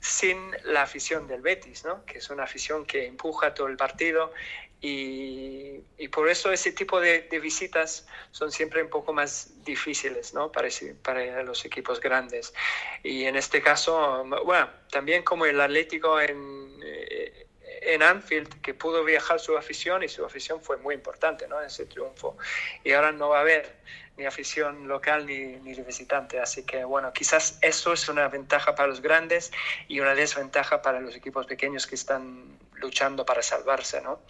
sin 0.00 0.52
la 0.64 0.82
afición 0.82 1.26
del 1.26 1.42
Betis, 1.42 1.84
¿no? 1.84 2.04
que 2.04 2.18
es 2.18 2.30
una 2.30 2.44
afición 2.44 2.87
que 2.87 3.06
empuja 3.06 3.54
todo 3.54 3.66
el 3.66 3.76
partido 3.76 4.32
y, 4.80 5.78
por 6.12 6.28
eso 6.28 6.52
ese 6.52 6.72
tipo 6.72 7.00
de, 7.00 7.26
visitas 7.42 8.06
son 8.30 8.52
siempre 8.52 8.82
un 8.82 8.88
poco 8.88 9.12
más 9.12 9.64
difíciles 9.64 10.34
¿no? 10.34 10.52
para, 10.52 10.68
para 11.02 11.42
los 11.42 11.64
equipos 11.64 12.00
grandes. 12.00 12.54
Y 13.02 13.24
en 13.24 13.37
este 13.37 13.61
caso, 13.61 14.24
bueno, 14.44 14.70
también 14.90 15.22
como 15.22 15.46
el 15.46 15.61
Atlético 15.61 16.20
en, 16.20 16.80
eh, 16.82 17.46
en 17.82 18.02
Anfield, 18.02 18.61
que 18.61 18.74
pudo 18.74 19.04
viajar 19.04 19.40
su 19.40 19.56
afición 19.56 20.02
y 20.02 20.08
su 20.08 20.24
afición 20.24 20.61
fue 20.61 20.76
muy 20.76 20.94
importante 20.94 21.48
¿no? 21.48 21.61
en 21.61 21.66
ese 21.66 21.87
triunfo. 21.87 22.37
Y 22.84 22.92
ahora 22.92 23.12
no 23.12 23.30
va 23.30 23.38
a 23.38 23.40
haber 23.42 23.78
ni 24.18 24.26
afición 24.26 24.88
local 24.88 25.26
ni, 25.26 25.57
ni 25.62 25.74
visitante. 25.74 26.40
Así 26.40 26.64
que 26.64 26.85
bueno, 26.85 27.12
quizás 27.12 27.59
eso 27.62 27.92
es 27.92 28.09
una 28.09 28.28
ventaja 28.28 28.74
para 28.74 28.88
los 28.88 29.00
grandes 29.00 29.52
y 29.87 30.00
una 30.00 30.14
desventaja 30.14 30.83
para 30.83 31.00
los 31.00 31.14
equipos 31.14 31.46
pequeños 31.46 31.87
que 31.87 31.94
están 31.94 32.59
luchando 32.74 33.24
para 33.24 33.42
salvarse. 33.42 34.00
¿no? 34.00 34.20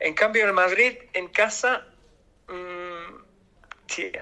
En 0.00 0.14
cambio, 0.14 0.44
el 0.44 0.52
Madrid 0.52 0.98
en 1.12 1.28
casa 1.28 1.86
mmm, 2.48 3.20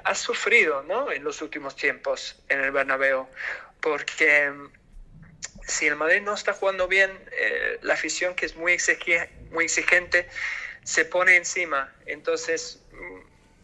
ha 0.04 0.14
sufrido 0.14 0.82
¿no? 0.82 1.10
en 1.10 1.24
los 1.24 1.42
últimos 1.42 1.74
tiempos 1.76 2.42
en 2.48 2.60
el 2.60 2.70
Bernabéu, 2.70 3.26
porque 3.80 4.50
mm, 4.50 4.70
si 5.66 5.86
el 5.86 5.96
Madrid 5.96 6.22
no 6.22 6.34
está 6.34 6.52
jugando 6.52 6.88
bien, 6.88 7.10
eh, 7.32 7.78
la 7.82 7.94
afición 7.94 8.34
que 8.34 8.46
es 8.46 8.56
muy, 8.56 8.76
muy 9.50 9.64
exigente 9.64 10.28
se 10.84 11.04
pone 11.04 11.36
encima. 11.36 11.92
Entonces, 12.06 12.82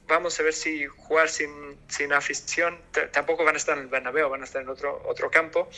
vamos 0.07 0.39
a 0.39 0.43
ver 0.43 0.53
si 0.53 0.87
jugar 0.87 1.29
sin, 1.29 1.79
sin 1.89 2.13
afición, 2.13 2.79
tampoco 3.13 3.45
van 3.45 3.55
a 3.55 3.59
estar 3.59 3.77
en 3.77 3.85
el 3.85 3.89
Bernabéu, 3.89 4.29
van 4.29 4.43
a 4.43 4.45
estar 4.45 4.63
en 4.63 4.69
otro, 4.69 5.03
otro 5.07 5.31
campo. 5.31 5.69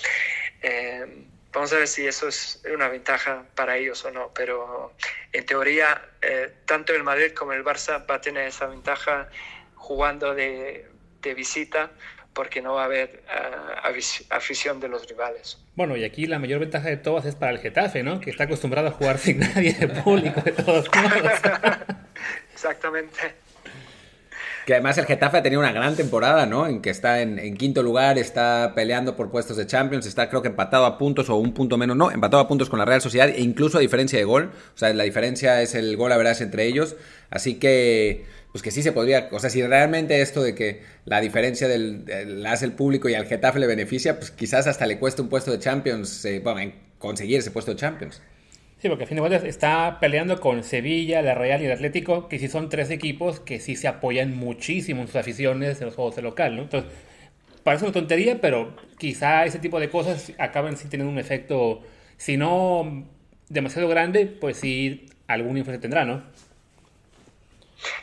Eh, 0.63 1.25
vamos 1.53 1.73
a 1.73 1.77
ver 1.77 1.89
si 1.89 2.07
eso 2.07 2.29
es 2.29 2.63
una 2.73 2.89
ventaja 2.89 3.45
para 3.55 3.77
ellos 3.77 4.05
o 4.05 4.11
no, 4.11 4.33
pero 4.35 4.93
en 5.33 5.47
teoría 5.47 6.03
eh, 6.23 6.53
tanto 6.65 6.95
el 6.95 7.03
Madrid 7.03 7.33
como 7.33 7.53
el 7.53 7.65
Barça 7.65 8.05
va 8.09 8.17
a 8.17 8.21
tener 8.21 8.49
esa 8.49 8.67
ventaja 8.67 9.29
jugando 9.75 10.35
de, 10.35 10.87
de 11.23 11.35
visita 11.35 11.91
porque 12.37 12.61
no 12.61 12.75
va 12.75 12.83
a 12.83 12.85
haber 12.85 13.23
uh, 13.25 13.89
afición 14.29 14.79
de 14.79 14.89
los 14.89 15.09
rivales. 15.09 15.59
Bueno, 15.75 15.97
y 15.97 16.05
aquí 16.05 16.27
la 16.27 16.39
mayor 16.39 16.61
ventaja 16.61 16.91
de 16.91 16.99
todas 16.99 17.25
es 17.25 17.35
para 17.35 17.53
el 17.53 17.59
Getafe, 17.61 18.03
¿no? 18.03 18.21
Que 18.21 18.29
está 18.29 18.45
acostumbrado 18.45 18.89
a 18.89 18.91
jugar 18.91 19.17
sin 19.17 19.39
nadie 19.55 19.73
de 19.73 19.89
público 19.89 20.43
de 20.43 20.53
todos 20.53 20.87
modos. 20.95 21.33
Exactamente. 22.53 23.46
Que 24.67 24.75
además 24.75 24.99
el 24.99 25.07
Getafe 25.07 25.39
ha 25.39 25.43
tenido 25.45 25.61
una 25.61 25.71
gran 25.71 25.95
temporada, 25.95 26.45
¿no? 26.45 26.67
En 26.67 26.83
que 26.83 26.91
está 26.91 27.23
en, 27.23 27.57
quinto 27.57 27.85
lugar, 27.85 28.19
está 28.19 28.73
peleando 28.75 29.15
por 29.15 29.31
puestos 29.31 29.57
de 29.57 29.65
Champions, 29.65 30.07
está 30.07 30.29
creo 30.29 30.43
que 30.43 30.49
empatado 30.49 30.87
a 30.87 30.99
puntos 30.99 31.31
o 31.31 31.37
un 31.37 31.55
punto 31.55 31.79
menos, 31.79 31.97
no, 31.97 32.11
empatado 32.11 32.43
a 32.43 32.49
puntos 32.49 32.69
con 32.69 32.81
la 32.81 32.85
Real 32.85 33.01
Sociedad 33.01 33.29
e 33.29 33.41
incluso 33.41 33.79
a 33.79 33.81
diferencia 33.81 34.19
de 34.19 34.25
gol. 34.25 34.51
O 34.75 34.79
sea, 34.79 34.93
la 34.93 35.05
diferencia 35.05 35.63
es 35.63 35.77
el 35.77 35.97
gol 35.97 36.11
a 36.11 36.17
verás 36.17 36.41
entre 36.41 36.67
ellos. 36.67 36.97
Así 37.31 37.55
que, 37.55 38.27
pues 38.51 38.61
que 38.61 38.73
sí 38.73 38.83
se 38.83 38.91
podría, 38.91 39.29
o 39.31 39.39
sea, 39.39 39.51
si 39.51 39.63
realmente 39.63 40.21
esto 40.21 40.43
de 40.43 40.57
que 40.57 40.83
la 41.05 41.21
diferencia 41.21 41.69
del, 41.69 42.05
la 42.43 42.51
hace 42.51 42.65
el 42.65 42.73
público 42.73 43.09
y 43.09 43.15
al 43.15 43.27
Getafe 43.27 43.61
le 43.61 43.69
beneficia, 43.69 44.19
pues 44.19 44.33
quizás 44.33 44.67
hasta 44.67 44.85
le 44.87 44.99
cueste 44.99 45.23
un 45.23 45.29
puesto 45.29 45.53
de 45.53 45.61
Champions, 45.61 46.25
eh, 46.25 46.41
bueno, 46.43 46.73
conseguir 46.99 47.39
ese 47.39 47.53
puesto 47.53 47.71
de 47.71 47.77
Champions. 47.77 48.21
Sí, 48.79 48.89
porque 48.91 49.05
a 49.05 49.07
fin 49.07 49.17
de 49.17 49.23
cuentas 49.23 49.45
está 49.45 49.99
peleando 50.01 50.39
con 50.39 50.63
Sevilla, 50.63 51.23
la 51.23 51.35
Real 51.35 51.63
y 51.63 51.67
el 51.67 51.73
Atlético, 51.73 52.29
que 52.29 52.39
sí 52.39 52.49
son 52.49 52.69
tres 52.69 52.91
equipos 52.91 53.41
que 53.41 53.59
sí 53.59 53.75
se 53.75 53.89
apoyan 53.89 54.37
muchísimo 54.37 55.01
en 55.01 55.07
sus 55.07 55.17
aficiones 55.17 55.81
en 55.81 55.87
los 55.87 55.95
juegos 55.95 56.17
de 56.17 56.23
local, 56.23 56.57
¿no? 56.57 56.63
Entonces, 56.63 56.93
parece 57.65 57.85
una 57.85 57.95
tontería, 57.95 58.41
pero 58.41 58.77
quizá 58.99 59.47
ese 59.47 59.59
tipo 59.59 59.81
de 59.81 59.89
cosas 59.89 60.33
acaban 60.39 60.77
sin 60.77 60.91
tener 60.91 61.07
un 61.07 61.19
efecto, 61.19 61.83
si 62.19 62.37
no 62.37 63.07
demasiado 63.49 63.89
grande, 63.89 64.27
pues 64.27 64.59
sí 64.59 65.07
algún 65.27 65.57
influencia 65.57 65.81
tendrá, 65.81 66.05
¿no? 66.05 66.23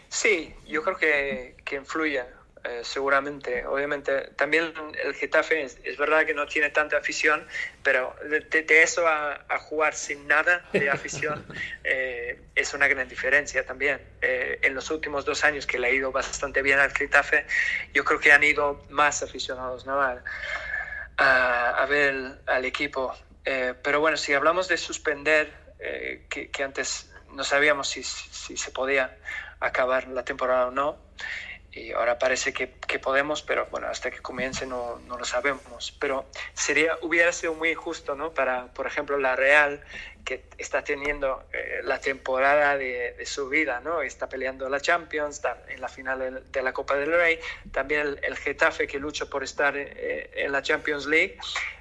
Sí, 0.10 0.54
yo 0.68 0.84
creo 0.84 0.98
que, 0.98 1.56
que 1.64 1.76
influye 1.76 2.22
eh, 2.66 2.80
seguramente. 2.84 3.66
Obviamente, 3.66 4.32
también 4.38 4.74
el 5.04 5.14
Getafe 5.16 5.64
es, 5.64 5.98
verdad 5.98 6.26
que 6.26 6.34
no 6.34 6.46
tiene 6.48 6.70
tanta 6.70 6.96
afición, 6.96 7.46
pero 7.84 8.16
de, 8.24 8.66
eso 8.82 9.06
a, 9.06 9.60
jugar 9.60 9.94
sin 9.94 10.28
nada 10.28 10.64
de 10.72 10.90
afición 10.90 11.46
eh, 11.84 12.40
es 12.56 12.74
una 12.74 12.88
gran 12.88 13.10
diferencia 13.10 13.66
también. 13.66 14.00
Eh, 14.22 14.60
en 14.62 14.76
los 14.76 14.90
últimos 14.92 15.26
dos 15.26 15.44
años 15.44 15.68
que 15.68 15.78
le 15.78 15.88
ha 15.88 15.90
ido 15.90 16.14
bastante 16.14 16.62
bien 16.62 16.80
al 16.80 16.94
Getafe, 16.94 17.46
yo 17.94 18.06
creo 18.06 18.22
que 18.22 18.32
han 18.32 18.44
ido 18.44 18.82
más 18.90 19.22
aficionados 19.24 19.86
¿no? 19.86 20.02
a, 20.02 20.22
a, 21.18 21.86
ver 21.88 22.40
al 22.46 22.64
equipo. 22.64 23.14
pero 23.44 24.00
bueno, 24.00 24.16
si 24.16 24.34
hablamos 24.34 24.70
de 24.70 24.78
suspender, 24.78 25.52
que, 26.30 26.50
que, 26.50 26.64
antes 26.64 27.12
no 27.34 27.44
sabíamos 27.44 27.90
si, 27.90 28.04
si 28.04 28.56
se 28.56 28.72
podía 28.72 29.18
acabar 29.60 30.08
la 30.08 30.24
temporada 30.24 30.68
o 30.68 30.72
no 30.72 30.98
y 31.76 31.92
ahora 31.92 32.20
parece 32.20 32.54
que, 32.54 32.70
que, 32.88 33.00
podemos, 33.00 33.42
pero 33.42 33.66
bueno, 33.72 33.88
hasta 33.88 34.12
que 34.12 34.20
comience 34.20 34.68
no, 34.68 35.00
no, 35.08 35.18
lo 35.18 35.26
sabemos. 35.26 35.96
Pero 36.00 36.26
sería, 36.54 36.98
hubiera 37.02 37.32
sido 37.32 37.56
muy 37.56 37.70
injusto, 37.70 38.14
¿no? 38.14 38.32
Para, 38.32 38.68
por 38.68 38.86
ejemplo, 38.86 39.18
la 39.18 39.36
Real, 39.36 39.82
que 40.24 40.44
está 40.60 40.84
teniendo 40.84 41.44
eh, 41.52 41.82
la 41.84 42.00
temporada 42.00 42.78
de, 42.78 43.16
de, 43.18 43.26
su 43.26 43.50
vida, 43.50 43.80
¿no? 43.80 44.04
Está 44.04 44.30
peleando 44.30 44.70
la 44.70 44.80
Champions, 44.80 45.38
está 45.38 45.64
en 45.68 45.82
la 45.82 45.88
final 45.88 46.44
de 46.52 46.62
la 46.62 46.74
Copa 46.74 46.96
del 46.96 47.12
Rey, 47.12 47.40
también 47.72 48.20
el, 48.22 48.38
Getafe 48.38 48.86
que 48.86 49.00
lucha 49.00 49.26
por 49.26 49.44
estar 49.44 49.76
eh, 49.76 50.30
en 50.36 50.52
la 50.52 50.62
Champions 50.62 51.08
League. 51.08 51.40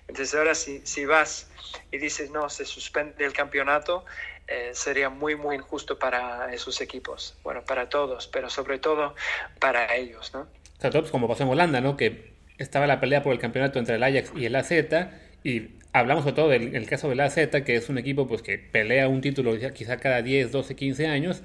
Entonces 0.09 0.35
ahora 0.35 0.55
si, 0.55 0.81
si 0.87 1.05
vas 1.05 1.49
y 1.91 1.99
dices, 1.99 2.31
no, 2.31 2.49
se 2.49 2.65
suspende 2.65 3.25
el 3.25 3.33
campeonato, 3.33 4.05
eh, 4.53 4.71
sería 4.75 5.09
muy, 5.09 5.35
muy 5.35 5.57
injusto 5.57 5.99
para 5.99 6.53
esos 6.53 6.81
equipos. 6.83 7.35
Bueno, 7.43 7.62
para 7.65 7.88
todos, 7.88 8.29
pero 8.29 8.51
sobre 8.51 8.79
todo 8.79 9.15
para 9.59 9.97
ellos, 9.97 10.33
¿no? 10.35 10.47
O 10.83 11.11
como 11.11 11.27
pasó 11.27 11.45
en 11.45 11.49
Holanda, 11.49 11.81
¿no? 11.81 11.97
Que 11.97 12.33
estaba 12.59 12.87
la 12.87 13.01
pelea 13.01 13.23
por 13.23 13.33
el 13.33 13.38
campeonato 13.38 13.79
entre 13.79 13.95
el 13.95 14.03
Ajax 14.03 14.33
y 14.37 14.45
el 14.45 14.55
AZ 14.57 14.73
y 15.43 15.71
hablamos 15.93 16.25
sobre 16.25 16.37
todo 16.37 16.49
del 16.51 16.87
caso 16.87 17.09
del 17.09 17.21
AZ, 17.21 17.37
que 17.65 17.77
es 17.77 17.88
un 17.88 17.99
equipo 17.99 18.27
pues 18.27 18.43
que 18.43 18.59
pelea 18.59 19.09
un 19.09 19.21
título 19.21 19.57
quizá 19.73 19.97
cada 19.97 20.23
10, 20.23 20.53
12, 20.53 20.77
15 20.77 21.07
años 21.07 21.43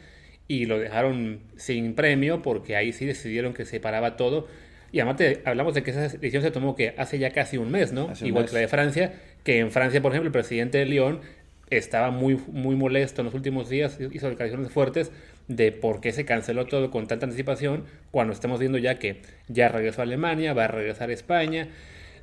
y 0.47 0.65
lo 0.65 0.79
dejaron 0.79 1.39
sin 1.55 1.95
premio 1.95 2.41
porque 2.41 2.75
ahí 2.75 2.91
sí 2.93 3.05
decidieron 3.05 3.53
que 3.53 3.65
se 3.65 3.79
paraba 3.79 4.17
todo. 4.17 4.47
Y 4.91 4.99
además 4.99 5.21
hablamos 5.45 5.73
de 5.73 5.83
que 5.83 5.91
esa 5.91 6.01
decisión 6.01 6.43
se 6.43 6.51
tomó 6.51 6.75
que 6.75 6.95
hace 6.97 7.19
ya 7.19 7.31
casi 7.31 7.57
un 7.57 7.71
mes, 7.71 7.91
¿no? 7.91 8.11
Igual 8.21 8.45
que 8.45 8.53
la 8.53 8.59
de 8.59 8.67
Francia, 8.67 9.13
que 9.43 9.59
en 9.59 9.71
Francia, 9.71 10.01
por 10.01 10.11
ejemplo, 10.11 10.27
el 10.27 10.31
presidente 10.31 10.77
de 10.77 10.85
Lyon 10.85 11.21
estaba 11.69 12.11
muy, 12.11 12.39
muy 12.47 12.75
molesto 12.75 13.21
en 13.21 13.25
los 13.25 13.33
últimos 13.33 13.69
días, 13.69 13.99
hizo 13.99 14.29
declaraciones 14.29 14.71
fuertes 14.71 15.11
de 15.47 15.71
por 15.71 16.01
qué 16.01 16.11
se 16.11 16.25
canceló 16.25 16.65
todo 16.65 16.91
con 16.91 17.07
tanta 17.07 17.25
anticipación, 17.25 17.85
cuando 18.11 18.33
estamos 18.33 18.59
viendo 18.59 18.77
ya 18.77 18.99
que 18.99 19.21
ya 19.47 19.69
regresó 19.69 20.01
a 20.01 20.03
Alemania, 20.03 20.53
va 20.53 20.65
a 20.65 20.67
regresar 20.67 21.09
a 21.09 21.13
España, 21.13 21.69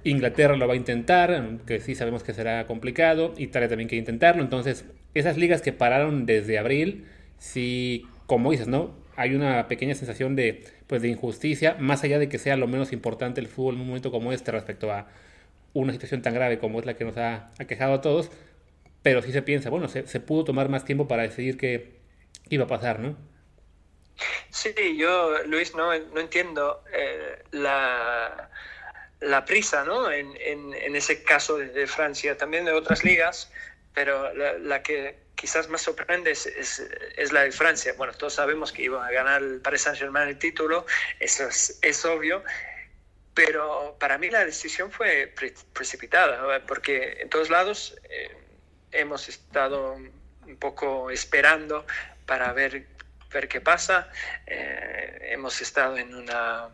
Inglaterra 0.05 0.57
lo 0.57 0.67
va 0.67 0.75
a 0.75 0.77
intentar, 0.77 1.59
que 1.67 1.81
sí 1.81 1.95
sabemos 1.95 2.23
que 2.23 2.35
será 2.35 2.67
complicado, 2.67 3.35
Italia 3.39 3.69
también 3.69 3.89
quiere 3.89 4.01
intentarlo, 4.01 4.43
entonces 4.43 4.85
esas 5.15 5.37
ligas 5.37 5.63
que 5.63 5.73
pararon 5.73 6.27
desde 6.27 6.59
abril, 6.59 7.07
sí, 7.39 8.07
como 8.27 8.51
dices, 8.51 8.69
¿no? 8.69 8.95
Hay 9.17 9.35
una 9.35 9.69
pequeña 9.69 9.95
sensación 9.95 10.37
de, 10.37 10.65
pues, 10.87 11.01
de 11.01 11.09
injusticia, 11.09 11.77
más 11.79 12.03
allá 12.05 12.19
de 12.19 12.29
que 12.29 12.39
sea 12.39 12.57
lo 12.57 12.67
menos 12.67 12.93
importante 12.93 13.41
el 13.41 13.47
fútbol 13.47 13.77
en 13.77 13.81
un 13.83 13.87
momento 13.87 14.11
como 14.11 14.33
este 14.33 14.51
respecto 14.51 14.91
a 14.91 15.07
una 15.73 15.93
situación 15.93 16.21
tan 16.21 16.35
grave 16.35 16.59
como 16.59 16.81
es 16.81 16.87
la 16.87 16.95
que 16.95 17.05
nos 17.05 17.17
ha 17.17 17.51
aquejado 17.59 17.95
a 17.95 18.01
todos, 18.01 18.31
pero 19.05 19.21
sí 19.21 19.33
se 19.33 19.43
piensa, 19.43 19.69
bueno, 19.69 19.87
se, 19.87 20.07
se 20.07 20.19
pudo 20.19 20.45
tomar 20.45 20.71
más 20.71 20.87
tiempo 20.87 21.07
para 21.07 21.25
decidir 21.25 21.59
qué 21.59 22.01
iba 22.49 22.65
a 22.65 22.67
pasar, 22.67 23.01
¿no? 23.01 23.15
Sí, 24.49 24.73
yo, 24.97 25.43
Luis, 25.45 25.75
no, 25.75 25.97
no 25.99 26.21
entiendo 26.21 26.83
eh, 26.91 27.43
la, 27.51 28.49
la, 29.21 29.45
prisa, 29.45 29.85
¿no? 29.85 30.11
En, 30.11 30.35
en, 30.41 30.73
en 30.73 30.97
ese 30.97 31.23
caso 31.23 31.59
de, 31.59 31.87
Francia, 31.87 32.39
también 32.39 32.65
de 32.65 32.73
otras 32.73 33.05
ligas, 33.05 33.53
pero 33.93 34.33
la, 34.33 34.55
la 34.55 34.83
que 34.83 35.19
quizás 35.35 35.69
más 35.69 35.83
sorprende 35.83 36.31
es, 36.31 36.47
es, 36.47 36.83
es, 37.19 37.31
la 37.31 37.43
de 37.43 37.53
Francia. 37.53 37.93
Bueno, 37.99 38.15
todos 38.15 38.33
sabemos 38.33 38.73
que 38.73 38.85
iba 38.85 39.07
a 39.07 39.13
ganar 39.13 39.43
el 39.43 39.61
Paris 39.61 39.83
Saint-Germain 39.83 40.31
el 40.31 40.39
título, 40.39 40.87
eso 41.21 41.47
es, 41.47 41.79
es 41.83 42.03
obvio, 42.07 42.43
pero 43.35 43.99
para 44.01 44.17
mí 44.17 44.31
la 44.31 44.47
decisión 44.47 44.91
fue 44.91 45.31
precipitada, 45.75 46.65
porque 46.65 47.19
en 47.21 47.29
todos 47.29 47.51
lados... 47.51 47.99
Eh, 48.09 48.39
hemos 48.95 49.29
estado 49.29 49.95
un 49.95 50.57
poco 50.59 51.11
esperando 51.11 51.87
para 52.27 52.53
ver, 52.53 52.87
ver 53.33 53.49
qué 53.49 53.61
pasa. 53.61 54.11
Eh, 54.47 55.31
hemos 55.33 55.61
estado 55.61 55.97
en 55.97 56.15
una 56.15 56.69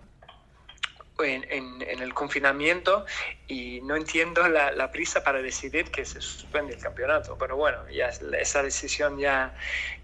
en, 1.24 1.82
en, 1.82 2.02
el 2.02 2.14
confinamiento 2.14 3.04
y 3.46 3.80
no 3.82 3.96
entiendo 3.96 4.48
la, 4.48 4.72
la, 4.72 4.90
prisa 4.90 5.22
para 5.22 5.42
decidir 5.42 5.90
que 5.90 6.04
se 6.04 6.20
suspende 6.20 6.74
el 6.74 6.80
campeonato. 6.80 7.36
Pero 7.38 7.56
bueno, 7.56 7.88
ya 7.90 8.08
esa 8.08 8.62
decisión 8.62 9.18
ya, 9.18 9.54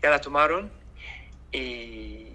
ya 0.03 0.11
la 0.11 0.21
tomaron 0.21 0.71
y, 1.53 2.29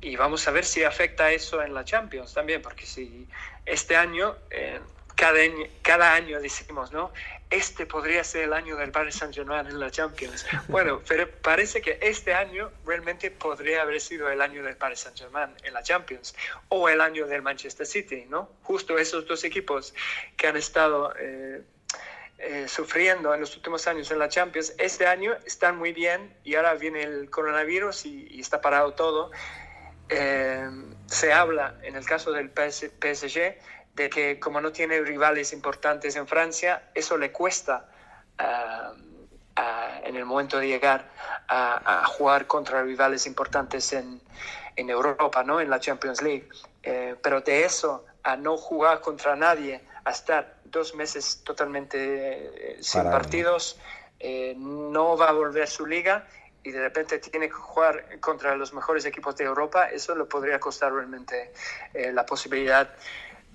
y, 0.00 0.16
vamos 0.16 0.46
a 0.48 0.50
ver 0.50 0.64
si 0.64 0.84
afecta 0.84 1.30
eso 1.32 1.62
en 1.62 1.72
la 1.74 1.84
Champions 1.84 2.34
también, 2.34 2.62
porque 2.62 2.86
si 2.86 3.26
este 3.64 3.96
año, 3.96 4.36
eh, 4.50 4.80
cada, 5.14 5.38
cada 5.82 6.14
año 6.14 6.40
decimos, 6.40 6.92
¿no? 6.92 7.12
Este 7.50 7.84
podría 7.84 8.22
ser 8.22 8.44
el 8.44 8.52
año 8.52 8.76
del 8.76 8.92
Paris 8.92 9.16
Saint-Germain 9.16 9.66
en 9.66 9.80
la 9.80 9.90
Champions. 9.90 10.46
Bueno, 10.68 11.02
pero 11.06 11.28
parece 11.28 11.82
que 11.82 11.98
este 12.00 12.32
año 12.32 12.70
realmente 12.86 13.30
podría 13.32 13.82
haber 13.82 14.00
sido 14.00 14.30
el 14.30 14.40
año 14.40 14.62
del 14.62 14.76
Paris 14.76 15.00
Saint-Germain 15.00 15.50
en 15.64 15.74
la 15.74 15.82
Champions 15.82 16.34
o 16.68 16.88
el 16.88 17.00
año 17.00 17.26
del 17.26 17.42
Manchester 17.42 17.86
City, 17.86 18.26
¿no? 18.28 18.50
Justo 18.62 18.98
esos 18.98 19.26
dos 19.26 19.42
equipos 19.42 19.92
que 20.36 20.46
han 20.46 20.56
estado 20.56 21.12
eh, 21.18 21.62
eh, 22.38 22.68
sufriendo 22.68 23.34
en 23.34 23.40
los 23.40 23.56
últimos 23.56 23.86
años 23.88 24.10
en 24.12 24.20
la 24.20 24.28
Champions, 24.28 24.72
este 24.78 25.06
año 25.06 25.36
están 25.44 25.76
muy 25.76 25.92
bien 25.92 26.32
y 26.44 26.54
ahora 26.54 26.74
viene 26.74 27.02
el 27.02 27.28
coronavirus 27.30 28.06
y, 28.06 28.40
está 28.40 28.60
parado 28.60 28.94
todo. 28.94 29.32
Eh, 30.08 30.70
se 31.06 31.32
habla, 31.32 31.74
en 31.82 31.96
el 31.96 32.04
caso 32.06 32.30
del 32.30 32.50
PSG, 32.50 33.56
de 33.94 34.08
que 34.08 34.40
como 34.40 34.60
no 34.60 34.72
tiene 34.72 35.00
rivales 35.00 35.52
importantes 35.52 36.16
en 36.16 36.26
Francia, 36.26 36.90
eso 36.94 37.16
le 37.18 37.32
cuesta 37.32 37.88
ah, 38.38 38.92
ah, 39.56 40.00
en 40.04 40.16
el 40.16 40.24
momento 40.24 40.58
de 40.58 40.68
llegar 40.68 41.10
a, 41.48 42.04
jugar 42.06 42.46
contra 42.46 42.82
rivales 42.82 43.26
importantes 43.26 43.92
en, 43.92 44.20
en, 44.76 44.90
Europa, 44.90 45.42
¿no? 45.42 45.60
en 45.60 45.68
la 45.68 45.80
Champions 45.80 46.22
League. 46.22 46.48
Eh, 46.82 47.16
pero 47.20 47.40
de 47.40 47.64
eso 47.64 48.06
a 48.22 48.36
no 48.36 48.56
jugar 48.56 49.00
contra 49.00 49.36
nadie, 49.36 49.80
a 50.04 50.10
estar 50.10 50.56
dos 50.64 50.94
meses 50.94 51.42
totalmente 51.44 51.98
eh, 51.98 52.76
sin 52.80 53.02
partidos, 53.04 53.78
eh, 54.18 54.54
no 54.56 55.16
va 55.16 55.30
a 55.30 55.32
volver 55.32 55.68
su 55.68 55.86
liga 55.86 56.26
y 56.62 56.70
de 56.70 56.80
repente 56.80 57.18
tiene 57.18 57.48
que 57.48 57.54
jugar 57.54 58.20
contra 58.20 58.54
los 58.54 58.72
mejores 58.72 59.04
equipos 59.06 59.36
de 59.36 59.44
Europa, 59.44 59.90
eso 59.90 60.14
le 60.14 60.24
podría 60.24 60.60
costar 60.60 60.92
realmente 60.92 61.52
la 61.94 62.26
posibilidad 62.26 62.90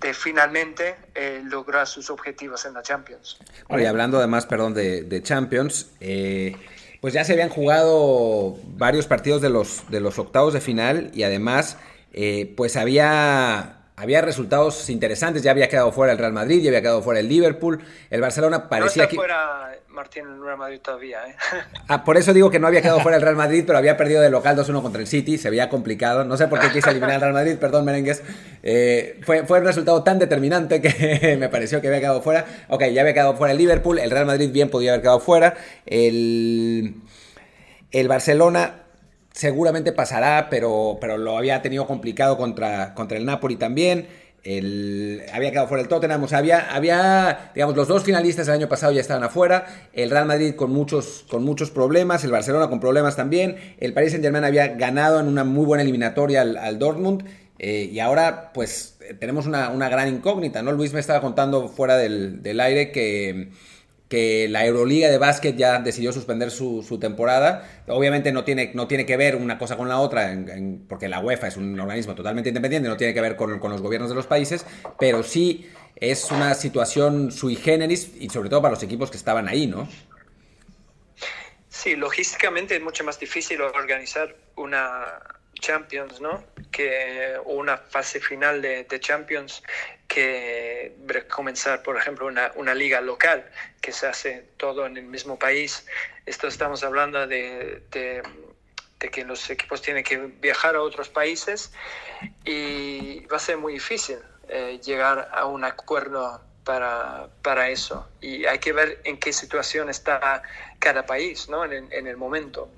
de 0.00 0.14
finalmente 0.14 0.96
eh, 1.14 1.40
lograr 1.44 1.86
sus 1.86 2.10
objetivos 2.10 2.64
en 2.66 2.74
la 2.74 2.82
Champions. 2.82 3.38
y 3.70 3.84
hablando 3.84 4.18
además, 4.18 4.46
perdón, 4.46 4.74
de, 4.74 5.20
Champions, 5.22 5.90
eh, 6.00 6.54
pues 7.00 7.14
ya 7.14 7.24
se 7.24 7.32
habían 7.32 7.48
jugado 7.48 8.56
varios 8.76 9.06
partidos 9.06 9.40
de 9.42 9.50
los, 9.50 9.88
de 9.90 10.00
los 10.00 10.18
octavos 10.18 10.52
de 10.54 10.60
final 10.60 11.10
y 11.14 11.22
además, 11.22 11.78
pues 12.56 12.76
había 12.76 13.75
había 13.96 14.20
resultados 14.20 14.90
interesantes, 14.90 15.42
ya 15.42 15.50
había 15.50 15.68
quedado 15.68 15.90
fuera 15.90 16.12
el 16.12 16.18
Real 16.18 16.32
Madrid, 16.32 16.60
ya 16.60 16.68
había 16.68 16.82
quedado 16.82 17.02
fuera 17.02 17.18
el 17.18 17.28
Liverpool, 17.28 17.80
el 18.10 18.20
Barcelona 18.20 18.68
parecía 18.68 19.04
no 19.04 19.08
está 19.08 19.16
fuera 19.16 19.78
Martín 19.88 20.26
el 20.26 20.42
Real 20.42 20.58
Madrid 20.58 20.80
todavía, 20.82 21.26
¿eh? 21.26 21.34
Ah, 21.88 22.04
por 22.04 22.18
eso 22.18 22.34
digo 22.34 22.50
que 22.50 22.58
no 22.58 22.66
había 22.66 22.82
quedado 22.82 23.00
fuera 23.00 23.16
el 23.16 23.22
Real 23.22 23.36
Madrid, 23.36 23.64
pero 23.66 23.78
había 23.78 23.96
perdido 23.96 24.20
de 24.20 24.28
local 24.28 24.54
2-1 24.54 24.82
contra 24.82 25.00
el 25.00 25.06
City, 25.06 25.38
se 25.38 25.48
veía 25.48 25.70
complicado, 25.70 26.24
no 26.24 26.36
sé 26.36 26.46
por 26.46 26.60
qué 26.60 26.70
quise 26.70 26.90
eliminar 26.90 27.14
al 27.14 27.20
Real 27.22 27.32
Madrid, 27.32 27.56
perdón 27.58 27.86
merengues, 27.86 28.22
eh, 28.62 29.18
fue, 29.22 29.46
fue 29.46 29.60
un 29.60 29.64
resultado 29.64 30.02
tan 30.02 30.18
determinante 30.18 30.82
que 30.82 31.36
me 31.40 31.48
pareció 31.48 31.80
que 31.80 31.88
había 31.88 32.00
quedado 32.00 32.20
fuera, 32.20 32.44
ok, 32.68 32.84
ya 32.92 33.00
había 33.00 33.14
quedado 33.14 33.34
fuera 33.34 33.52
el 33.52 33.58
Liverpool, 33.58 33.98
el 33.98 34.10
Real 34.10 34.26
Madrid 34.26 34.50
bien 34.52 34.68
podía 34.68 34.90
haber 34.90 35.00
quedado 35.00 35.20
fuera, 35.20 35.54
el, 35.86 36.96
el 37.92 38.08
Barcelona 38.08 38.85
seguramente 39.36 39.92
pasará, 39.92 40.48
pero, 40.48 40.96
pero 40.98 41.18
lo 41.18 41.36
había 41.36 41.60
tenido 41.60 41.86
complicado 41.86 42.38
contra, 42.38 42.94
contra 42.94 43.18
el 43.18 43.26
Napoli 43.26 43.56
también. 43.56 44.08
El, 44.42 45.24
había 45.30 45.50
quedado 45.50 45.68
fuera 45.68 45.82
el 45.82 45.88
Tottenham, 45.88 46.22
o 46.22 46.28
sea, 46.28 46.38
había, 46.38 46.74
había, 46.74 47.50
digamos, 47.54 47.76
los 47.76 47.86
dos 47.86 48.04
finalistas 48.04 48.48
el 48.48 48.54
año 48.54 48.68
pasado 48.68 48.92
ya 48.92 49.00
estaban 49.00 49.24
afuera, 49.24 49.66
el 49.92 50.08
Real 50.08 50.24
Madrid 50.24 50.54
con 50.54 50.70
muchos, 50.70 51.26
con 51.28 51.42
muchos 51.42 51.70
problemas, 51.70 52.24
el 52.24 52.30
Barcelona 52.30 52.68
con 52.68 52.80
problemas 52.80 53.16
también, 53.16 53.56
el 53.78 53.92
Paris 53.92 54.12
Saint 54.12 54.24
Germain 54.24 54.44
había 54.44 54.68
ganado 54.68 55.20
en 55.20 55.26
una 55.26 55.44
muy 55.44 55.66
buena 55.66 55.82
eliminatoria 55.82 56.42
al, 56.42 56.78
Dortmund, 56.78 57.24
eh, 57.58 57.90
y 57.92 57.98
ahora 57.98 58.52
pues 58.54 58.96
tenemos 59.18 59.46
una, 59.46 59.70
una, 59.70 59.88
gran 59.88 60.08
incógnita, 60.08 60.62
¿no? 60.62 60.70
Luis 60.72 60.92
me 60.92 61.00
estaba 61.00 61.20
contando 61.20 61.68
fuera 61.68 61.96
del, 61.96 62.40
del 62.42 62.60
aire 62.60 62.92
que 62.92 63.50
que 64.08 64.48
la 64.48 64.64
Euroliga 64.64 65.10
de 65.10 65.18
básquet 65.18 65.56
ya 65.56 65.80
decidió 65.80 66.12
suspender 66.12 66.50
su, 66.50 66.98
temporada. 67.00 67.82
Obviamente 67.88 68.32
no 68.32 68.44
tiene, 68.44 68.70
no 68.74 68.86
tiene 68.86 69.04
que 69.04 69.16
ver 69.16 69.36
una 69.36 69.58
cosa 69.58 69.76
con 69.76 69.88
la 69.88 69.98
otra, 69.98 70.32
porque 70.88 71.08
la 71.08 71.20
UEFA 71.20 71.48
es 71.48 71.56
un 71.56 71.78
organismo 71.78 72.14
totalmente 72.14 72.50
independiente, 72.50 72.88
no 72.88 72.96
tiene 72.96 73.14
que 73.14 73.20
ver 73.20 73.36
con, 73.36 73.58
los 73.58 73.82
gobiernos 73.82 74.10
de 74.10 74.16
los 74.16 74.26
países, 74.26 74.64
pero 74.98 75.22
sí 75.22 75.68
es 75.96 76.30
una 76.30 76.54
situación 76.54 77.32
sui 77.32 77.56
generis 77.56 78.12
y 78.18 78.28
sobre 78.28 78.48
todo 78.48 78.62
para 78.62 78.74
los 78.74 78.82
equipos 78.82 79.10
que 79.10 79.16
estaban 79.16 79.48
ahí, 79.48 79.66
¿no? 79.66 79.88
Sí, 81.68 81.96
logísticamente 81.96 82.76
es 82.76 82.82
mucho 82.82 83.04
más 83.04 83.18
difícil 83.18 83.60
organizar 83.60 84.34
una 84.56 85.35
Champions, 85.60 86.20
¿no? 86.20 86.44
Que 86.70 87.36
una 87.44 87.76
fase 87.76 88.20
final 88.20 88.62
de, 88.62 88.84
de 88.84 89.00
Champions 89.00 89.62
que 90.08 90.96
comenzar, 91.28 91.82
por 91.82 91.96
ejemplo, 91.96 92.26
una, 92.26 92.52
una, 92.54 92.74
liga 92.74 93.00
local 93.00 93.44
que 93.80 93.92
se 93.92 94.06
hace 94.06 94.44
todo 94.56 94.86
en 94.86 94.96
el 94.96 95.04
mismo 95.04 95.38
país. 95.38 95.86
Esto 96.26 96.48
estamos 96.48 96.82
hablando 96.84 97.26
de, 97.26 97.82
de, 97.90 98.22
que 98.98 99.24
los 99.24 99.50
equipos 99.50 99.82
tienen 99.82 100.02
que 100.04 100.16
viajar 100.18 100.74
a 100.74 100.82
otros 100.82 101.08
países 101.08 101.72
y 102.44 103.20
va 103.26 103.36
a 103.36 103.40
ser 103.40 103.56
muy 103.56 103.74
difícil 103.74 104.18
eh, 104.48 104.80
llegar 104.84 105.28
a 105.32 105.44
un 105.46 105.64
acuerdo 105.64 106.40
para, 106.64 107.28
para, 107.42 107.68
eso. 107.68 108.08
Y 108.20 108.46
hay 108.46 108.58
que 108.58 108.72
ver 108.72 109.00
en 109.04 109.18
qué 109.18 109.32
situación 109.32 109.88
está 109.90 110.42
cada 110.80 111.06
país 111.06 111.48
¿no? 111.48 111.64
en, 111.64 111.92
en 111.92 112.06
el 112.06 112.16
momento. 112.16 112.68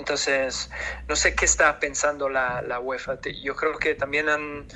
Entonces, 0.00 0.70
no 1.08 1.14
sé 1.14 1.34
qué 1.34 1.44
está 1.44 1.78
pensando 1.78 2.28
la, 2.28 2.62
la 2.62 2.80
UEFA. 2.80 3.20
Yo 3.42 3.54
creo 3.54 3.78
que 3.78 3.94
también 3.94 4.28
han 4.28 4.66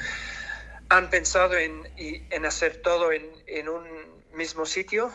han 0.89 1.11
pensado 1.11 1.57
en, 1.57 1.89
en 1.97 2.47
hacer 2.47 2.83
todo 2.83 3.13
en, 3.13 3.27
en, 3.47 3.69
un 3.69 3.85
mismo 4.35 4.67
sitio, 4.67 5.11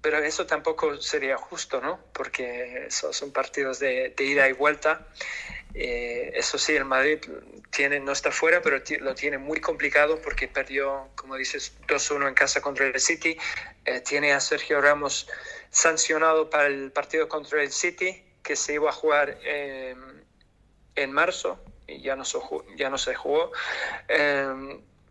pero 0.00 0.18
eso 0.18 0.46
tampoco 0.46 1.00
sería 1.00 1.36
justo, 1.36 1.80
¿no? 1.80 2.00
Porque 2.12 2.86
son 2.88 3.32
partidos 3.32 3.78
de, 3.78 4.14
de 4.16 4.24
ida 4.24 4.48
y 4.48 4.52
vuelta. 4.52 5.06
Eh, 5.74 6.32
eso 6.34 6.58
sí, 6.58 6.74
el 6.74 6.84
Madrid 6.84 7.18
tiene, 7.70 8.00
no 8.00 8.12
está 8.12 8.32
fuera, 8.32 8.60
pero 8.62 8.82
lo 9.00 9.14
tiene 9.14 9.38
muy 9.38 9.60
complicado 9.60 10.20
porque 10.20 10.48
perdió, 10.48 11.08
como 11.14 11.36
dices, 11.36 11.76
2-1 11.86 12.28
en 12.28 12.34
casa 12.34 12.60
contra 12.60 12.86
el 12.86 12.98
City. 12.98 13.36
Eh, 13.84 14.00
tiene 14.00 14.32
a 14.32 14.40
Sergio 14.40 14.80
Ramos 14.80 15.28
sancionado 15.70 16.50
para 16.50 16.66
el 16.66 16.90
partido 16.90 17.28
contra 17.28 17.62
el 17.62 17.70
City, 17.70 18.24
que 18.42 18.56
se 18.56 18.74
iba 18.74 18.90
a 18.90 18.92
jugar 18.92 19.38
eh, 19.42 19.94
en 20.96 21.12
marzo 21.12 21.58
y 21.86 22.00
ya 22.00 22.16
no, 22.16 22.24
se 22.24 23.14
jugó 23.14 23.52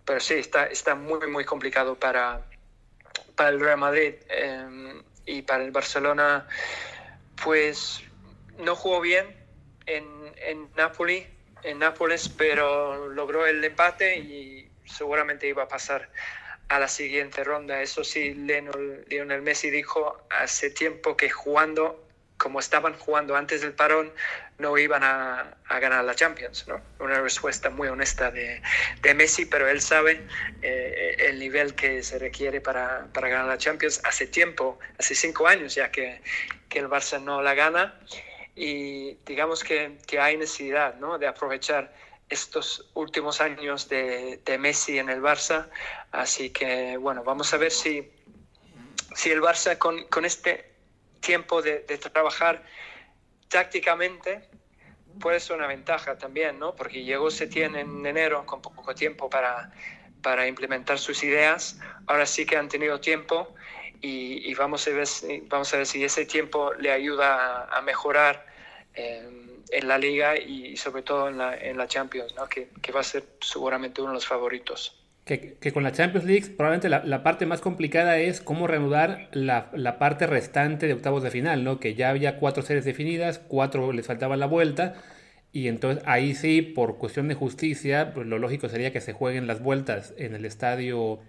pero 0.09 0.19
sí, 0.21 0.33
está, 0.33 0.65
está 0.65 0.95
muy, 0.95 1.27
muy 1.27 1.45
complicado 1.45 1.93
para, 1.93 2.41
para 3.35 3.49
el 3.49 3.59
Real 3.59 3.77
Madrid 3.77 4.15
em, 4.27 5.03
y 5.27 5.43
para 5.43 5.63
el 5.63 5.69
Barcelona. 5.69 6.47
Pues 7.43 8.01
no 8.57 8.75
jugó 8.75 9.01
bien 9.01 9.27
en, 9.85 10.33
en 10.37 10.67
Napoli, 10.75 11.27
en 11.61 11.77
Nápoles, 11.77 12.27
pero 12.27 13.07
logró 13.09 13.45
el 13.45 13.63
empate 13.63 14.17
y 14.17 14.71
seguramente 14.83 15.47
iba 15.47 15.61
a 15.61 15.67
pasar 15.67 16.09
a 16.69 16.79
la 16.79 16.87
siguiente 16.87 17.43
ronda. 17.43 17.79
Eso 17.79 18.03
sí, 18.03 18.33
Lionel 18.33 19.43
Messi 19.43 19.69
dijo 19.69 20.17
hace 20.31 20.71
tiempo 20.71 21.15
que 21.15 21.29
jugando 21.29 22.03
como 22.39 22.59
estaban 22.59 22.93
jugando 22.97 23.35
antes 23.35 23.61
del 23.61 23.73
parón, 23.73 24.11
no 24.57 24.77
iban 24.77 25.03
a, 25.03 25.57
ganar 25.69 26.03
la 26.05 26.15
Champions. 26.15 26.67
¿no? 26.67 26.81
Una 26.99 27.21
respuesta 27.21 27.69
muy 27.69 27.89
honesta 27.89 28.31
de, 28.31 28.61
Messi, 29.13 29.45
pero 29.45 29.67
él 29.67 29.81
sabe 29.81 30.25
eh, 30.61 31.15
el 31.19 31.37
nivel 31.37 31.75
que 31.75 32.01
se 32.01 32.17
requiere 32.17 32.61
para, 32.61 33.07
ganar 33.13 33.45
la 33.45 33.57
Champions. 33.57 34.01
Hace 34.05 34.25
tiempo, 34.25 34.79
hace 34.97 35.15
cinco 35.15 35.47
años 35.47 35.75
ya 35.75 35.91
que, 35.91 36.21
el 36.71 36.87
Barça 36.87 37.21
no 37.21 37.41
la 37.41 37.55
gana 37.55 37.99
y 38.55 39.15
digamos 39.25 39.63
que, 39.63 39.97
hay 40.19 40.37
necesidad 40.37 40.95
¿no? 40.95 41.17
de 41.17 41.27
aprovechar 41.27 41.93
estos 42.29 42.89
últimos 42.93 43.41
años 43.41 43.89
de, 43.89 44.39
Messi 44.59 44.97
en 44.97 45.09
el 45.09 45.21
Barça. 45.21 45.67
Así 46.11 46.51
que, 46.51 46.95
bueno, 46.97 47.23
vamos 47.23 47.53
a 47.53 47.57
ver 47.57 47.71
si, 47.71 48.09
si 49.13 49.29
el 49.29 49.41
Barça 49.41 49.77
con, 49.77 50.05
con 50.05 50.23
este 50.23 50.68
tiempo 51.19 51.61
de, 51.61 51.79
trabajar 51.97 52.63
tácticamente 53.47 54.49
puede 55.19 55.39
ser 55.39 55.57
una 55.57 55.67
ventaja 55.67 56.17
también, 56.17 56.59
¿no? 56.59 56.75
Porque 56.75 57.03
llegó 57.03 57.29
Setién 57.31 57.75
en 57.75 58.05
enero 58.05 58.45
con 58.45 58.61
poco 58.61 58.95
tiempo 58.95 59.29
para, 59.29 59.71
para 60.21 60.47
implementar 60.47 60.99
sus 60.99 61.23
ideas. 61.23 61.79
Ahora 62.07 62.25
sí 62.25 62.45
que 62.45 62.55
han 62.55 62.69
tenido 62.69 62.99
tiempo 62.99 63.53
y, 64.01 64.53
vamos, 64.53 64.87
a 64.87 64.91
ver, 64.91 65.07
vamos 65.47 65.73
a 65.73 65.77
ver 65.77 65.85
si 65.85 66.03
ese 66.03 66.25
tiempo 66.25 66.73
le 66.75 66.91
ayuda 66.91 67.65
a, 67.65 67.81
mejorar 67.81 68.45
eh, 68.93 69.27
en 69.71 69.87
la 69.87 69.97
liga 69.97 70.37
y 70.37 70.77
sobre 70.77 71.01
todo 71.01 71.27
en 71.27 71.37
la, 71.37 71.57
en 71.57 71.77
la 71.77 71.87
Champions, 71.87 72.33
¿no? 72.35 72.47
que, 72.47 72.69
que 72.81 72.91
va 72.91 73.01
a 73.01 73.03
ser 73.03 73.25
seguramente 73.41 74.01
uno 74.01 74.11
de 74.11 74.15
los 74.15 74.27
favoritos 74.27 74.98
que, 75.37 75.71
con 75.71 75.83
la 75.83 75.91
Champions 75.91 76.25
League 76.25 76.45
probablemente 76.57 76.89
la, 76.89 77.23
parte 77.23 77.45
más 77.45 77.61
complicada 77.61 78.17
es 78.17 78.41
cómo 78.41 78.65
reanudar 78.65 79.29
la, 79.31 79.69
la, 79.73 79.99
parte 79.99 80.25
restante 80.25 80.87
de 80.87 80.93
octavos 80.93 81.21
de 81.21 81.29
final, 81.29 81.63
¿no? 81.63 81.79
Que 81.79 81.93
ya 81.93 82.09
había 82.09 82.37
cuatro 82.37 82.63
series 82.63 82.83
definidas, 82.83 83.37
cuatro 83.37 83.93
les 83.93 84.07
faltaba 84.07 84.37
la 84.37 84.47
vuelta, 84.47 84.95
y 85.51 85.67
entonces 85.67 86.03
ahí 86.07 86.33
sí, 86.33 86.61
por 86.63 86.97
cuestión 86.97 87.27
de 87.27 87.35
justicia, 87.35 88.11
pues 88.13 88.25
lo 88.25 88.39
lógico 88.39 88.69
sería 88.69 88.91
que 88.91 89.01
se 89.01 89.13
jueguen 89.13 89.45
las 89.45 89.61
vueltas 89.61 90.13
en 90.17 90.33
el 90.33 90.45
estadio 90.45 91.19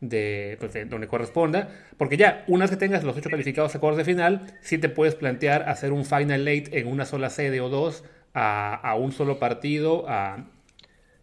de, 0.00 0.56
pues, 0.60 0.72
donde 0.88 1.08
corresponda, 1.08 1.68
porque 1.98 2.16
ya 2.16 2.44
una 2.46 2.64
vez 2.64 2.70
que 2.70 2.76
tengas 2.76 3.02
los 3.02 3.16
ocho 3.16 3.30
calificados 3.30 3.74
a 3.74 3.80
cuartos 3.80 3.98
de 3.98 4.04
final, 4.04 4.46
sí 4.60 4.78
te 4.78 4.88
puedes 4.88 5.16
plantear 5.16 5.68
hacer 5.68 5.92
un 5.92 6.04
final 6.04 6.44
late 6.44 6.78
en 6.78 6.86
una 6.86 7.04
sola 7.04 7.30
sede 7.30 7.60
o 7.60 7.68
dos, 7.68 8.04
a, 8.32 8.74
a 8.74 8.94
un 8.94 9.10
solo 9.12 9.40
partido, 9.40 10.08
a 10.08 10.46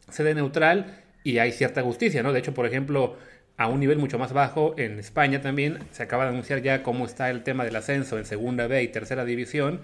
sede 0.10 0.36
neutral 0.36 1.07
y 1.28 1.40
hay 1.40 1.52
cierta 1.52 1.82
justicia, 1.82 2.24
¿no? 2.24 2.32
De 2.32 2.40
hecho, 2.40 2.54
por 2.54 2.66
ejemplo, 2.66 3.18
a 3.58 3.68
un 3.68 3.82
nivel 3.82 3.98
mucho 3.98 4.18
más 4.18 4.32
bajo, 4.32 4.76
en 4.78 4.98
España 4.98 5.42
también 5.42 5.80
se 5.92 6.04
acaba 6.04 6.24
de 6.24 6.30
anunciar 6.30 6.62
ya 6.62 6.84
cómo 6.84 7.06
está 7.06 7.30
el 7.30 7.44
tema 7.44 7.66
del 7.66 7.76
ascenso 7.76 8.18
en 8.18 8.24
segunda 8.24 8.68
B 8.68 8.82
y 8.82 8.88
tercera 8.88 9.26
división, 9.26 9.82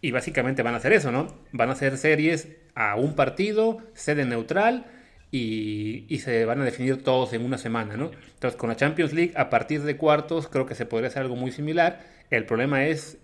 y 0.00 0.12
básicamente 0.12 0.62
van 0.62 0.72
a 0.72 0.78
hacer 0.78 0.94
eso, 0.94 1.12
¿no? 1.12 1.36
Van 1.52 1.68
a 1.68 1.72
hacer 1.72 1.98
series 1.98 2.48
a 2.74 2.96
un 2.96 3.14
partido, 3.14 3.82
sede 3.92 4.24
neutral, 4.24 4.86
y, 5.30 6.06
se 6.18 6.46
van 6.46 6.62
a 6.62 6.64
definir 6.64 7.02
todos 7.02 7.34
en 7.34 7.44
una 7.44 7.58
semana, 7.58 7.98
¿no? 7.98 8.10
Entonces, 8.32 8.56
con 8.58 8.70
la 8.70 8.76
Champions 8.76 9.12
League, 9.12 9.34
a 9.36 9.50
partir 9.50 9.82
de 9.82 9.98
cuartos, 9.98 10.48
creo 10.48 10.64
que 10.64 10.74
se 10.74 10.86
podría 10.86 11.08
hacer 11.08 11.20
algo 11.20 11.36
muy 11.36 11.50
similar. 11.50 12.06
El 12.30 12.46
problema 12.46 12.86
es 12.86 13.18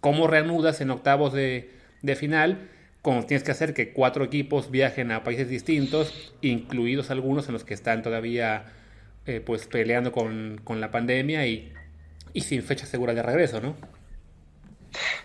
cómo 0.00 0.26
reanudas 0.26 0.82
en 0.82 0.90
octavos 0.90 1.32
de 1.32 1.70
final 2.14 2.68
como 3.06 3.24
tienes 3.24 3.44
que 3.44 3.52
hacer 3.52 3.72
que 3.72 3.92
cuatro 3.92 4.24
equipos 4.24 4.68
viajen 4.68 5.12
a 5.12 5.22
países 5.22 5.48
distintos, 5.48 6.34
incluidos 6.40 7.12
algunos 7.12 7.46
en 7.46 7.52
los 7.52 7.62
que 7.62 7.72
están 7.72 8.02
todavía 8.02 8.64
eh, 9.26 9.40
pues 9.40 9.68
peleando 9.68 10.10
con, 10.10 10.60
la 10.68 10.90
pandemia 10.90 11.46
y, 11.46 11.72
sin 12.40 12.64
fecha 12.64 12.84
segura 12.84 13.14
de 13.14 13.22
regreso, 13.22 13.60
¿no? 13.60 13.76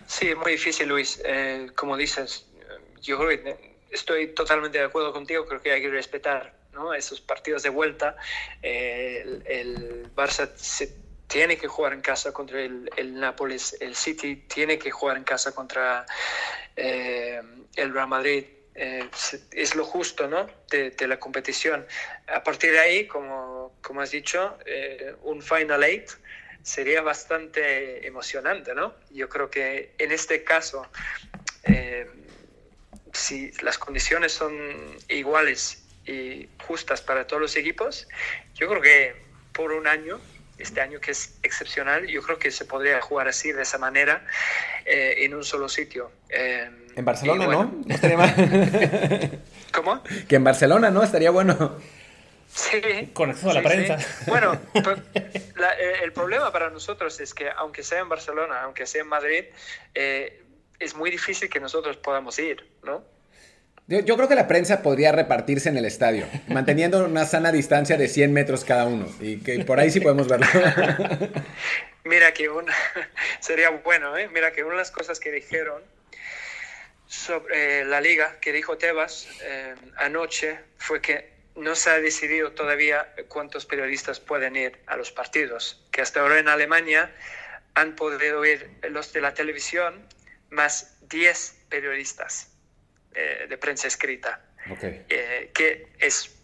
Sí, 0.06 0.32
muy 0.36 0.52
difícil, 0.52 0.90
Luis. 0.90 1.20
Eh, 1.24 1.72
como 1.74 1.96
dices, 1.96 2.46
yo 3.00 3.18
creo 3.18 3.30
que 3.30 3.76
estoy 3.90 4.28
totalmente 4.28 4.78
de 4.78 4.84
acuerdo 4.84 5.12
contigo, 5.12 5.44
creo 5.44 5.60
que 5.60 5.72
hay 5.72 5.82
que 5.82 5.90
respetar 5.90 6.54
¿no? 6.72 6.94
esos 6.94 7.20
partidos 7.20 7.64
de 7.64 7.70
vuelta. 7.70 8.14
Eh, 8.62 9.40
el, 9.44 10.08
Barça 10.14 10.48
se 10.54 10.94
tiene 11.32 11.56
que 11.56 11.66
jugar 11.66 11.94
en 11.94 12.02
casa 12.02 12.30
contra 12.32 12.60
el, 12.60 12.90
el 12.98 13.18
Nápoles, 13.18 13.74
el 13.80 13.96
City 13.96 14.36
tiene 14.36 14.78
que 14.78 14.90
jugar 14.90 15.16
en 15.16 15.24
casa 15.24 15.54
contra 15.54 16.04
eh, 16.76 17.40
el 17.74 17.94
Real 17.94 18.08
Madrid. 18.08 18.44
Eh, 18.74 19.08
es 19.50 19.74
lo 19.74 19.84
justo 19.84 20.28
¿no? 20.28 20.46
de, 20.70 20.94
la 21.06 21.18
competición. 21.18 21.86
A 22.26 22.42
partir 22.42 22.72
de 22.72 22.80
ahí, 22.80 23.06
como, 23.06 23.72
como 23.80 24.02
has 24.02 24.10
dicho, 24.10 24.58
un 25.22 25.40
Final 25.42 25.84
Eight 25.84 26.10
sería 26.62 27.00
bastante 27.00 28.06
emocionante. 28.06 28.74
¿no? 28.74 28.94
Yo 29.10 29.30
creo 29.30 29.50
que 29.50 29.94
en 29.98 30.12
este 30.12 30.44
caso 30.44 30.86
si 33.12 33.52
las 33.62 33.78
condiciones 33.78 34.32
son 34.32 34.54
iguales 35.08 35.82
y 36.06 36.48
justas 36.66 37.00
para 37.00 37.26
todos 37.26 37.40
los 37.40 37.56
equipos, 37.56 38.08
yo 38.54 38.68
creo 38.68 38.82
que 38.82 39.14
por 39.52 39.72
un 39.72 39.86
año, 39.86 40.20
este 40.62 40.80
año 40.80 41.00
que 41.00 41.10
es 41.10 41.38
excepcional, 41.42 42.06
yo 42.06 42.22
creo 42.22 42.38
que 42.38 42.50
se 42.50 42.64
podría 42.64 43.00
jugar 43.00 43.28
así, 43.28 43.52
de 43.52 43.62
esa 43.62 43.78
manera, 43.78 44.24
eh, 44.84 45.16
en 45.18 45.34
un 45.34 45.44
solo 45.44 45.68
sitio. 45.68 46.10
Eh, 46.28 46.70
en 46.94 47.04
Barcelona, 47.04 47.46
¿no? 47.46 47.82
estaría 47.88 48.16
mal. 48.16 48.34
¿Cómo? 49.72 50.02
Que 50.28 50.36
en 50.36 50.44
Barcelona, 50.44 50.90
¿no? 50.90 51.02
Estaría 51.02 51.30
bueno. 51.30 51.78
Sí. 52.54 53.10
Con 53.14 53.30
acceso 53.30 53.50
a 53.50 53.54
la 53.54 53.62
prensa. 53.62 53.98
Bueno, 54.26 54.60
pues, 54.72 54.98
eh, 55.14 55.94
el 56.02 56.12
problema 56.12 56.52
para 56.52 56.70
nosotros 56.70 57.18
es 57.20 57.32
que 57.32 57.50
aunque 57.50 57.82
sea 57.82 58.00
en 58.00 58.08
Barcelona, 58.08 58.62
aunque 58.62 58.86
sea 58.86 59.02
en 59.02 59.08
Madrid, 59.08 59.44
es 59.94 60.94
muy 60.94 61.10
difícil 61.10 61.48
que 61.48 61.60
nosotros 61.60 61.96
podamos 61.96 62.38
ir, 62.38 62.66
¿no? 62.82 63.11
Yo, 64.00 64.16
creo 64.16 64.26
que 64.26 64.34
la 64.34 64.48
prensa 64.48 64.80
podría 64.80 65.12
repartirse 65.12 65.68
en 65.68 65.76
el 65.76 65.84
estadio, 65.84 66.26
manteniendo 66.46 67.04
una 67.04 67.26
sana 67.26 67.52
distancia 67.52 67.98
de 67.98 68.08
100 68.08 68.32
metros 68.32 68.64
cada 68.64 68.86
uno. 68.86 69.06
Y 69.20 69.40
que 69.40 69.66
por 69.66 69.78
ahí 69.78 69.90
sí 69.90 70.00
podemos 70.00 70.28
verlo. 70.28 70.46
Mira 72.04 72.32
que 72.32 72.48
una, 72.48 72.74
sería 73.40 73.68
bueno, 73.68 74.16
¿eh? 74.16 74.30
Mira 74.32 74.50
que 74.52 74.64
una 74.64 74.72
de 74.72 74.78
las 74.78 74.90
cosas 74.90 75.20
que 75.20 75.30
dijeron 75.30 75.82
sobre 77.06 77.80
eh, 77.80 77.84
la 77.84 78.00
liga, 78.00 78.38
que 78.40 78.54
dijo 78.54 78.78
Tebas 78.78 79.28
eh, 79.42 79.74
anoche, 79.96 80.58
fue 80.78 81.02
que 81.02 81.30
no 81.54 81.74
se 81.74 81.90
ha 81.90 82.00
decidido 82.00 82.52
todavía 82.52 83.12
cuántos 83.28 83.66
periodistas 83.66 84.20
pueden 84.20 84.56
ir 84.56 84.78
a 84.86 84.96
los 84.96 85.12
partidos. 85.12 85.84
Que 85.90 86.00
hasta 86.00 86.20
ahora 86.20 86.38
en 86.38 86.48
Alemania 86.48 87.14
han 87.74 87.94
podido 87.94 88.42
ir 88.46 88.70
los 88.88 89.12
de 89.12 89.20
la 89.20 89.34
televisión 89.34 90.08
más 90.48 90.96
10 91.10 91.56
periodistas 91.68 92.51
eh, 93.14 93.46
de 93.48 93.58
prensa 93.58 93.88
escrita, 93.88 94.40
eh, 94.80 95.50
que 95.52 95.88
es 95.98 96.34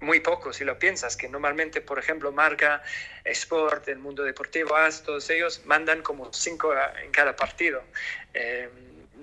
muy 0.00 0.20
poco 0.20 0.52
si 0.52 0.64
lo 0.64 0.78
piensas, 0.78 1.16
que 1.16 1.28
normalmente, 1.28 1.80
por 1.80 1.98
ejemplo, 1.98 2.30
Marca, 2.30 2.82
Sport, 3.24 3.88
el 3.88 3.98
mundo 3.98 4.22
deportivo, 4.22 4.76
AS, 4.76 5.02
todos 5.02 5.28
ellos 5.30 5.62
mandan 5.64 6.02
como 6.02 6.32
cinco 6.32 6.74
en 7.02 7.10
cada 7.10 7.34
partido. 7.34 7.82
Eh, 8.34 8.68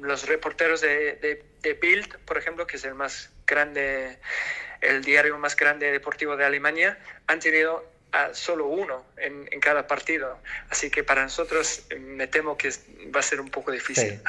los 0.02 0.28
reporteros 0.28 0.82
de, 0.82 1.44
de, 1.62 1.74
Bild, 1.74 2.18
por 2.26 2.38
ejemplo, 2.38 2.66
que 2.66 2.78
es 2.78 2.84
el 2.84 2.96
más 2.96 3.30
grande, 3.46 4.18
el 4.82 5.04
diario 5.04 5.38
más 5.38 5.56
grande 5.56 5.92
deportivo 5.92 6.36
de 6.36 6.46
Alemania, 6.46 6.98
han 7.28 7.40
tenido 7.40 7.86
a 8.12 8.34
solo 8.34 8.68
uno 8.68 9.04
en, 9.18 9.48
en, 9.52 9.60
cada 9.60 9.88
partido. 9.88 10.38
Así 10.70 10.90
que 10.90 11.04
para 11.04 11.24
nosotros 11.24 11.86
eh, 11.90 11.96
me 11.98 12.28
temo 12.28 12.58
que 12.58 12.70
va 13.16 13.20
a 13.20 13.24
ser 13.24 13.40
un 13.40 13.50
poco 13.50 13.72
difícil. 13.72 14.20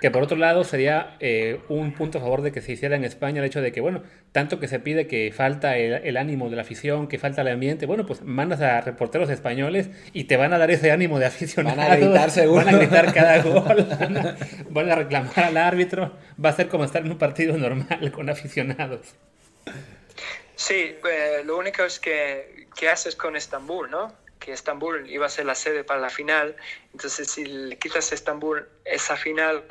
Que 0.00 0.10
por 0.10 0.22
otro 0.22 0.36
lado 0.36 0.64
sería 0.64 1.16
eh, 1.20 1.60
un 1.68 1.92
punto 1.92 2.18
a 2.18 2.20
favor 2.20 2.42
de 2.42 2.52
que 2.52 2.60
se 2.60 2.72
hiciera 2.72 2.96
en 2.96 3.04
España 3.04 3.40
el 3.40 3.46
hecho 3.46 3.60
de 3.60 3.72
que, 3.72 3.80
bueno, 3.80 4.02
tanto 4.32 4.58
que 4.58 4.68
se 4.68 4.80
pide 4.80 5.06
que 5.06 5.32
falta 5.34 5.76
el, 5.76 6.16
ánimo 6.16 6.50
de 6.50 6.56
la 6.56 6.62
afición, 6.62 7.08
que 7.08 7.18
falta 7.18 7.42
el 7.42 7.48
ambiente, 7.48 7.86
bueno, 7.86 8.06
pues 8.06 8.22
mandas 8.22 8.60
a 8.60 8.80
reporteros 8.80 9.30
españoles 9.30 9.90
y 10.12 10.24
te 10.24 10.36
van 10.36 10.52
a 10.52 10.58
dar 10.58 10.70
ese 10.70 10.90
ánimo 10.90 11.18
de 11.18 11.26
aficionado. 11.26 11.76
Van 11.76 11.92
a 11.92 11.96
gritar 11.96 12.30
seguro. 12.30 12.64
Van 12.64 12.74
a 12.74 12.78
gritar 12.78 13.12
cada 13.12 13.42
gol, 13.42 13.86
van 14.70 14.90
a 14.90 14.94
reclamar 14.94 15.38
al 15.38 15.56
árbitro. 15.56 16.16
Va 16.42 16.50
a 16.50 16.52
ser 16.52 16.68
como 16.68 16.84
estar 16.84 17.04
en 17.04 17.12
un 17.12 17.18
partido 17.18 17.56
normal 17.56 18.12
con 18.12 18.28
aficionados. 18.30 19.14
Sí, 20.58 20.96
eh, 21.08 21.42
lo 21.44 21.56
único 21.56 21.84
es 21.84 22.00
que, 22.00 22.66
¿qué 22.76 22.88
haces 22.88 23.14
con 23.14 23.36
Estambul, 23.36 23.88
no? 23.88 24.12
Que 24.40 24.52
Estambul 24.52 25.08
iba 25.08 25.24
a 25.24 25.28
ser 25.28 25.46
la 25.46 25.54
sede 25.54 25.84
para 25.84 26.00
la 26.00 26.10
final, 26.10 26.56
entonces 26.92 27.30
si 27.30 27.46
le 27.46 27.78
quitas 27.78 28.10
a 28.10 28.16
Estambul 28.16 28.66
esa 28.84 29.16
final, 29.16 29.62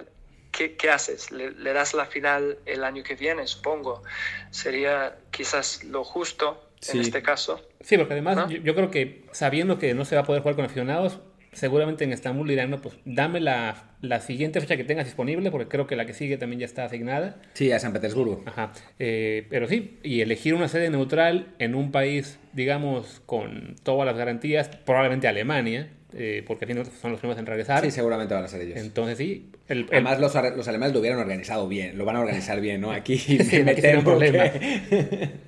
¿qué, 0.54 0.78
qué 0.78 0.90
haces? 0.90 1.30
¿Le, 1.30 1.52
das 1.74 1.94
la 1.94 2.06
final 2.06 2.58
el 2.66 2.86
año 2.86 3.04
que 3.04 3.16
viene, 3.16 3.46
supongo? 3.48 4.02
Sería 4.50 5.18
quizás 5.30 5.84
lo 5.84 6.06
justo 6.06 6.70
en 6.88 7.02
este 7.02 7.22
caso. 7.22 7.62
Sí, 7.82 7.98
porque 7.98 8.14
además 8.14 8.50
yo, 8.50 8.58
yo, 8.60 8.74
creo 8.74 8.90
que 8.90 9.26
sabiendo 9.34 9.80
que 9.80 9.94
no 9.94 10.06
se 10.06 10.16
va 10.16 10.22
a 10.22 10.24
poder 10.24 10.42
jugar 10.42 10.56
con 10.56 10.64
aficionados, 10.64 11.20
seguramente 11.58 12.04
en 12.04 12.14
Estambul 12.14 12.48
dirán, 12.48 12.70
no, 12.70 12.80
pues 12.82 12.96
dame 13.04 13.40
la, 13.40 13.84
la, 14.02 14.20
siguiente 14.22 14.62
fecha 14.62 14.78
que 14.78 14.84
tengas 14.84 15.06
disponible, 15.06 15.50
porque 15.50 15.68
creo 15.68 15.88
que 15.88 15.96
la 15.96 16.06
que 16.06 16.14
sigue 16.14 16.38
también 16.38 16.60
ya 16.60 16.66
está 16.66 16.86
asignada. 16.86 17.38
Sí, 17.54 17.72
a 17.72 17.80
San 17.80 17.94
Petersburgo. 17.94 18.44
Ajá. 18.46 18.72
Eh, 19.00 19.48
pero 19.50 19.68
sí, 19.68 19.98
y 20.04 20.22
elegir 20.22 20.54
una 20.54 20.68
sede 20.68 20.92
neutral 20.92 21.56
en 21.58 21.74
un 21.74 21.92
país, 21.92 22.40
digamos, 22.54 23.22
con 23.26 23.76
todas 23.82 24.06
las 24.06 24.16
garantías, 24.16 24.70
probablemente 24.86 25.28
Alemania, 25.28 25.90
eh, 26.14 26.44
porque 26.46 26.66
al 26.66 26.74
fin 26.74 26.86
son 27.02 27.12
los 27.12 27.20
primeros 27.20 27.40
en 27.40 27.48
regresar. 27.48 27.84
Sí, 27.84 27.90
seguramente 27.90 28.36
van 28.36 28.44
a 28.44 28.48
ser 28.48 28.62
ellos. 28.62 28.78
Entonces 28.78 29.18
sí. 29.18 29.50
El, 29.68 29.88
Además, 29.92 30.20
los, 30.20 30.36
los, 30.56 30.68
alemanes 30.68 30.94
lo 30.94 31.00
hubieran 31.00 31.20
organizado 31.20 31.68
bien, 31.68 31.98
lo 31.98 32.06
van 32.06 32.18
a 32.18 32.20
organizar 32.22 32.62
bien, 32.62 32.82
¿no? 32.82 32.92
Aquí 32.92 33.18
sí, 33.18 33.64
me 33.64 33.76
problema. 34.04 34.46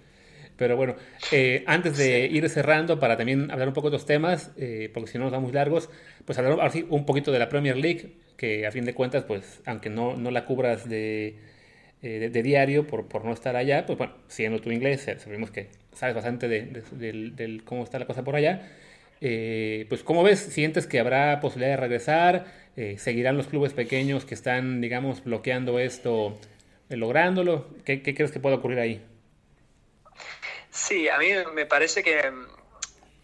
Pero 0.59 0.75
bueno, 0.75 0.95
eh, 1.31 1.63
antes 1.67 1.97
de 1.97 2.27
ir 2.27 2.47
cerrando, 2.49 2.99
para 2.99 3.15
también 3.15 3.49
hablar 3.49 3.69
un 3.69 3.73
poco 3.73 3.89
de 3.89 3.95
otros 3.95 4.05
temas, 4.05 4.51
eh, 4.57 4.91
porque 4.93 5.09
si 5.09 5.17
no 5.17 5.23
nos 5.23 5.33
va 5.33 5.39
muy 5.39 5.53
largos, 5.53 5.89
pues 6.25 6.37
hablar 6.37 6.59
ahora 6.59 6.71
un 6.89 7.05
poquito 7.05 7.31
de 7.31 7.39
la 7.39 7.47
Premier 7.47 7.77
League, 7.77 8.11
que 8.35 8.67
a 8.67 8.71
fin 8.71 8.83
de 8.83 8.93
cuentas, 8.93 9.23
pues 9.23 9.61
aunque 9.65 9.89
no, 9.89 10.17
no 10.17 10.31
la 10.31 10.43
cubras 10.43 10.89
de, 10.89 11.35
eh, 12.03 12.29
de, 12.29 12.43
diario 12.43 12.85
por, 12.85 13.07
por, 13.07 13.23
no 13.23 13.31
estar 13.31 13.55
allá, 13.55 13.85
pues 13.85 13.97
bueno, 13.97 14.13
siendo 14.27 14.59
tu 14.59 14.69
inglés, 14.69 15.07
sabemos 15.17 15.49
que 15.49 15.67
sabes 15.93 16.13
bastante 16.13 16.49
de, 16.49 17.61
cómo 17.63 17.85
está 17.85 17.97
la 17.97 18.05
cosa 18.05 18.25
por 18.25 18.35
allá. 18.35 18.61
pues 19.21 20.03
¿cómo 20.03 20.23
ves? 20.23 20.39
¿Sientes 20.39 20.87
que 20.87 20.99
habrá 20.99 21.39
posibilidad 21.39 21.71
de 21.71 21.77
regresar? 21.77 22.45
¿Seguirán 22.97 23.37
los 23.37 23.47
clubes 23.47 23.71
pequeños 23.71 24.25
que 24.25 24.33
están, 24.35 24.81
digamos, 24.81 25.23
bloqueando 25.23 25.79
esto, 25.79 26.37
lográndolo? 26.89 27.69
¿Qué, 27.85 28.01
¿Qué 28.01 28.13
crees 28.13 28.31
que 28.31 28.41
puede 28.41 28.57
ocurrir 28.57 28.79
ahí? 28.79 29.01
Sí, 30.71 31.09
a 31.09 31.17
mí 31.17 31.31
me 31.53 31.65
parece 31.65 32.03
que 32.03 32.31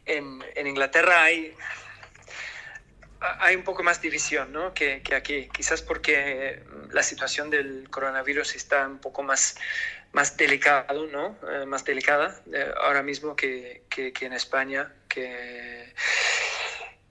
en, 0.05 0.43
en 0.55 0.67
Inglaterra 0.67 1.23
hay, 1.23 1.55
hay 3.39 3.55
un 3.55 3.63
poco 3.63 3.83
más 3.83 4.01
división 4.01 4.51
¿no? 4.51 4.73
que, 4.73 5.01
que, 5.01 5.15
aquí, 5.15 5.49
quizás 5.53 5.81
porque 5.81 6.63
la 6.91 7.03
situación 7.03 7.49
del 7.49 7.87
coronavirus 7.89 8.55
está 8.55 8.87
un 8.87 8.99
poco 8.99 9.23
más, 9.23 9.55
más 10.11 10.37
delicado, 10.37 11.07
¿no? 11.07 11.37
Eh, 11.51 11.65
más 11.65 11.83
delicada 11.83 12.39
eh, 12.53 12.71
ahora 12.81 13.03
mismo 13.03 13.35
que, 13.35 13.83
que, 13.89 14.13
en 14.21 14.33
España, 14.33 14.91
que, 15.07 15.93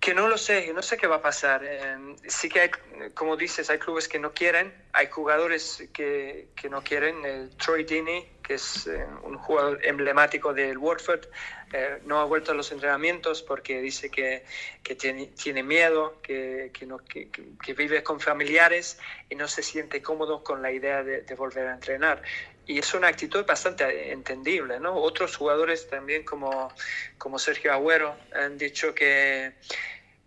que 0.04 0.14
no 0.14 0.28
lo 0.28 0.36
sé, 0.36 0.70
no 0.74 0.82
sé 0.82 0.98
qué 0.98 1.06
va 1.06 1.16
a 1.16 1.22
pasar. 1.22 1.62
Eh, 1.64 1.96
sí 2.28 2.50
que 2.50 2.60
hay, 2.60 2.70
como 3.14 3.38
dices, 3.38 3.70
hay 3.70 3.78
clubes 3.78 4.06
que 4.06 4.18
no 4.18 4.34
quieren, 4.34 4.70
hay 4.92 5.06
jugadores 5.06 5.88
que, 5.94 6.48
que 6.54 6.68
no 6.68 6.82
quieren. 6.84 7.16
Troy 7.56 7.84
Deeney 7.84 8.34
que 8.44 8.54
es 8.54 8.86
eh, 8.86 9.06
un 9.22 9.38
jugador 9.38 9.80
emblemático 9.82 10.52
del 10.52 10.76
Watford, 10.76 11.26
eh, 11.72 11.98
no 12.04 12.20
ha 12.20 12.24
vuelto 12.24 12.52
a 12.52 12.54
los 12.54 12.70
entrenamientos 12.70 13.42
porque 13.42 13.80
dice 13.80 14.10
que, 14.10 14.44
que 14.82 14.94
tiene, 14.94 15.28
tiene, 15.28 15.62
miedo, 15.62 16.20
que, 16.22 16.70
que, 16.72 17.72
vive 17.72 18.02
con 18.02 18.20
familiares 18.20 18.98
y 19.30 19.34
no 19.34 19.48
se 19.48 19.62
siente 19.62 20.02
cómodo 20.02 20.44
con 20.44 20.60
la 20.60 20.70
idea 20.70 21.02
de, 21.02 21.34
volver 21.34 21.66
a 21.66 21.74
entrenar. 21.74 22.22
Y 22.66 22.78
es 22.78 22.94
una 22.94 23.08
actitud 23.08 23.44
bastante 23.44 24.12
entendible. 24.12 24.78
¿no? 24.78 24.94
Otros 24.94 25.36
jugadores 25.36 25.88
también 25.88 26.24
como, 26.24 26.72
como 27.18 27.38
Sergio 27.38 27.72
Agüero 27.72 28.14
han 28.34 28.56
dicho 28.58 28.94
que, 28.94 29.54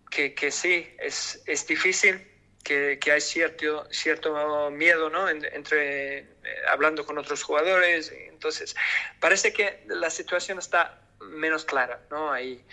que, 0.09 0.51
sí, 0.51 0.87
es, 0.99 1.41
es 1.45 1.67
difícil, 1.67 2.27
que, 2.63 2.97
que, 2.99 3.11
hay 3.11 3.21
cierto, 3.21 3.87
cierto 3.91 4.69
miedo 4.71 5.09
¿no? 5.09 5.29
entre 5.29 6.19
eh, 6.19 6.25
hablando 6.69 7.05
con 7.05 7.17
otros 7.17 7.43
jugadores. 7.43 8.11
Entonces, 8.11 8.75
parece 9.19 9.53
que 9.53 9.83
la 9.87 10.09
situación 10.09 10.59
está 10.59 11.01
menos 11.19 11.65
clara 11.65 12.01
¿no? 12.09 12.31
Ahí. 12.31 12.63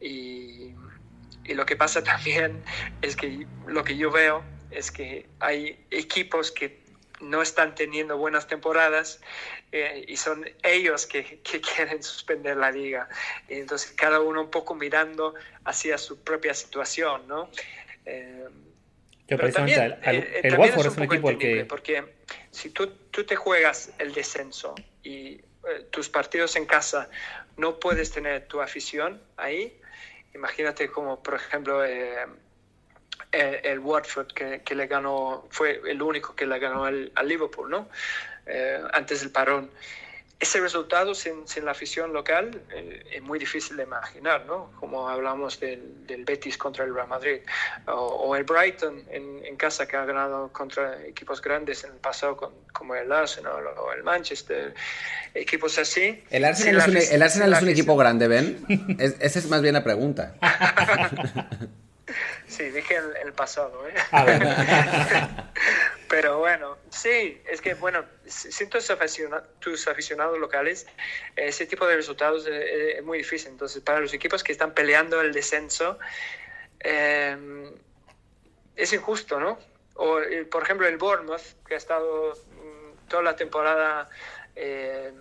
Y, 0.00 0.74
y 1.44 1.54
lo 1.54 1.66
que 1.66 1.76
pasa 1.76 2.02
también 2.04 2.62
es 3.02 3.16
que 3.16 3.46
lo 3.66 3.84
que 3.84 3.96
yo 3.96 4.10
veo 4.10 4.44
es 4.70 4.90
que 4.90 5.26
hay 5.40 5.84
equipos 5.90 6.50
que 6.50 6.81
no 7.22 7.40
están 7.40 7.74
teniendo 7.74 8.18
buenas 8.18 8.46
temporadas 8.46 9.20
eh, 9.70 10.04
y 10.06 10.16
son 10.16 10.44
ellos 10.62 11.06
que, 11.06 11.40
que, 11.40 11.60
quieren 11.76 12.02
suspender 12.02 12.56
la 12.56 12.70
liga. 12.70 13.08
Entonces, 13.48 13.92
cada 13.92 14.20
uno 14.20 14.42
un 14.42 14.50
poco 14.50 14.74
mirando 14.74 15.34
hacia 15.64 15.96
su 15.98 16.22
propia 16.22 16.52
situación, 16.52 17.26
¿no? 17.28 17.48
Eh, 18.04 18.48
Pero 19.26 19.50
también, 19.52 19.96
el, 20.02 20.58
Watford 20.58 20.86
es 20.86 20.96
un, 20.96 21.02
equipo 21.04 21.28
al 21.28 21.38
que... 21.38 21.64
Porque 21.64 22.04
si 22.50 22.70
tú, 22.70 22.88
tú 23.10 23.24
te 23.24 23.36
juegas 23.36 23.92
el 23.98 24.12
descenso 24.12 24.74
y 25.02 25.40
tus 25.90 26.08
partidos 26.08 26.56
en 26.56 26.66
casa 26.66 27.08
no 27.56 27.78
puedes 27.78 28.10
tener 28.10 28.48
tu 28.48 28.60
afición 28.60 29.22
ahí, 29.36 29.80
imagínate 30.34 30.88
como, 30.88 31.22
por 31.22 31.34
ejemplo, 31.34 31.84
eh, 33.32 33.60
el, 33.64 33.78
Watford 33.78 34.28
que, 34.28 34.74
le 34.74 34.86
ganó, 34.86 35.46
fue 35.50 35.80
el 35.86 36.00
único 36.02 36.34
que 36.34 36.46
le 36.46 36.58
ganó 36.58 36.84
al, 36.84 37.10
Liverpool, 37.24 37.70
¿no? 37.70 37.88
Eh, 38.46 38.82
antes 38.92 39.20
del 39.20 39.30
parón 39.30 39.70
ese 40.42 40.60
resultado 40.60 41.14
sin, 41.14 41.46
sin, 41.46 41.64
la 41.64 41.70
afición 41.70 42.12
local 42.12 42.60
eh, 42.74 43.04
es 43.12 43.22
muy 43.22 43.38
difícil 43.38 43.76
de 43.76 43.84
imaginar, 43.84 44.44
¿no? 44.44 44.72
Como 44.80 45.08
hablamos 45.08 45.60
del, 45.60 46.04
del 46.04 46.24
Betis 46.24 46.58
contra 46.58 46.84
el 46.84 46.92
Real 46.92 47.06
Madrid 47.06 47.42
o, 47.86 48.34
el 48.34 48.42
Brighton 48.42 49.04
en, 49.08 49.44
en, 49.44 49.56
casa 49.56 49.86
que 49.86 49.96
ha 49.96 50.04
ganado 50.04 50.52
contra 50.52 51.00
equipos 51.06 51.40
grandes 51.40 51.84
en 51.84 51.92
el 51.92 51.98
pasado 51.98 52.52
como 52.72 52.94
el 52.96 53.12
Arsenal 53.12 53.64
o 53.78 53.92
el 53.92 54.02
Manchester, 54.02 54.74
equipos 55.32 55.78
así. 55.78 56.24
¿El 56.30 56.44
Arsenal, 56.44 56.96
es 56.96 57.08
un, 57.08 57.14
el 57.14 57.22
Arsenal 57.22 57.52
es 57.52 57.62
un 57.62 57.68
equipo 57.68 57.96
grande, 57.96 58.26
Ben? 58.26 58.96
esa 59.20 59.38
es 59.38 59.48
más 59.48 59.62
bien 59.62 59.74
la 59.74 59.84
pregunta. 59.84 60.34
Sí, 62.52 62.64
dije 62.64 62.96
el, 62.96 63.16
el 63.16 63.32
pasado. 63.32 63.88
¿eh? 63.88 63.94
Ah, 64.12 65.52
Pero 66.08 66.38
bueno, 66.38 66.76
sí, 66.90 67.40
es 67.48 67.62
que 67.62 67.72
bueno, 67.72 68.04
sin 68.26 68.68
tus, 68.68 68.92
tus 69.58 69.88
aficionados 69.88 70.38
locales, 70.38 70.86
ese 71.34 71.64
tipo 71.64 71.86
de 71.86 71.96
resultados 71.96 72.46
es, 72.46 73.02
muy 73.02 73.18
difícil. 73.18 73.52
Entonces, 73.52 73.82
para 73.82 74.00
los 74.00 74.12
equipos 74.12 74.44
que 74.44 74.52
están 74.52 74.74
peleando 74.74 75.22
el 75.22 75.32
descenso, 75.32 75.98
em, 76.80 77.72
es 78.76 78.92
injusto, 78.92 79.40
¿no? 79.40 79.58
O, 79.94 80.18
por 80.50 80.62
ejemplo, 80.64 80.86
el 80.86 80.98
Bournemouth, 80.98 81.64
que 81.66 81.72
ha 81.72 81.78
estado 81.78 82.32
mm, 82.32 83.08
toda 83.08 83.22
la 83.22 83.34
temporada 83.34 84.10
eh, 84.54 85.14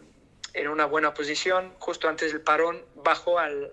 en 0.54 0.68
una 0.68 0.86
buena 0.86 1.14
posición, 1.14 1.74
justo 1.80 2.10
antes 2.10 2.34
del 2.34 2.42
parón, 2.42 2.84
bajó 2.96 3.40
al, 3.40 3.72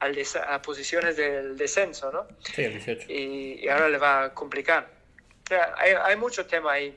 al 0.00 0.18
a 0.48 0.62
posiciones 0.62 1.16
del 1.16 1.56
descenso, 1.56 2.10
¿no? 2.10 2.26
Sí, 2.42 2.64
el 2.64 2.72
18. 2.72 3.12
Y, 3.12 3.60
y 3.62 3.68
ahora 3.68 3.88
le 3.88 3.98
va 3.98 4.24
a 4.24 4.34
complicar 4.34 5.00
hay, 5.56 5.92
hay 5.92 6.16
mucho 6.16 6.46
tema 6.46 6.72
ahí. 6.72 6.96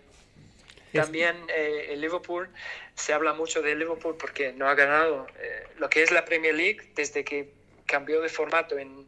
También 0.93 1.36
eh, 1.49 1.88
el 1.89 2.01
Liverpool, 2.01 2.47
se 2.93 3.14
habla 3.14 3.34
mucho 3.34 3.64
de 3.64 3.76
Liverpool 3.76 4.16
porque 4.16 4.54
no 4.54 4.68
ha 4.68 4.76
ganado 4.76 5.26
eh, 5.39 5.64
lo 5.80 5.89
que 5.89 6.04
es 6.04 6.12
la 6.12 6.24
Premier 6.24 6.54
League 6.54 6.91
desde 6.95 7.24
que 7.24 7.51
cambió 7.88 8.22
de 8.22 8.30
formato 8.30 8.78
en, 8.78 9.08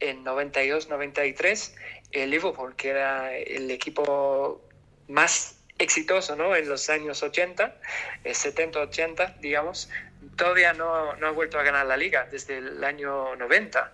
en 0.00 0.24
92-93. 0.24 1.74
El 2.12 2.30
Liverpool, 2.30 2.74
que 2.76 2.88
era 2.88 3.36
el 3.36 3.70
equipo 3.70 4.62
más 5.08 5.56
exitoso 5.78 6.34
¿no? 6.34 6.56
en 6.56 6.66
los 6.66 6.88
años 6.88 7.22
80, 7.22 7.76
70-80, 8.24 9.20
eh, 9.28 9.34
digamos, 9.40 9.90
todavía 10.38 10.72
no, 10.72 11.14
no, 11.16 11.26
ha 11.26 11.30
vuelto 11.32 11.58
a 11.58 11.62
ganar 11.62 11.84
la 11.84 11.98
liga 11.98 12.26
desde 12.30 12.56
el 12.56 12.82
año 12.82 13.36
90, 13.36 13.92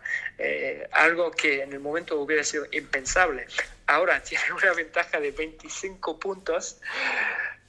algo 0.93 1.33
que 1.33 1.63
en 1.63 1.73
el 1.73 1.81
momento 1.81 2.21
hubiera 2.21 2.45
sido 2.45 2.67
impensable 2.71 3.47
ahora 3.87 4.23
tiene 4.23 4.45
una 4.53 4.73
ventaja 4.73 5.21
de 5.21 5.31
25 5.31 6.19
puntos 6.19 6.81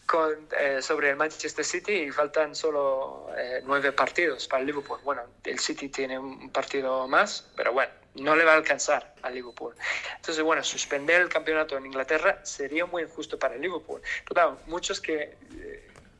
con, 0.05 0.47
eh, 0.59 0.82
sobre 0.82 1.09
el 1.09 1.15
Manchester 1.15 1.65
City 1.65 1.93
y 1.93 2.11
faltan 2.11 2.55
solo 2.55 3.30
eh, 3.38 3.61
nueve 3.65 3.91
partidos 3.91 4.47
para 4.47 4.63
Liverpool. 4.63 4.99
Bueno, 5.03 5.23
el 5.43 5.59
City 5.59 5.89
tiene 5.89 6.19
un 6.19 6.51
partido 6.51 7.07
más, 7.07 7.49
pero 7.55 7.73
bueno, 7.73 7.91
no 8.15 8.36
le 8.36 8.45
va 8.45 8.53
a 8.53 8.55
alcanzar 8.55 9.15
al 9.23 9.34
Liverpool. 9.34 9.76
Entonces, 10.15 10.43
bueno, 10.43 10.63
suspender 10.63 11.21
el 11.21 11.30
campeonato 11.30 11.76
en 11.78 11.88
Inglaterra 11.88 12.39
sería 12.45 12.86
muy 12.86 13.03
injusto 13.03 13.39
para 13.39 13.55
el 13.55 13.61
Liverpool. 13.61 14.01
Claro, 14.26 14.59
muchos 14.67 15.01
eh, 15.07 15.36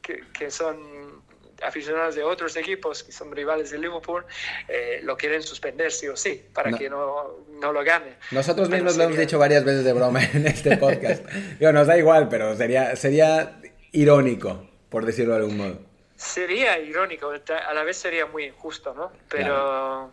que, 0.02 0.24
que 0.34 0.50
son 0.50 1.24
aficionados 1.64 2.16
de 2.16 2.24
otros 2.24 2.56
equipos 2.58 3.04
que 3.04 3.12
son 3.12 3.32
rivales 3.32 3.72
de 3.72 3.80
Liverpool 3.80 4.26
eh, 4.68 5.00
lo 5.04 5.18
quieren 5.18 5.42
suspender 5.42 5.92
sí 5.92 6.08
o 6.08 6.16
sí 6.16 6.44
para 6.54 6.72
que 6.72 6.90
no, 6.90 7.46
no, 7.60 7.72
lo 7.72 7.84
gane. 7.84 8.14
Nosotros 8.32 8.70
mismos 8.70 8.98
lo 8.98 9.04
hemos 9.04 9.18
dicho 9.18 9.40
varias 9.40 9.64
veces 9.64 9.84
de 9.84 9.94
broma 9.94 10.22
en 10.34 10.48
este 10.48 10.78
podcast. 10.78 11.26
Yo, 11.60 11.72
nos 11.72 11.88
da 11.88 11.98
igual, 11.98 12.28
pero 12.30 12.56
sería, 12.56 12.96
sería 12.96 13.60
irónico, 13.92 14.70
por 14.90 15.06
decirlo 15.06 15.34
de 15.34 15.40
algún 15.40 15.58
modo. 15.58 15.80
Sería 16.16 16.80
irónico, 16.80 17.30
a 17.30 17.74
la 17.74 17.84
vez 17.84 17.98
sería 17.98 18.26
muy 18.26 18.46
injusto, 18.46 18.94
¿no? 18.94 19.12
Pero... 19.30 20.12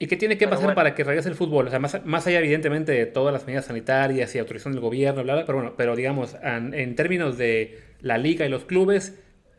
¿Y 0.00 0.06
qué 0.06 0.16
tiene 0.16 0.38
que 0.38 0.46
pasar 0.46 0.74
para 0.76 0.94
que 0.94 1.02
regrese 1.02 1.28
el 1.28 1.34
fútbol? 1.34 1.66
O 1.66 1.70
sea, 1.70 1.80
más, 1.80 2.04
más, 2.04 2.26
allá, 2.26 2.38
evidentemente, 2.38 2.92
de 2.92 3.06
todas 3.06 3.32
las 3.32 3.46
medidas 3.46 3.66
sanitarias 3.66 4.32
y 4.34 4.38
autorización 4.38 4.74
del 4.74 4.80
gobierno, 4.80 5.24
bla, 5.24 5.34
bla, 5.34 5.44
pero 5.44 5.58
bueno, 5.58 5.74
pero 5.76 5.96
digamos, 5.96 6.36
en, 6.40 6.72
en 6.72 6.94
términos 6.94 7.36
de 7.36 7.82
la 8.00 8.16
liga 8.16 8.46
y 8.46 8.48
los 8.48 8.64
clubes, 8.64 9.18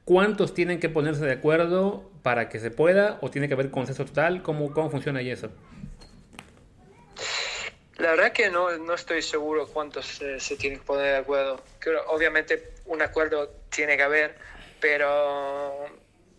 ¿Cuántos 0.09 0.55
tienen 0.55 0.79
que 0.79 0.89
ponerse 0.89 1.23
de 1.23 1.33
acuerdo 1.33 2.09
para 2.23 2.49
que 2.49 2.59
se 2.59 2.71
pueda 2.71 3.19
o 3.21 3.29
tiene 3.29 3.47
que 3.47 3.53
haber 3.53 3.69
consenso 3.69 4.05
total? 4.05 4.41
¿Cómo, 4.41 4.73
cómo 4.73 4.89
funciona 4.89 5.19
ahí 5.19 5.29
eso? 5.29 5.51
La 7.97 8.09
verdad 8.09 8.31
que 8.31 8.49
no, 8.49 8.75
no 8.79 8.95
estoy 8.95 9.21
seguro 9.21 9.67
cuántos 9.67 10.07
se 10.07 10.55
tienen 10.55 10.79
que 10.79 10.85
poner 10.85 11.11
de 11.11 11.17
acuerdo. 11.17 11.61
Creo, 11.77 12.01
obviamente 12.07 12.71
un 12.87 13.03
acuerdo 13.03 13.51
tiene 13.69 13.97
que 13.97 14.01
haber, 14.01 14.33
pero 14.79 15.85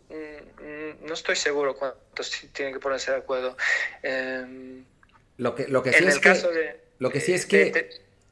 mm, 0.08 1.06
no 1.06 1.14
estoy 1.14 1.36
seguro 1.36 1.76
cuántos 1.76 2.28
tienen 2.52 2.74
que 2.74 2.80
ponerse 2.80 3.12
de 3.12 3.18
acuerdo. 3.18 3.56
Em, 4.02 4.84
lo 5.36 5.54
que, 5.54 5.68
lo 5.68 5.84
que 5.84 5.92
sí 5.92 6.06
es 6.06 6.18
que, 6.18 6.80
lo 6.98 7.10
que 7.10 7.20
sí 7.20 7.34
es 7.34 7.46
que, 7.46 7.88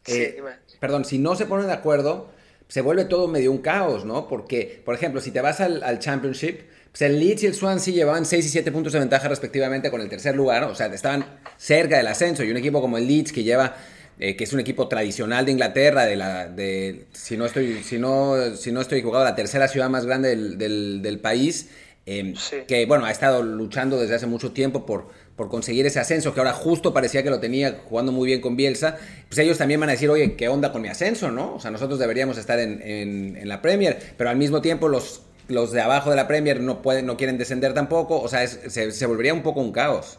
eh, 0.09 0.43
perdón, 0.81 1.05
si 1.05 1.21
no 1.21 1.37
se 1.37 1.47
ponen 1.47 1.69
de 1.69 1.75
acuerdo, 1.75 2.29
se 2.69 2.83
vuelve 2.83 3.07
todo 3.07 3.29
medio 3.29 3.51
un 3.51 3.59
caos, 3.59 4.05
¿no? 4.05 4.29
Porque, 4.29 4.83
por 4.85 4.95
ejemplo, 4.95 5.21
si 5.21 5.31
te 5.31 5.41
vas 5.41 5.61
al, 5.61 5.99
Championship, 5.99 6.61
pues 6.93 7.03
el 7.03 7.19
Leeds 7.19 7.43
y 7.45 7.47
el 7.47 7.55
Swansea 7.55 7.95
llevaban 7.95 8.27
6 8.27 8.45
y 8.45 8.49
7 8.49 8.71
puntos 8.71 8.93
de 8.93 8.99
ventaja 8.99 9.29
respectivamente 9.29 9.91
con 9.91 10.01
el 10.01 10.09
tercer 10.09 10.37
lugar, 10.37 10.65
o 10.65 10.75
sea, 10.75 10.87
estaban 10.87 11.25
cerca 11.57 11.97
del 11.97 12.07
ascenso, 12.07 12.45
y 12.45 12.51
un 12.51 12.59
equipo 12.59 12.81
como 12.81 12.99
el 12.99 13.07
Leeds 13.07 13.33
que 13.33 13.43
lleva... 13.43 13.77
Eh, 14.21 14.35
que 14.35 14.43
es 14.43 14.53
un 14.53 14.59
equipo 14.59 14.89
tradicional 14.89 15.47
de 15.47 15.53
Inglaterra, 15.53 16.05
de 16.05 16.17
la, 16.17 16.49
de, 16.49 17.05
si 17.13 17.37
no 17.37 17.47
estoy, 17.47 17.85
si 17.85 18.01
no, 18.01 18.57
si 18.57 18.73
no 18.73 18.81
estoy 18.81 18.99
equivocado, 18.99 19.23
la 19.23 19.37
tercera 19.37 19.69
ciudad 19.69 19.89
más 19.89 20.07
grande 20.07 20.31
del, 20.31 21.01
del, 21.01 21.21
país, 21.21 21.69
eh, 22.05 22.35
que 22.67 22.85
bueno, 22.87 23.05
ha 23.05 23.13
estado 23.13 23.45
luchando 23.45 24.01
desde 24.01 24.17
hace 24.17 24.27
mucho 24.27 24.51
tiempo 24.51 24.85
por, 24.85 25.11
por 25.39 25.49
conseguir 25.49 25.87
ese 25.87 26.01
ascenso, 26.01 26.35
que 26.35 26.41
ahora 26.41 26.53
justo 26.53 26.93
parecía 26.93 27.23
que 27.23 27.31
lo 27.31 27.39
tenía 27.39 27.81
jugando 27.89 28.11
muy 28.11 28.27
bien 28.27 28.41
con 28.41 28.57
Bielsa, 28.57 28.99
pues 29.29 29.39
ellos 29.39 29.57
también 29.57 29.79
van 29.79 29.89
a 29.89 29.93
decir, 29.93 30.11
oye, 30.11 30.35
¿qué 30.35 30.49
onda 30.49 30.73
con 30.73 30.83
mi 30.83 30.89
ascenso, 30.89 31.31
no? 31.31 31.55
O 31.55 31.61
sea, 31.61 31.71
nosotros 31.71 32.01
deberíamos 32.01 32.39
estar 32.39 32.59
en, 32.59 32.83
en, 32.83 33.49
la 33.49 33.63
Premier, 33.63 34.15
pero 34.19 34.31
al 34.31 34.37
mismo 34.37 34.61
tiempo 34.61 34.89
los, 34.89 35.23
los 35.47 35.71
de 35.71 35.81
abajo 35.81 36.11
de 36.11 36.17
la 36.17 36.27
Premier 36.27 36.61
no, 36.61 36.83
pueden, 36.83 37.07
no 37.07 37.17
quieren 37.17 37.39
descender 37.39 37.73
tampoco, 37.73 38.21
o 38.21 38.27
sea, 38.29 38.49
se, 38.49 38.91
se 38.91 39.07
volvería 39.07 39.33
un 39.33 39.45
poco 39.45 39.61
un 39.61 39.71
caos. 39.71 40.19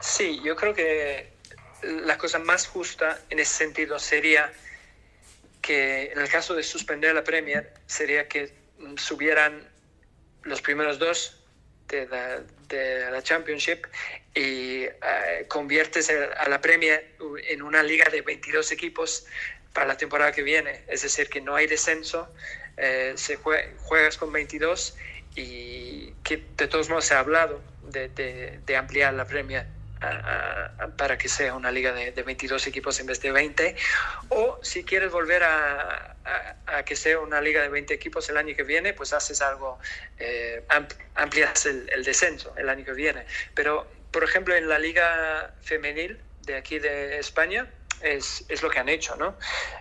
Sí, 0.00 0.40
yo 0.44 0.56
creo 0.56 0.74
que 0.74 1.32
la 2.04 2.18
cosa 2.18 2.40
más 2.40 2.66
justa 2.66 3.16
en 3.30 3.38
ese 3.38 3.54
sentido 3.54 4.00
sería 4.00 4.52
que 5.62 6.10
en 6.10 6.18
el 6.18 6.28
caso 6.28 6.56
de 6.56 6.64
suspender 6.64 7.14
la 7.14 7.22
Premier, 7.22 7.72
sería 7.86 8.26
que 8.26 8.52
subieran 8.96 9.68
los 10.42 10.60
primeros 10.62 10.98
dos 10.98 11.44
de 11.86 12.08
la, 12.08 12.40
de 12.70 13.10
la 13.10 13.22
Championship 13.22 13.86
y 14.34 14.84
eh, 14.84 15.44
conviertes 15.48 16.10
a 16.10 16.48
la 16.48 16.60
Premier 16.60 17.16
en 17.48 17.62
una 17.62 17.82
liga 17.82 18.08
de 18.10 18.22
22 18.22 18.72
equipos 18.72 19.26
para 19.72 19.86
la 19.86 19.96
temporada 19.96 20.32
que 20.32 20.42
viene. 20.42 20.82
Es 20.88 21.02
decir, 21.02 21.28
que 21.28 21.40
no 21.40 21.54
hay 21.56 21.66
descenso, 21.66 22.32
eh, 22.76 23.12
se 23.16 23.36
juegas 23.36 24.16
con 24.16 24.32
22 24.32 24.96
y 25.36 26.12
que 26.24 26.42
de 26.56 26.66
todos 26.68 26.88
modos 26.88 27.04
se 27.04 27.14
ha 27.14 27.20
hablado 27.20 27.60
de, 27.82 28.08
de 28.64 28.76
ampliar 28.76 29.14
la 29.14 29.26
Premier 29.26 29.66
para 30.96 31.18
que 31.18 31.28
sea 31.28 31.54
una 31.54 31.70
liga 31.70 31.92
de, 31.92 32.10
22 32.10 32.66
equipos 32.66 32.98
en 33.00 33.06
vez 33.06 33.20
de 33.20 33.32
20. 33.32 33.76
O 34.30 34.58
si 34.62 34.84
quieres 34.84 35.10
volver 35.10 35.42
a, 35.44 36.16
que 36.84 36.96
sea 36.96 37.18
una 37.20 37.40
liga 37.40 37.62
de 37.62 37.68
20 37.68 37.92
equipos 37.92 38.28
el 38.30 38.36
año 38.36 38.54
que 38.56 38.62
viene, 38.62 38.94
pues 38.94 39.12
haces 39.12 39.42
algo, 39.42 39.78
eh, 40.18 40.64
amplias 41.14 41.66
el, 41.66 42.04
descenso 42.04 42.54
el 42.56 42.68
año 42.68 42.84
que 42.84 42.92
viene. 42.92 43.26
Pero, 43.54 43.86
por 44.10 44.24
ejemplo, 44.24 44.54
en 44.54 44.68
la 44.68 44.78
liga 44.78 45.54
femenil 45.62 46.20
de 46.42 46.56
aquí 46.56 46.78
de 46.78 47.18
España, 47.18 47.68
es, 48.00 48.44
es 48.48 48.62
lo 48.62 48.70
que 48.70 48.78
han 48.78 48.88
hecho, 48.88 49.14
¿no? 49.16 49.36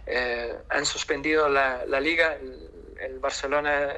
Eh, 0.05 0.53
han 0.69 0.85
suspendido 0.85 1.47
la, 1.47 1.85
la 1.85 2.01
liga, 2.01 2.33
el, 2.33 2.69
el 2.99 3.19
Barcelona 3.19 3.95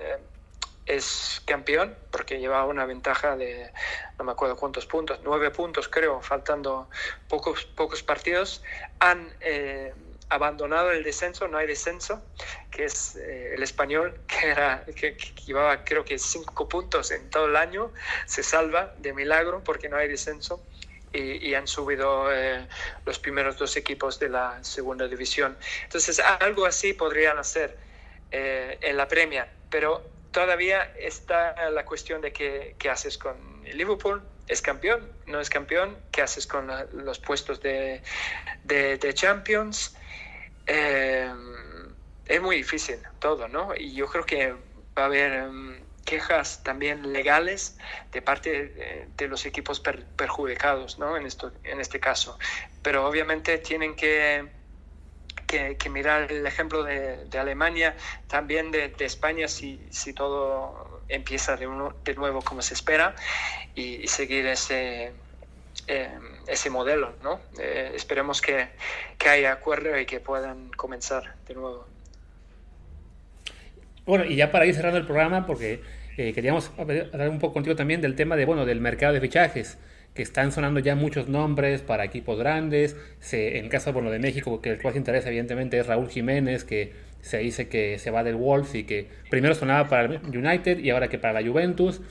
es 0.85 1.41
campeón 1.45 1.95
porque 2.11 2.39
lleva 2.39 2.65
una 2.65 2.85
ventaja 2.85 3.35
de 3.35 3.71
no 4.17 4.25
me 4.25 4.31
acuerdo 4.31 4.55
cuántos 4.55 4.85
puntos, 4.85 5.19
nueve 5.23 5.51
puntos 5.51 5.87
creo, 5.87 6.21
faltando 6.21 6.89
pocos, 7.27 7.65
pocos 7.65 8.03
partidos. 8.03 8.63
Han 8.99 9.31
eh, 9.41 9.93
abandonado 10.29 10.91
el 10.91 11.03
descenso, 11.03 11.47
no 11.47 11.57
hay 11.57 11.67
descenso, 11.67 12.21
que 12.69 12.85
es 12.85 13.15
eh, 13.15 13.53
el 13.55 13.63
español, 13.63 14.19
que, 14.27 14.47
era, 14.47 14.85
que, 14.95 15.17
llevaba 15.45 15.83
creo 15.83 16.03
que 16.03 16.17
cinco 16.17 16.67
puntos 16.67 17.11
en 17.11 17.29
todo 17.29 17.47
el 17.47 17.55
año, 17.55 17.91
se 18.25 18.43
salva 18.43 18.93
de 18.97 19.13
milagro 19.13 19.63
porque 19.63 19.89
no 19.89 19.97
hay 19.97 20.07
descenso. 20.07 20.63
y, 21.13 21.53
han 21.55 21.67
subido 21.67 22.31
eh, 22.31 22.65
los 23.05 23.19
primeros 23.19 23.57
dos 23.57 23.75
equipos 23.75 24.17
de 24.17 24.29
la 24.29 24.63
segunda 24.63 25.07
división. 25.09 25.57
Entonces, 25.83 26.21
algo 26.39 26.65
así 26.65 26.93
podrían 26.93 27.37
hacer 27.37 27.77
en 28.31 28.95
la 28.95 29.09
Premier, 29.09 29.45
pero 29.69 30.20
todavía 30.31 30.93
está 30.97 31.69
la 31.69 31.85
cuestión 31.85 32.21
de 32.21 32.31
qué, 32.31 32.75
qué 32.77 32.89
haces 32.89 33.17
con 33.17 33.63
Liverpool. 33.63 34.21
¿Es 34.47 34.61
campeón? 34.61 35.11
¿No 35.27 35.39
es 35.39 35.49
campeón? 35.49 35.97
¿Qué 36.11 36.21
haces 36.21 36.45
con 36.47 36.69
los 36.93 37.19
puestos 37.19 37.61
de, 37.61 38.01
de, 38.63 39.13
Champions? 39.13 39.95
Eh, 40.67 41.31
es 42.25 42.41
muy 42.41 42.57
difícil 42.57 42.97
todo, 43.19 43.47
¿no? 43.47 43.73
Y 43.75 43.93
yo 43.93 44.07
creo 44.07 44.25
que 44.25 44.51
va 44.97 45.03
a 45.03 45.05
haber... 45.05 45.43
Um, 45.43 45.91
quejas 46.05 46.63
también 46.63 47.13
legales 47.13 47.77
de 48.11 48.21
parte 48.21 49.07
de, 49.15 49.27
los 49.27 49.45
equipos 49.45 49.79
perjudicados 49.79 50.99
¿no? 50.99 51.15
en, 51.15 51.25
esto, 51.25 51.51
en 51.63 51.79
este 51.79 51.99
caso. 51.99 52.37
Pero 52.81 53.07
obviamente 53.07 53.57
tienen 53.59 53.95
que, 53.95 54.47
que, 55.51 55.89
mirar 55.89 56.31
el 56.31 56.45
ejemplo 56.45 56.83
de, 56.83 57.25
de 57.25 57.39
Alemania, 57.39 57.95
también 58.27 58.71
de, 58.71 58.93
España, 58.99 59.47
si, 59.47 59.79
si, 59.89 60.13
todo 60.13 61.01
empieza 61.09 61.57
de, 61.57 61.67
uno, 61.67 61.93
de, 62.03 62.15
nuevo 62.15 62.41
como 62.41 62.61
se 62.61 62.73
espera, 62.73 63.15
y, 63.75 64.07
seguir 64.07 64.45
ese, 64.45 65.11
eh, 65.87 66.09
ese 66.47 66.69
modelo. 66.69 67.13
¿no? 67.23 67.39
Eh, 67.59 67.91
esperemos 67.95 68.41
que, 68.41 68.69
que 69.17 69.29
haya 69.29 69.51
acuerdo 69.51 69.99
y 69.99 70.05
que 70.05 70.19
puedan 70.19 70.69
comenzar 70.71 71.35
de 71.47 71.53
nuevo. 71.53 71.85
Bueno, 74.05 74.25
y 74.25 74.35
ya 74.35 74.51
para 74.51 74.65
ir 74.65 74.73
cerrando 74.73 74.97
el 74.97 75.05
programa, 75.05 75.45
porque 75.45 75.81
eh, 76.17 76.33
queríamos 76.33 76.71
hablar 76.77 77.29
un 77.29 77.39
poco 77.39 77.53
contigo 77.53 77.75
también 77.75 78.01
del 78.01 78.15
tema 78.15 78.35
de, 78.35 78.45
bueno, 78.45 78.65
del 78.65 78.81
mercado 78.81 79.13
de 79.13 79.21
fichajes, 79.21 79.77
que 80.13 80.21
están 80.21 80.51
sonando 80.51 80.79
ya 80.79 80.95
muchos 80.95 81.29
nombres 81.29 81.81
para 81.81 82.03
equipos 82.03 82.37
grandes. 82.37 82.97
Se, 83.19 83.57
en 83.57 83.65
el 83.65 83.71
caso 83.71 83.93
bueno, 83.93 84.11
de 84.11 84.19
México, 84.19 84.61
que 84.61 84.71
el 84.71 84.77
que 84.77 84.87
más 84.87 84.95
interesa 84.95 85.29
evidentemente 85.29 85.79
es 85.79 85.87
Raúl 85.87 86.09
Jiménez, 86.09 86.63
que 86.63 86.93
se 87.21 87.37
dice 87.37 87.67
que 87.69 87.97
se 87.99 88.11
va 88.11 88.23
del 88.23 88.35
Wolves 88.35 88.75
y 88.75 88.83
que 88.83 89.07
primero 89.29 89.55
sonaba 89.55 89.87
para 89.87 90.05
el 90.05 90.37
United 90.37 90.79
y 90.79 90.89
ahora 90.89 91.07
que 91.07 91.19
para 91.19 91.39
la 91.39 91.47
Juventus. 91.47 92.01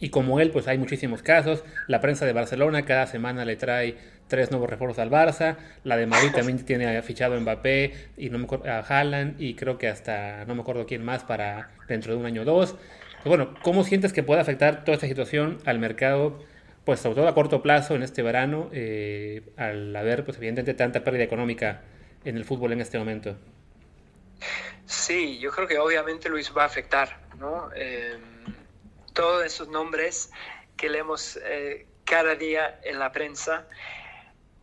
Y 0.00 0.10
como 0.10 0.38
él, 0.38 0.50
pues 0.50 0.68
hay 0.68 0.78
muchísimos 0.78 1.22
casos. 1.22 1.64
La 1.88 2.00
prensa 2.00 2.24
de 2.24 2.32
Barcelona 2.32 2.84
cada 2.84 3.06
semana 3.06 3.44
le 3.44 3.56
trae 3.56 3.96
tres 4.28 4.50
nuevos 4.50 4.70
refuerzos 4.70 5.00
al 5.00 5.10
Barça. 5.10 5.56
La 5.82 5.96
de 5.96 6.06
Madrid 6.06 6.30
también 6.32 6.64
tiene 6.64 7.02
fichado 7.02 7.34
a 7.34 7.40
Mbappé 7.40 7.92
y 8.16 8.30
no 8.30 8.38
me 8.38 8.46
a 8.70 8.78
Haaland 8.78 9.40
y 9.40 9.54
creo 9.54 9.76
que 9.76 9.88
hasta 9.88 10.44
no 10.46 10.54
me 10.54 10.60
acuerdo 10.60 10.86
quién 10.86 11.04
más 11.04 11.24
para 11.24 11.70
dentro 11.88 12.12
de 12.12 12.20
un 12.20 12.26
año 12.26 12.42
o 12.42 12.44
dos. 12.44 12.76
bueno, 13.24 13.54
¿cómo 13.62 13.82
sientes 13.82 14.12
que 14.12 14.22
puede 14.22 14.40
afectar 14.40 14.84
toda 14.84 14.94
esta 14.94 15.08
situación 15.08 15.58
al 15.64 15.80
mercado, 15.80 16.38
pues 16.88 17.00
sobre 17.00 17.16
todo 17.16 17.28
a 17.28 17.34
corto 17.34 17.60
plazo 17.60 17.96
en 17.96 18.02
este 18.02 18.22
verano, 18.22 18.70
eh, 18.72 19.52
al 19.58 19.94
haber, 19.94 20.24
pues 20.24 20.38
evidentemente, 20.38 20.72
tanta 20.72 21.04
pérdida 21.04 21.24
económica 21.24 21.82
en 22.24 22.38
el 22.38 22.46
fútbol 22.46 22.72
en 22.72 22.80
este 22.80 22.98
momento? 22.98 23.36
Sí, 24.86 25.38
yo 25.38 25.50
creo 25.50 25.68
que 25.68 25.78
obviamente 25.78 26.30
Luis 26.30 26.50
va 26.56 26.62
a 26.62 26.66
afectar, 26.66 27.20
¿no? 27.38 27.68
Eh, 27.76 28.16
todos 29.12 29.44
esos 29.44 29.68
nombres 29.68 30.30
que 30.76 30.88
leemos 30.88 31.38
eh, 31.44 31.86
cada 32.04 32.34
día 32.34 32.80
en 32.82 32.98
la 32.98 33.12
prensa 33.12 33.66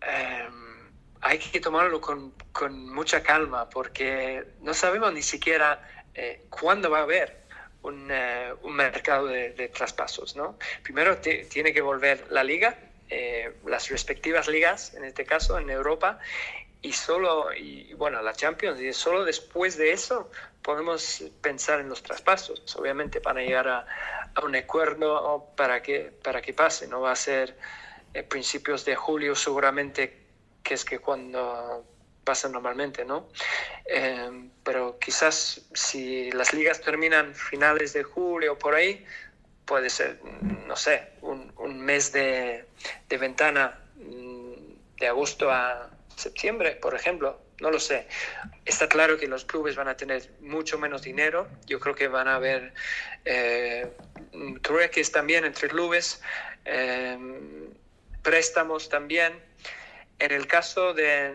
Em, 0.06 0.92
hay 1.22 1.40
que 1.40 1.60
tomarlo 1.60 2.00
con, 2.00 2.32
con, 2.52 2.94
mucha 2.94 3.24
calma 3.24 3.68
porque 3.70 4.46
no 4.62 4.74
sabemos 4.74 5.12
ni 5.14 5.24
siquiera 5.24 5.82
eh, 6.14 6.46
cuándo 6.50 6.92
va 6.92 7.00
a 7.00 7.04
haber 7.04 7.45
un, 7.86 8.10
eh, 8.12 8.54
un 8.64 8.76
mercado 8.76 9.28
de, 9.28 9.70
traspasos. 9.74 10.36
¿no? 10.36 10.58
Primero 10.84 11.18
tiene 11.18 11.74
que 11.74 11.82
volver 11.82 12.26
la 12.30 12.44
liga, 12.44 12.78
eh, 13.10 13.54
las 13.66 13.90
respectivas 13.90 14.48
ligas, 14.48 14.94
en 14.94 15.06
este 15.06 15.26
caso 15.26 15.58
en 15.60 15.70
Europa, 15.70 16.20
y 16.82 16.94
solo, 16.94 17.54
y 17.54 17.94
bueno, 17.96 18.22
la 18.22 18.34
Champions, 18.34 18.80
y 18.80 18.94
solo 18.94 19.26
después 19.26 19.78
de 19.78 19.92
eso 19.92 20.30
podemos 20.62 21.24
pensar 21.42 21.80
en 21.80 21.90
los 21.90 22.04
traspasos, 22.04 22.76
obviamente 22.76 23.22
para 23.22 23.42
llegar 23.42 23.68
a, 23.68 23.86
a 24.36 24.46
un 24.46 24.56
acuerdo 24.56 25.52
para 25.56 25.82
que, 25.82 26.12
para 26.24 26.42
que 26.42 26.54
pase, 26.54 26.88
no 26.88 27.02
va 27.02 27.12
a 27.12 27.16
ser 27.16 27.56
eh, 28.14 28.24
principios 28.24 28.86
de 28.86 28.96
julio 28.96 29.36
seguramente, 29.36 30.26
que 30.64 30.74
es 30.74 30.86
que 30.86 31.00
cuando 31.00 31.86
pasa 32.26 32.50
normalmente, 32.50 33.06
¿no? 33.06 33.30
Eh, 33.86 34.50
pero 34.64 35.00
quizás 35.00 35.62
si 35.74 36.32
las 36.32 36.54
ligas 36.54 36.82
terminan 36.82 37.34
finales 37.34 37.94
de 37.94 38.04
julio 38.04 38.58
por 38.58 38.76
ahí, 38.76 39.06
puede 39.66 39.90
ser, 39.90 40.20
no 40.68 40.76
sé, 40.76 41.12
un, 41.22 41.80
mes 41.80 42.12
de, 42.12 42.66
de, 43.08 43.18
ventana 43.18 43.80
mm, 43.96 44.98
de 45.00 45.08
agosto 45.08 45.52
a 45.52 45.90
septiembre, 46.16 46.72
por 46.72 46.96
ejemplo, 46.96 47.40
no 47.62 47.72
lo 47.72 47.80
sé. 47.80 48.08
Está 48.66 48.90
claro 48.90 49.18
que 49.18 49.28
los 49.28 49.46
clubes 49.46 49.76
van 49.76 49.88
a 49.88 49.96
tener 49.96 50.30
mucho 50.42 50.78
menos 50.78 51.04
dinero. 51.04 51.48
Yo 51.66 51.80
creo 51.80 51.96
que 51.96 52.08
van 52.08 52.28
a 52.28 52.36
haber 52.36 52.74
eh, 53.24 53.88
trueques 54.62 55.12
también 55.12 55.46
entre 55.46 55.70
clubes. 55.70 56.22
Eh, 56.66 57.18
préstamos 58.22 58.90
también. 58.90 59.34
En 60.20 60.32
el 60.32 60.48
caso 60.48 60.94
de, 60.94 61.34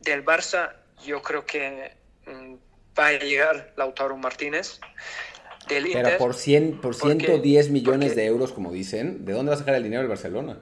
del 0.00 0.24
Barça, 0.24 0.74
yo 1.04 1.22
creo 1.22 1.44
que 1.44 1.96
mm, 2.26 2.54
va 2.98 3.06
a 3.08 3.12
llegar 3.12 3.72
Lautaro 3.76 4.16
Martínez. 4.16 4.80
Del 5.68 5.90
Pero 5.92 6.18
por, 6.18 6.34
100, 6.34 6.80
por 6.80 6.94
110 6.94 7.70
millones 7.70 8.16
de 8.16 8.26
euros, 8.26 8.52
como 8.52 8.72
dicen, 8.72 9.24
¿de 9.24 9.32
dónde 9.34 9.50
va 9.50 9.56
a 9.56 9.58
sacar 9.58 9.74
el 9.74 9.82
dinero 9.82 10.02
el 10.02 10.08
Barcelona? 10.08 10.58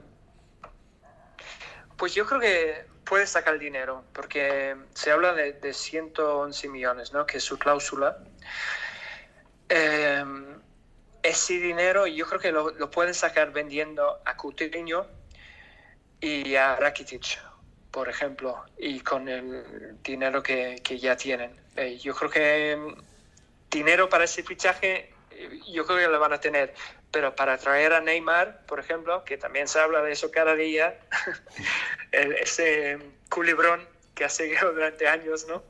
Pues 1.96 2.14
yo 2.14 2.26
creo 2.26 2.40
que 2.40 2.84
puede 3.04 3.26
sacar 3.26 3.54
el 3.54 3.60
dinero, 3.60 4.04
porque 4.12 4.76
se 4.94 5.10
habla 5.10 5.32
de, 5.32 5.54
de 5.54 5.72
111 5.72 6.68
millones, 6.68 7.12
¿no? 7.12 7.24
que 7.26 7.38
es 7.38 7.44
su 7.44 7.58
cláusula. 7.58 8.18
Eh, 9.68 10.24
ese 11.22 11.54
dinero 11.54 12.06
yo 12.06 12.26
creo 12.26 12.40
que 12.40 12.52
lo, 12.52 12.90
pueden 12.90 13.14
sacar 13.14 13.52
vendiendo 13.52 14.20
a 14.24 14.36
Coutinho 14.36 15.06
y 16.20 16.54
a 16.54 16.76
Rakitic, 16.76 17.38
por 17.90 18.08
ejemplo, 18.08 18.64
y 18.76 19.00
con 19.00 19.28
el 19.28 19.96
dinero 20.02 20.42
que, 20.42 20.80
ya 20.98 21.16
tienen. 21.16 21.52
Eh, 21.76 21.98
yo 21.98 22.14
creo 22.14 22.30
que 22.30 22.76
mm, 22.76 23.02
dinero 23.70 24.08
para 24.08 24.24
ese 24.24 24.42
fichaje, 24.42 25.12
eh, 25.30 25.60
yo 25.72 25.86
creo 25.86 25.98
que 25.98 26.08
lo 26.08 26.20
van 26.20 26.32
a 26.32 26.40
tener, 26.40 26.74
pero 27.10 27.34
para 27.34 27.56
traer 27.58 27.92
a 27.92 28.00
Neymar, 28.00 28.66
por 28.66 28.80
ejemplo, 28.80 29.24
que 29.24 29.38
también 29.38 29.68
se 29.68 29.78
habla 29.78 30.02
de 30.02 30.12
eso 30.12 30.30
cada 30.30 30.54
día, 30.54 30.98
ese 32.12 32.98
culibrón 33.30 33.86
que 34.14 34.24
ha 34.24 34.28
seguido 34.28 34.72
durante 34.72 35.08
años, 35.08 35.46
¿no? 35.46 35.62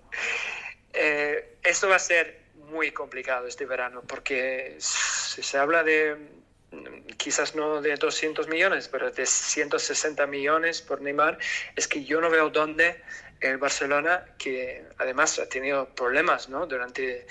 Eh, 0.93 1.57
eso 1.63 1.89
va 1.89 1.97
a 1.97 2.01
ser 2.01 2.41
muy 2.55 2.91
complicado 2.91 3.47
este 3.47 3.67
verano, 3.67 4.03
porque 4.07 4.77
se 4.79 5.59
habla 5.59 5.85
de 5.85 6.17
quizás 7.17 7.55
no 7.55 7.81
de 7.81 7.95
200 7.97 8.49
millones, 8.49 8.89
pero 8.89 9.11
de 9.11 9.27
160 9.27 10.27
millones 10.27 10.83
por 10.83 11.01
Neymar, 11.01 11.39
es 11.77 11.89
que 11.89 12.05
yo 12.05 12.21
no 12.21 12.31
veo 12.31 12.51
dónde 12.51 13.03
el 13.41 13.59
Barcelona, 13.59 14.27
que 14.39 14.85
además 14.99 15.39
ha 15.39 15.49
tenido 15.49 15.89
problemas 15.95 16.49
¿no? 16.49 16.67
durante 16.67 17.27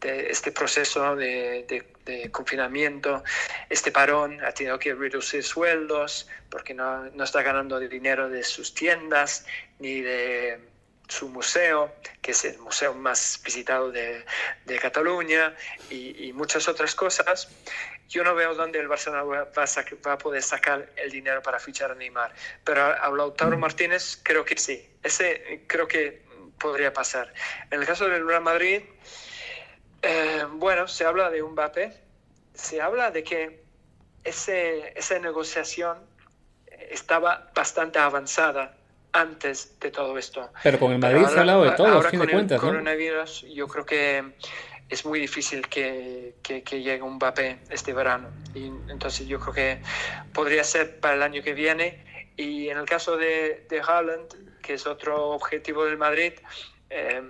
este 0.00 0.52
proceso 0.52 1.16
de, 1.16 1.84
confinamiento, 2.30 3.22
este 3.68 3.90
parón, 3.90 4.42
ha 4.44 4.52
tenido 4.52 4.78
que 4.78 4.94
reducir 4.94 5.42
sueldos 5.42 6.28
porque 6.48 6.72
no, 6.72 7.04
no 7.10 7.24
está 7.24 7.42
ganando 7.42 7.78
dinero 7.80 8.28
de 8.28 8.44
sus 8.44 8.72
tiendas 8.72 9.44
ni 9.78 10.00
de 10.00 10.58
su 11.08 11.28
museo, 11.28 11.92
que 12.22 12.30
es 12.30 12.44
el 12.44 12.58
museo 12.58 12.94
más 12.94 13.40
visitado 13.44 13.90
de 13.90 14.24
Cataluña, 14.80 15.54
y, 15.90 16.32
muchas 16.32 16.68
otras 16.68 16.94
cosas, 16.94 17.48
yo 18.08 18.24
no 18.24 18.34
veo 18.34 18.54
dónde 18.54 18.78
el 18.78 18.88
Barcelona 18.88 19.22
va 19.22 19.40
a, 19.40 19.44
va 20.06 20.12
a, 20.12 20.18
poder 20.18 20.42
sacar 20.42 20.90
el 20.96 21.10
dinero 21.10 21.42
para 21.42 21.58
fichar 21.58 21.90
a 21.90 21.94
Neymar. 21.94 22.32
Pero 22.64 22.82
a 22.82 23.10
Lautaro 23.10 23.56
mm. 23.56 23.60
Martínez 23.60 24.20
creo 24.22 24.44
que 24.44 24.56
sí, 24.56 24.88
ese 25.02 25.64
creo 25.66 25.86
que 25.86 26.22
podría 26.58 26.92
pasar. 26.92 27.32
En 27.70 27.80
el 27.80 27.86
caso 27.86 28.08
del 28.08 28.26
Real 28.26 28.42
Madrid, 28.42 28.82
eh, 30.02 30.44
bueno, 30.52 30.88
se 30.88 31.04
habla 31.04 31.30
de 31.30 31.42
un 31.42 31.52
Mbappé, 31.52 31.92
se 32.54 32.80
habla 32.80 33.10
de 33.10 33.22
que 33.22 33.62
ese, 34.24 34.92
esa 34.98 35.18
negociación 35.18 35.98
estaba 36.90 37.50
bastante 37.54 37.98
avanzada 37.98 38.74
antes 39.12 39.78
de 39.80 39.90
todo 39.90 40.18
esto. 40.18 40.50
Pero 40.62 40.78
con 40.78 40.92
el 40.92 40.98
Madrid 40.98 41.26
se 41.26 41.36
ha 41.36 41.40
hablado 41.40 41.64
de 41.64 41.70
todo, 41.72 41.98
a 41.98 42.02
fin 42.02 42.20
de 42.20 42.28
cuentas. 42.28 42.60
coronavirus, 42.60 43.46
yo 43.52 43.66
creo 43.68 43.86
que 43.86 44.34
es 44.88 45.04
muy 45.04 45.20
difícil 45.20 45.68
que, 45.68 46.34
que, 46.42 46.62
llegue 46.62 47.02
un 47.02 47.14
Mbappé 47.14 47.58
este 47.70 47.92
verano. 47.92 48.30
Y 48.54 48.66
entonces 48.88 49.26
yo 49.26 49.38
creo 49.40 49.54
que 49.54 49.82
podría 50.32 50.64
ser 50.64 51.00
para 51.00 51.14
el 51.14 51.22
año 51.22 51.42
que 51.42 51.52
viene. 51.52 52.04
Y 52.36 52.68
en 52.68 52.78
el 52.78 52.86
caso 52.86 53.16
de, 53.16 53.66
de 53.68 53.80
Haaland, 53.80 54.60
que 54.62 54.74
es 54.74 54.86
otro 54.86 55.30
objetivo 55.30 55.84
del 55.84 55.98
Madrid, 55.98 56.34
eh, 56.90 57.22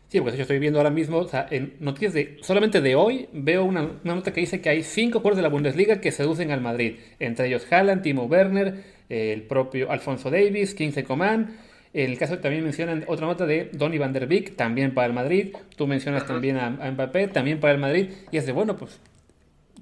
Sí, 0.07 0.21
pues 0.21 0.35
yo 0.35 0.43
estoy 0.43 0.59
viendo 0.59 0.77
ahora 0.77 0.91
mismo, 0.91 1.17
o 1.17 1.27
sea, 1.27 1.47
en 1.49 1.75
noticias 1.79 2.13
de 2.13 2.37
solamente 2.41 2.81
de 2.81 2.93
hoy, 2.93 3.27
veo 3.33 3.63
una, 3.63 3.81
una, 3.81 4.15
nota 4.15 4.31
que 4.31 4.41
dice 4.41 4.61
que 4.61 4.69
hay 4.69 4.83
cinco 4.83 5.19
jugadores 5.19 5.37
de 5.37 5.41
la 5.41 5.49
Bundesliga 5.49 6.01
que 6.01 6.11
seducen 6.11 6.51
al 6.51 6.61
Madrid, 6.61 6.99
entre 7.17 7.47
ellos 7.47 7.65
Haaland, 7.71 8.03
Timo 8.03 8.25
Werner, 8.25 8.83
el 9.09 9.41
propio 9.43 9.91
Alfonso 9.91 10.29
Davis, 10.29 10.75
Kingsley 10.75 11.03
Coman. 11.03 11.57
El 11.93 12.17
caso 12.17 12.39
también 12.39 12.63
mencionan 12.63 13.03
otra 13.07 13.27
nota 13.27 13.45
de 13.45 13.69
Donny 13.71 13.99
van 13.99 14.13
der 14.13 14.25
Beek, 14.27 14.55
también 14.55 14.93
para 14.93 15.07
el 15.07 15.13
Madrid. 15.13 15.55
Tú 15.75 15.85
mencionas 15.87 16.25
también 16.25 16.57
a, 16.57 16.65
a, 16.65 16.91
Mbappé, 16.91 17.27
también 17.27 17.59
para 17.59 17.73
el 17.73 17.79
Madrid. 17.79 18.09
Y 18.31 18.37
es 18.37 18.45
de, 18.47 18.51
bueno, 18.51 18.75
pues, 18.75 18.99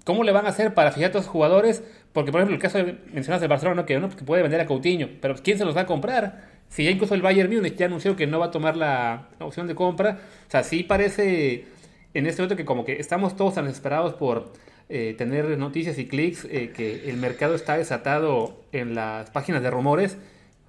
¿cómo 0.03 0.23
le 0.23 0.31
van 0.31 0.45
a 0.45 0.49
hacer 0.49 0.73
para 0.73 0.91
fijar 0.91 1.05
a 1.05 1.07
estos 1.07 1.27
jugadores? 1.27 1.83
Porque, 2.11 2.31
por 2.31 2.41
ejemplo, 2.41 2.55
el 2.55 2.61
caso 2.61 2.79
de, 2.79 2.97
mencionas 3.13 3.39
de 3.39 3.47
Barcelona, 3.47 3.85
que, 3.85 3.97
¿no? 3.99 4.09
que 4.09 4.23
puede 4.25 4.41
vender 4.41 4.59
a 4.59 4.65
Coutinho, 4.65 5.09
pero 5.21 5.35
¿quién 5.35 5.57
se 5.57 5.63
los 5.63 5.75
va 5.75 5.81
a 5.81 5.85
comprar? 5.85 6.49
Si 6.67 6.83
ya 6.83 6.91
incluso 6.91 7.15
el 7.15 7.21
Bayern 7.21 7.53
Múnich 7.53 7.75
ya 7.75 7.85
anunció 7.85 8.15
que 8.15 8.27
no 8.27 8.39
va 8.39 8.47
a 8.47 8.51
tomar 8.51 8.75
la, 8.75 9.29
la 9.39 9.45
opción 9.45 9.67
de 9.67 9.75
compra, 9.75 10.19
o 10.47 10.51
sea, 10.51 10.63
sí 10.63 10.83
parece 10.83 11.65
en 12.13 12.25
este 12.25 12.41
momento 12.41 12.57
que 12.57 12.65
como 12.65 12.83
que 12.83 12.93
estamos 12.99 13.35
todos 13.35 13.55
tan 13.55 13.65
desesperados 13.65 14.13
por 14.15 14.51
eh, 14.89 15.15
tener 15.17 15.57
noticias 15.57 15.97
y 15.97 16.07
clics, 16.07 16.45
eh, 16.45 16.71
que 16.75 17.09
el 17.09 17.17
mercado 17.17 17.55
está 17.55 17.77
desatado 17.77 18.61
en 18.73 18.93
las 18.95 19.29
páginas 19.29 19.63
de 19.63 19.69
rumores, 19.69 20.17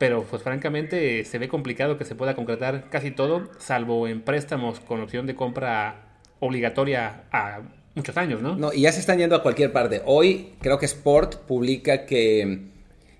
pero 0.03 0.25
pues 0.25 0.43
francamente 0.43 1.25
se 1.25 1.39
ve 1.39 1.47
complicado 1.47 1.97
que 1.97 2.05
se 2.05 2.17
pueda 2.17 2.35
concretar 2.35 2.91
casi 2.91 3.13
todo, 3.13 3.49
salvo 3.61 4.09
en 4.09 4.21
préstamos 4.21 4.81
con 4.81 5.01
opción 5.01 5.29
de 5.29 5.37
compra 5.37 6.19
obligatoria 6.41 7.23
a 7.31 7.61
muchos 7.95 8.17
años, 8.17 8.43
¿no? 8.43 8.57
No, 8.57 8.73
y 8.73 8.81
ya 8.81 8.91
se 8.91 8.99
están 8.99 9.19
yendo 9.19 9.37
a 9.37 9.45
cualquier 9.45 9.71
parte. 9.71 10.03
Hoy 10.05 10.55
creo 10.61 10.81
que 10.81 10.87
Sport 10.87 11.37
publica 11.47 12.05
que, 12.05 12.63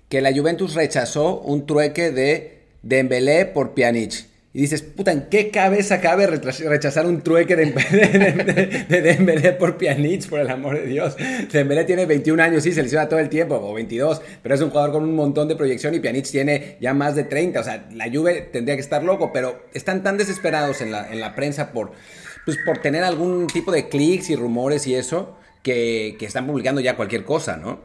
que 0.09 0.19
la 0.19 0.33
Juventus 0.33 0.75
rechazó 0.75 1.39
un 1.39 1.65
trueque 1.65 2.11
de 2.11 2.63
Dembélé 2.81 3.45
por 3.45 3.73
Pjanic. 3.75 4.25
Y 4.55 4.61
dices, 4.61 4.83
puta, 4.83 5.11
¿en 5.11 5.29
qué 5.29 5.49
cabeza 5.49 5.99
cabe 5.99 6.27
rechazar 6.27 7.07
un 7.07 7.23
trueque 7.23 7.55
de, 7.55 7.65
de, 7.71 8.85
de, 8.87 9.01
Dembélé 9.01 9.53
por 9.53 9.77
Pjanic, 9.77 10.29
por 10.29 10.41
el 10.41 10.49
amor 10.51 10.79
de 10.79 10.85
Dios? 10.85 11.15
Dembélé 11.51 11.85
tiene 11.85 12.05
21 12.05 12.43
años, 12.43 12.61
sí, 12.61 12.71
se 12.71 12.83
lesiona 12.83 13.09
todo 13.09 13.19
el 13.19 13.29
tiempo, 13.29 13.55
o 13.55 13.73
22, 13.73 14.21
pero 14.43 14.53
es 14.53 14.61
un 14.61 14.69
jugador 14.69 14.91
con 14.91 15.03
un 15.05 15.15
montón 15.15 15.47
de 15.47 15.55
proyección 15.55 15.95
y 15.95 15.99
Pjanic 15.99 16.29
tiene 16.29 16.77
ya 16.79 16.93
más 16.93 17.15
de 17.15 17.23
30. 17.23 17.59
O 17.59 17.63
sea, 17.63 17.89
la 17.93 18.11
Juve 18.11 18.41
tendría 18.41 18.75
que 18.75 18.81
estar 18.81 19.03
loco, 19.03 19.33
pero 19.33 19.65
están 19.73 20.03
tan 20.03 20.17
desesperados 20.17 20.81
en 20.81 20.91
la, 20.91 21.11
en 21.11 21.19
la 21.19 21.33
prensa 21.33 21.71
por, 21.71 21.93
pues, 22.45 22.59
por 22.63 22.77
tener 22.77 23.03
algún 23.03 23.47
tipo 23.47 23.71
de 23.71 23.89
clics 23.89 24.29
y 24.29 24.35
rumores 24.35 24.85
y 24.85 24.93
eso, 24.93 25.35
que, 25.63 26.15
que 26.19 26.27
están 26.27 26.45
publicando 26.45 26.79
ya 26.79 26.95
cualquier 26.95 27.25
cosa, 27.25 27.57
¿no? 27.57 27.81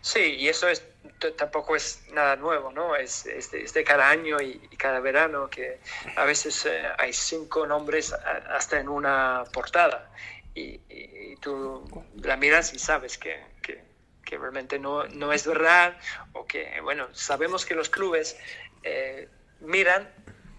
Sí, 0.00 0.34
y 0.40 0.48
eso 0.48 0.66
es 0.66 0.82
tampoco 1.30 1.76
es 1.76 2.02
nada 2.12 2.36
nuevo, 2.36 2.72
¿no? 2.72 2.96
Es, 2.96 3.26
es, 3.26 3.50
de, 3.50 3.62
es 3.62 3.72
de, 3.72 3.84
cada 3.84 4.08
año 4.10 4.40
y, 4.40 4.60
y, 4.70 4.76
cada 4.76 5.00
verano 5.00 5.48
que 5.48 5.78
a 6.16 6.24
veces 6.24 6.66
eh, 6.66 6.82
hay 6.98 7.12
cinco 7.12 7.66
nombres 7.66 8.12
hasta 8.12 8.80
en 8.80 8.88
una 8.88 9.44
portada 9.52 10.10
y, 10.54 10.80
y, 10.88 11.36
tú 11.40 12.04
la 12.22 12.36
miras 12.36 12.74
y 12.74 12.78
sabes 12.78 13.18
que, 13.18 13.40
que, 13.62 13.82
que, 14.24 14.38
realmente 14.38 14.78
no, 14.78 15.04
no 15.04 15.32
es 15.32 15.46
verdad 15.46 15.96
o 16.32 16.46
que, 16.46 16.80
bueno, 16.82 17.08
sabemos 17.12 17.64
que 17.64 17.74
los 17.74 17.88
clubes 17.88 18.36
eh, 18.82 19.28
miran 19.60 20.08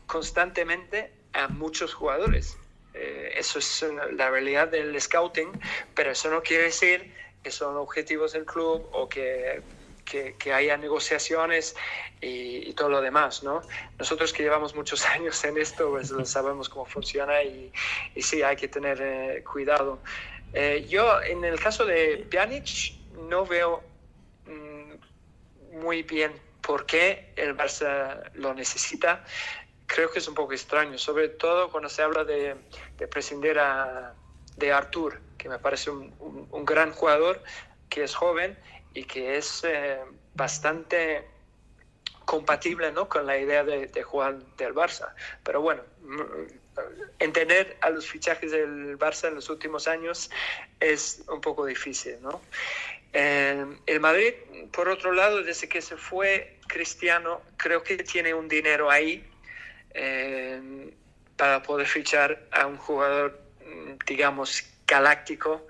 constantemente 0.07 1.13
a 1.33 1.47
muchos 1.47 1.93
jugadores. 1.93 2.57
Eh, 2.93 3.33
eso 3.37 3.59
es 3.59 3.85
la 4.11 4.29
realidad 4.29 4.67
del 4.67 4.99
scouting, 4.99 5.51
pero 5.95 6.11
eso 6.11 6.29
no 6.29 6.43
quiere 6.43 6.63
decir 6.65 7.13
que 7.43 7.51
son 7.51 7.75
objetivos 7.75 8.33
del 8.33 8.45
club 8.45 8.87
o 8.91 9.09
que 9.09 9.61
que, 10.05 10.35
que, 10.35 10.53
haya 10.53 10.77
negociaciones 10.77 11.75
y, 12.21 12.69
y, 12.69 12.73
todo 12.73 12.89
lo 12.89 13.01
demás, 13.01 13.43
¿no? 13.43 13.61
Nosotros 13.97 14.33
que 14.33 14.43
llevamos 14.43 14.75
muchos 14.75 15.05
años 15.15 15.43
en 15.43 15.57
esto, 15.57 15.89
pues 15.89 16.13
sabemos 16.25 16.69
cómo 16.69 16.85
funciona 16.85 17.43
y, 17.43 17.71
y 18.15 18.21
sí, 18.21 18.41
hay 18.41 18.55
que 18.55 18.67
tener 18.67 18.99
eh, 19.01 19.43
cuidado. 19.43 19.99
Eh, 20.53 20.85
yo, 20.87 21.21
en 21.21 21.43
el 21.43 21.59
caso 21.59 21.85
de 21.85 22.27
Pjanic, 22.29 22.93
no 23.29 23.45
veo 23.45 23.83
mmm, 24.45 25.79
muy 25.81 26.03
bien 26.03 26.31
por 26.61 26.85
qué 26.85 27.33
el 27.35 27.57
Barça 27.57 28.31
lo 28.35 28.53
necesita. 28.53 29.25
Creo 29.87 30.11
que 30.11 30.19
es 30.19 30.27
un 30.27 30.35
poco 30.35 30.53
extraño, 30.53 30.97
sobre 30.97 31.29
todo 31.29 31.69
cuando 31.69 31.89
se 31.89 32.01
habla 32.01 32.23
de, 32.23 32.55
de 32.97 33.07
prescindir 33.07 33.59
a, 33.59 34.13
de 34.57 34.71
Artur, 34.71 35.19
que 35.37 35.49
me 35.49 35.59
parece 35.59 35.89
un, 35.89 36.13
un, 36.19 36.47
un 36.49 36.65
gran 36.65 36.91
jugador, 36.93 37.43
que 37.89 38.03
es 38.03 38.15
joven 38.15 38.57
y 38.93 39.03
que 39.05 39.37
es 39.37 39.63
eh, 39.63 39.99
bastante 40.33 41.27
compatible 42.25 42.91
¿no? 42.91 43.09
con 43.09 43.25
la 43.25 43.37
idea 43.37 43.63
de, 43.63 43.87
de, 43.87 44.03
jugar 44.03 44.39
del 44.57 44.73
Barça. 44.73 45.13
Pero 45.43 45.61
bueno, 45.61 45.83
entender 47.19 47.77
a 47.81 47.89
los 47.89 48.07
fichajes 48.07 48.51
del 48.51 48.97
Barça 48.97 49.27
en 49.27 49.35
los 49.35 49.49
últimos 49.49 49.87
años 49.87 50.29
es 50.79 51.23
un 51.27 51.41
poco 51.41 51.65
difícil. 51.65 52.21
¿no? 52.21 52.41
Eh, 53.13 53.65
el 53.85 53.99
Madrid, 53.99 54.33
por 54.71 54.89
otro 54.89 55.11
lado, 55.13 55.43
desde 55.43 55.69
que 55.69 55.81
se 55.81 55.97
fue 55.97 56.59
Cristiano, 56.67 57.41
creo 57.57 57.83
que 57.83 57.97
tiene 57.97 58.33
un 58.33 58.47
dinero 58.47 58.89
ahí 58.89 59.23
eh, 59.93 60.91
para 61.37 61.61
poder 61.61 61.87
fichar 61.87 62.47
a 62.51 62.65
un 62.65 62.77
jugador, 62.77 63.39
digamos, 64.05 64.63
galáctico 64.87 65.67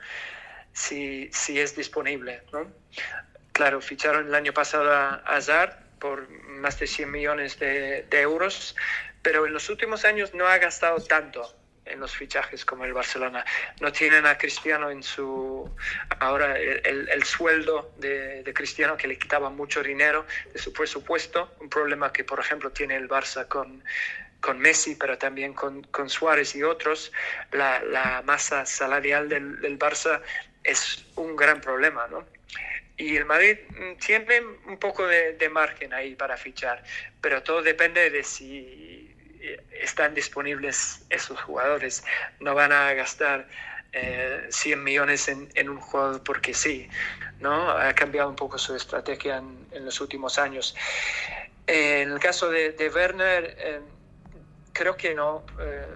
si, 0.71 1.29
si 1.31 1.59
es 1.59 1.75
disponible. 1.75 2.41
¿no? 2.51 2.82
Claro, 3.53 3.81
ficharon 3.81 4.27
el 4.27 4.35
año 4.35 4.51
pasado 4.51 4.91
a 4.91 5.15
Hazard 5.27 5.77
por 5.99 6.27
más 6.29 6.79
de 6.79 6.87
100 6.87 7.11
millones 7.11 7.59
de, 7.59 8.05
euros, 8.11 8.75
pero 9.21 9.45
en 9.45 9.53
los 9.53 9.69
últimos 9.69 10.05
años 10.05 10.33
no 10.33 10.47
ha 10.47 10.57
gastado 10.57 10.99
tanto 11.01 11.55
en 11.85 11.99
los 11.99 12.15
fichajes 12.15 12.65
como 12.65 12.83
el 12.83 12.93
Barcelona. 12.93 13.45
No 13.79 13.91
tienen 13.91 14.25
a 14.25 14.37
Cristiano 14.37 14.89
en 14.89 15.03
su... 15.03 15.69
Ahora 16.19 16.57
el, 16.57 17.07
el 17.09 17.23
sueldo 17.23 17.93
de, 17.99 18.43
Cristiano 18.55 18.97
que 18.97 19.07
le 19.07 19.17
quitaba 19.17 19.49
mucho 19.49 19.83
dinero 19.83 20.25
de 20.51 20.59
su 20.59 20.73
presupuesto, 20.73 21.53
un 21.59 21.69
problema 21.69 22.11
que 22.11 22.23
por 22.23 22.39
ejemplo 22.39 22.71
tiene 22.71 22.95
el 22.95 23.07
Barça 23.07 23.47
con, 23.47 23.83
con 24.41 24.59
Messi, 24.59 24.95
pero 24.95 25.17
también 25.17 25.53
con, 25.53 25.83
con 25.83 26.09
Suárez 26.09 26.55
y 26.55 26.63
otros, 26.63 27.11
la, 27.51 27.83
la 27.83 28.23
masa 28.25 28.65
salarial 28.65 29.29
del, 29.29 29.61
del 29.61 29.77
Barça 29.77 30.21
es 30.63 31.05
un 31.15 31.35
gran 31.35 31.61
problema, 31.61 32.07
¿no? 32.07 32.25
Y 33.03 33.17
el 33.17 33.25
Madrid 33.25 33.57
tiene 34.05 34.39
un 34.65 34.77
poco 34.77 35.05
de, 35.05 35.49
margen 35.49 35.93
ahí 35.93 36.15
para 36.15 36.37
fichar, 36.37 36.81
pero 37.19 37.43
todo 37.43 37.61
depende 37.61 38.09
de 38.09 38.23
si 38.23 39.13
están 39.81 40.13
disponibles 40.13 41.05
esos 41.09 41.37
jugadores. 41.41 42.05
No 42.39 42.55
van 42.55 42.71
a 42.71 42.93
gastar 42.93 43.49
eh, 43.91 44.47
100 44.49 44.81
millones 44.81 45.27
en, 45.27 45.69
un 45.69 45.81
jugador 45.81 46.23
porque 46.23 46.53
sí, 46.53 46.87
¿no? 47.41 47.71
Ha 47.71 47.93
cambiado 47.93 48.29
un 48.29 48.37
poco 48.37 48.57
su 48.57 48.73
estrategia 48.73 49.43
en, 49.73 49.85
los 49.85 49.99
últimos 49.99 50.39
años. 50.39 50.73
En 51.67 52.09
el 52.09 52.19
caso 52.19 52.49
de, 52.49 52.89
Werner, 52.95 53.57
eh, 53.59 53.81
creo 54.71 54.95
que 54.95 55.13
no. 55.13 55.43
Eh, 55.59 55.87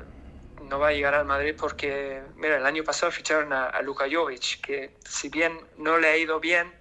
no 0.64 0.80
va 0.80 0.90
a 0.90 0.92
llegar 0.92 1.14
al 1.14 1.24
Madrid 1.24 1.56
porque, 1.58 2.22
mira, 2.36 2.58
el 2.58 2.66
año 2.66 2.84
pasado 2.84 3.10
ficharon 3.10 3.54
a, 3.54 3.68
a 3.68 3.82
Luka 3.82 4.06
Jovic, 4.12 4.60
que 4.60 4.90
si 5.08 5.30
bien 5.30 5.58
no 5.78 5.98
le 5.98 6.10
ha 6.10 6.18
ido 6.18 6.42
bien 6.42 6.77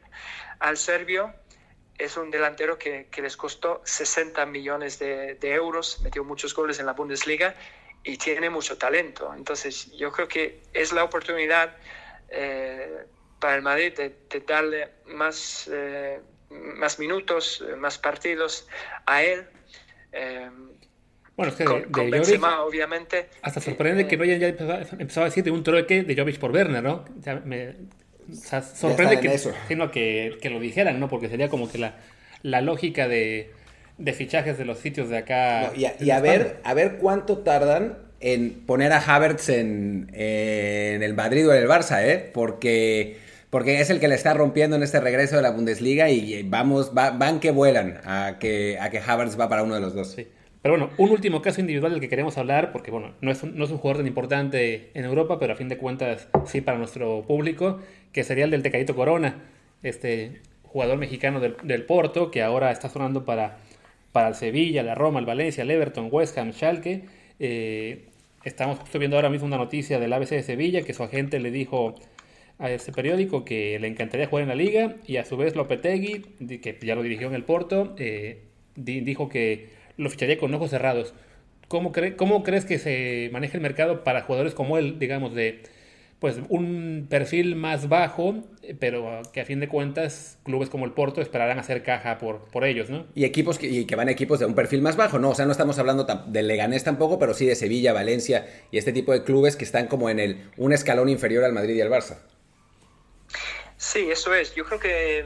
al 0.59 0.77
serbio, 0.77 1.35
es 1.99 2.17
un 2.17 2.31
delantero 2.31 2.79
que, 2.79 3.09
que 3.11 3.23
les 3.23 3.37
costó 3.37 3.81
60 3.85 4.45
millones 4.47 4.99
de, 4.99 5.35
de, 5.35 5.55
euros, 5.55 6.01
metió 6.03 6.25
muchos 6.25 6.55
goles 6.55 6.79
en 6.79 6.87
la 6.87 6.93
Bundesliga 6.93 7.55
y 8.05 8.17
tiene 8.19 8.51
mucho 8.51 8.77
talento. 8.77 9.33
Entonces, 9.35 9.91
yo 9.93 10.13
creo 10.13 10.29
que 10.29 10.63
es 10.73 10.93
la 10.93 11.05
oportunidad 11.05 11.77
eh, 12.29 13.07
para 13.41 13.57
el 13.57 13.63
Madrid 13.63 13.95
de, 13.97 14.15
de 14.29 14.41
darle 14.41 14.89
más, 15.07 15.71
eh, 15.73 16.21
más 16.51 16.99
minutos, 16.99 17.65
más 17.79 17.99
partidos 17.99 18.69
a 19.07 19.23
él. 19.23 19.47
Eh, 20.13 20.51
bueno, 21.37 21.53
es 21.53 21.59
que 21.59 21.65
con, 21.65 21.83
de, 21.83 21.91
con 21.91 22.11
Benzema, 22.11 22.51
Jovic, 22.53 22.69
obviamente. 22.69 23.29
Hasta 23.43 23.61
sorprende 23.61 24.03
eh, 24.03 24.09
que 24.09 24.17
no 24.17 24.25
hayan 24.25 24.41
ya 24.41 24.49
empezado, 24.49 24.81
empezado, 24.99 25.27
a 25.27 25.29
decir 25.29 25.45
de 25.45 25.51
un 25.51 25.63
trueque 25.63 26.03
de 26.03 26.17
Jovic 26.17 26.39
por 26.39 26.51
Werner, 26.51 26.83
¿no? 26.83 27.05
Ya 27.21 27.35
me, 27.45 27.77
o 28.31 28.35
sea, 28.35 28.63
sorprende 28.63 29.21
que, 29.21 29.39
sino 29.69 29.91
que, 29.91 30.39
que, 30.41 30.51
lo 30.51 30.61
dijeran, 30.61 30.99
¿no? 31.01 31.09
Porque 31.09 31.29
sería 31.29 31.49
como 31.49 31.71
que 31.71 31.79
la, 31.79 31.95
la 32.43 32.61
lógica 32.61 33.09
de, 33.09 33.51
de, 33.99 34.13
fichajes 34.13 34.59
de 34.59 34.65
los 34.65 34.79
sitios 34.79 35.09
de 35.09 35.19
acá. 35.19 35.71
No, 35.73 35.81
y 35.81 35.85
a, 35.87 35.95
y 36.01 36.11
a 36.11 36.21
ver, 36.21 36.61
a 36.65 36.75
ver 36.75 36.97
cuánto 36.99 37.39
tardan 37.39 37.99
en 38.21 38.63
poner 38.67 38.93
a 38.93 38.99
Havertz 38.99 39.49
en, 39.49 40.11
en, 40.15 41.03
el 41.03 41.15
Madrid 41.15 41.49
o 41.49 41.55
en 41.55 41.63
el 41.63 41.69
Barça, 41.69 42.05
¿eh? 42.05 42.31
Porque 42.33 43.19
porque 43.51 43.81
es 43.81 43.91
el 43.91 44.01
que 44.01 44.09
le 44.09 44.17
está 44.17 44.35
rompiendo 44.35 44.77
en 44.77 44.83
este 44.83 45.01
regreso 45.01 45.37
de 45.37 45.43
la 45.43 45.51
Bundesliga 45.51 46.11
y 46.11 46.43
vamos, 46.43 46.93
van 46.93 47.41
que 47.41 47.53
vuelan 47.53 48.01
a 48.05 48.37
que, 48.39 48.77
a 48.81 48.91
que 48.91 48.99
Havertz 48.99 49.39
va 49.39 49.49
para 49.49 49.63
uno 49.63 49.75
de 49.75 49.81
los 49.81 49.95
dos. 49.95 50.13
Sí. 50.13 50.27
Pero 50.67 50.79
bueno, 50.79 50.91
un 50.99 51.11
último 51.11 51.43
caso 51.43 51.61
individual 51.61 51.93
del 51.93 52.01
que 52.01 52.09
queremos 52.09 52.37
hablar, 52.39 52.73
porque 52.73 52.91
bueno, 52.91 53.15
no 53.21 53.31
es, 53.31 53.41
un, 53.45 53.57
no 53.57 53.65
es 53.65 53.71
un 53.71 53.79
jugador 53.79 53.99
tan 53.99 54.09
importante 54.09 54.91
en 54.95 55.05
Europa, 55.05 55.39
pero 55.39 55.53
a 55.53 55.57
fin 55.57 55.69
de 55.69 55.79
cuentas 55.79 56.27
sí 56.45 56.61
para 56.61 56.77
nuestro 56.77 57.23
público, 57.23 57.79
que 58.17 58.25
sería 58.25 58.47
el 58.47 58.51
del 58.51 58.63
Tecadito 58.63 58.97
Corona, 58.97 59.43
este 59.83 60.41
jugador 60.63 60.97
mexicano 60.97 61.39
del, 61.39 61.55
del 61.63 61.85
Porto, 61.85 62.31
que 62.31 62.43
ahora 62.43 62.71
está 62.71 62.89
sonando 62.89 63.27
para, 63.27 63.59
para 64.13 64.29
el 64.29 64.35
Sevilla, 64.35 64.83
la 64.83 64.95
Roma, 64.95 65.21
el 65.21 65.27
Valencia, 65.27 65.65
el 65.65 65.71
Everton, 65.71 66.09
West 66.11 66.39
Ham, 66.39 66.55
Schalke. 66.55 67.05
Eh, 67.39 68.07
estamos 68.43 68.79
justo 68.79 68.99
viendo 68.99 69.19
ahora 69.19 69.29
mismo 69.29 69.47
una 69.47 69.59
noticia 69.59 70.01
del 70.01 70.15
ABC 70.15 70.31
de 70.31 70.43
Sevilla, 70.43 70.81
que 70.81 70.95
su 70.95 71.03
agente 71.03 71.41
le 71.41 71.51
dijo 71.51 71.95
a 72.59 72.71
ese 72.71 72.91
periódico 72.91 73.45
que 73.45 73.79
le 73.79 73.87
encantaría 73.87 74.29
jugar 74.29 74.45
en 74.45 74.49
la 74.49 74.55
liga, 74.55 74.97
y 75.07 75.19
a 75.19 75.27
su 75.27 75.37
vez 75.37 75.55
Lopetegui, 75.55 76.23
que 76.63 76.79
ya 76.81 76.95
lo 76.95 77.03
dirigió 77.03 77.29
en 77.29 77.35
el 77.35 77.45
Porto, 77.45 77.95
eh, 77.99 78.45
dijo 78.77 79.29
que 79.29 79.69
lo 79.99 80.09
ficharía 80.09 80.39
con 80.39 80.55
ojos 80.55 80.71
cerrados. 80.71 81.13
¿Cómo, 81.69 81.93
¿Cómo 82.17 82.43
crees 82.45 82.65
que 82.65 82.79
se 82.79 83.29
maneja 83.31 83.59
el 83.59 83.63
mercado 83.63 84.05
para 84.05 84.23
jugadores 84.23 84.55
como 84.55 84.79
él, 84.79 84.99
digamos, 84.99 85.35
de 85.35 85.76
pues 86.19 86.37
un 86.49 87.07
perfil 87.11 87.57
más 87.57 87.89
bajo, 87.89 88.43
pero 88.81 89.23
que 89.33 89.43
a 89.43 89.45
fin 89.45 89.61
de 89.61 89.69
cuentas 89.69 90.39
clubes 90.45 90.71
como 90.71 90.87
el 90.87 90.93
Porto 90.93 91.21
esperarán 91.21 91.59
hacer 91.59 91.83
caja 91.83 92.19
por, 92.19 92.45
por 92.51 92.65
ellos, 92.65 92.89
¿no? 92.89 93.07
Y 93.15 93.25
equipos 93.25 93.59
que, 93.59 93.67
y 93.67 93.85
que 93.85 93.97
van 93.97 94.09
equipos 94.09 94.39
de 94.39 94.47
un 94.47 94.55
perfil 94.55 94.81
más 94.81 94.97
bajo, 94.97 95.19
¿no? 95.19 95.31
O 95.31 95.35
sea, 95.35 95.45
no 95.45 95.53
estamos 95.53 95.79
hablando 95.79 96.05
de 96.05 96.43
Leganés 96.43 96.85
tampoco, 96.85 97.19
pero 97.19 97.35
sí 97.35 97.47
de 97.47 97.55
Sevilla, 97.55 97.93
Valencia 97.93 98.47
y 98.71 98.79
este 98.79 98.93
tipo 98.93 99.13
de 99.13 99.25
clubes 99.25 99.57
que 99.57 99.65
están 99.65 99.89
como 99.89 100.09
en 100.09 100.19
el 100.19 100.51
un 100.57 100.73
escalón 100.73 101.09
inferior 101.09 101.45
al 101.45 101.53
Madrid 101.53 101.75
y 101.75 101.81
al 101.83 101.91
Barça. 101.91 102.19
Sí, 103.77 104.09
eso 104.11 104.35
es. 104.35 104.55
Yo 104.55 104.65
creo 104.65 104.81
que 104.81 105.25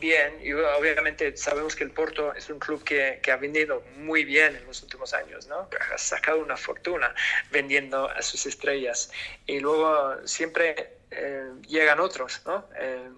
bien 0.00 0.38
y 0.42 0.52
obviamente 0.52 1.36
sabemos 1.36 1.74
que 1.74 1.84
el 1.84 1.90
Porto 1.90 2.34
es 2.34 2.48
un 2.50 2.58
club 2.58 2.84
que, 2.84 3.18
que, 3.22 3.32
ha 3.32 3.36
vendido 3.36 3.82
muy 3.96 4.24
bien 4.24 4.54
en 4.54 4.64
los 4.66 4.82
últimos 4.82 5.12
años, 5.12 5.46
¿no? 5.48 5.68
Ha 5.92 5.98
sacado 5.98 6.38
una 6.38 6.56
fortuna 6.56 7.14
vendiendo 7.50 8.08
a 8.08 8.22
sus 8.22 8.46
estrellas 8.46 9.10
y 9.46 9.58
luego 9.58 10.26
siempre 10.26 10.92
eh, 11.10 11.50
llegan 11.68 12.00
otros, 12.00 12.40
¿no? 12.46 12.64
Eh, 12.78 13.08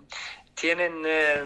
tienen 0.54 1.02
eh, 1.06 1.44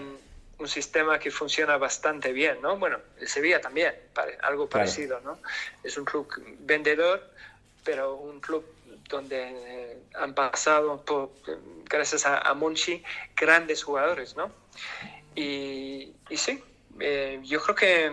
un 0.59 0.69
sistema 0.69 1.19
que 1.19 1.31
funciona 1.31 1.77
bastante 1.77 2.33
bien, 2.33 2.61
¿no? 2.63 2.79
Bueno, 2.79 2.99
el 3.21 3.29
Sevilla 3.29 3.61
también, 3.61 3.95
algo 4.43 4.69
parecido, 4.69 5.21
¿no? 5.21 5.39
Es 5.83 5.97
un 5.99 6.05
club 6.05 6.29
vendedor, 6.61 7.23
pero 7.85 8.17
un 8.17 8.41
club 8.41 8.65
donde 9.09 9.99
han 10.15 10.35
pasado, 10.35 11.05
por, 11.05 11.31
gracias 11.85 12.27
a, 12.27 12.39
a 12.39 12.57
grandes 13.37 13.83
jugadores, 13.83 14.37
¿no? 14.37 14.51
Y, 15.35 16.15
sí, 16.35 16.63
eh, 17.01 17.41
yo 17.45 17.61
creo 17.63 17.75
que 17.75 18.13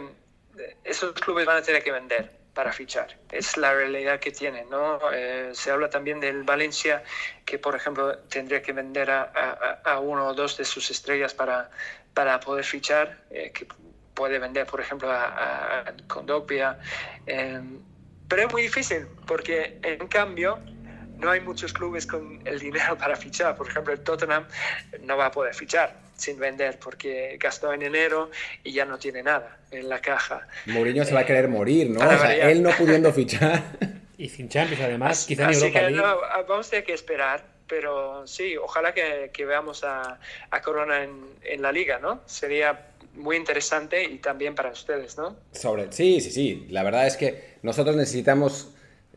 esos 0.83 1.13
clubes 1.13 1.45
van 1.45 1.57
a 1.57 1.61
tener 1.61 1.83
que 1.83 1.91
vender 1.91 2.31
para 2.53 2.71
fichar. 2.71 3.17
Es 3.31 3.57
la 3.57 3.73
realidad 3.73 4.19
que 4.19 4.31
tienen, 4.31 4.69
¿no? 4.69 4.99
Eh, 5.11 5.49
se 5.53 5.71
habla 5.71 5.89
también 5.89 6.19
del 6.19 6.43
Valencia, 6.43 7.03
que 7.45 7.59
por 7.59 7.75
ejemplo 7.75 8.17
tendría 8.29 8.61
que 8.61 8.71
vender 8.71 9.11
a, 9.11 9.23
a, 9.83 9.99
uno 9.99 10.27
o 10.27 10.33
dos 10.33 10.55
de 10.57 10.63
sus 10.63 10.89
estrellas 10.89 11.33
para, 11.33 11.69
para 12.13 12.39
poder 12.39 12.63
fichar, 12.63 13.17
eh, 13.29 13.51
que 13.51 13.67
puede 14.13 14.39
vender 14.39 14.65
por 14.67 14.79
ejemplo 14.79 15.11
a, 15.11 15.79
a 15.79 15.93
Condopia. 16.07 16.79
pero 17.25 18.41
es 18.43 18.53
muy 18.53 18.61
difícil, 18.61 19.07
porque 19.27 19.79
en 19.81 20.07
cambio 20.07 20.59
no 21.17 21.31
hay 21.31 21.41
muchos 21.41 21.73
clubes 21.73 22.05
con 22.05 22.41
el 22.45 22.59
dinero 22.59 22.97
para 22.99 23.15
fichar. 23.15 23.55
Por 23.55 23.67
ejemplo, 23.67 23.93
el 23.93 23.99
Tottenham 24.01 24.45
no 25.01 25.17
va 25.17 25.27
a 25.27 25.31
poder 25.31 25.53
fichar 25.53 26.05
sin 26.15 26.39
vender 26.39 26.79
porque 26.79 27.37
gastó 27.39 27.73
en 27.73 27.81
enero 27.81 28.31
y 28.63 28.71
ya 28.71 28.85
no 28.85 28.97
tiene 28.97 29.21
nada 29.21 29.57
en 29.71 29.89
la 29.89 29.99
caja. 29.99 30.47
Mourinho 30.65 31.03
se 31.03 31.13
va 31.13 31.21
a 31.21 31.25
querer 31.25 31.49
morir, 31.49 31.89
¿no? 31.89 31.99
O 31.99 32.17
sea, 32.17 32.49
él 32.49 32.63
no 32.63 32.71
pudiendo 32.71 33.11
fichar. 33.11 33.63
Y 34.17 34.29
sin 34.29 34.47
Champions, 34.47 34.81
además, 34.81 35.25
quizá 35.27 35.51
en 35.51 35.55
Europa 35.55 35.79
que 35.87 36.47
vamos 36.47 36.67
a 36.67 36.69
tener 36.69 36.85
que 36.85 36.93
esperar, 36.93 37.43
pero 37.67 38.25
sí, 38.25 38.55
ojalá 38.55 38.93
que, 38.93 39.29
que 39.33 39.45
veamos 39.45 39.83
a, 39.83 40.21
a 40.51 40.61
Corona 40.61 41.03
en, 41.03 41.21
en, 41.43 41.61
la 41.61 41.73
liga, 41.73 41.99
¿no? 41.99 42.21
Sería 42.25 42.91
muy 43.15 43.35
interesante 43.35 44.03
y 44.03 44.19
también 44.19 44.55
para 44.55 44.71
ustedes, 44.71 45.17
¿no? 45.17 45.35
Sobre, 45.51 45.91
sí, 45.91 46.21
sí, 46.21 46.31
sí. 46.31 46.67
La 46.69 46.83
verdad 46.83 47.07
es 47.07 47.17
que 47.17 47.55
nosotros 47.61 47.97
necesitamos 47.97 48.74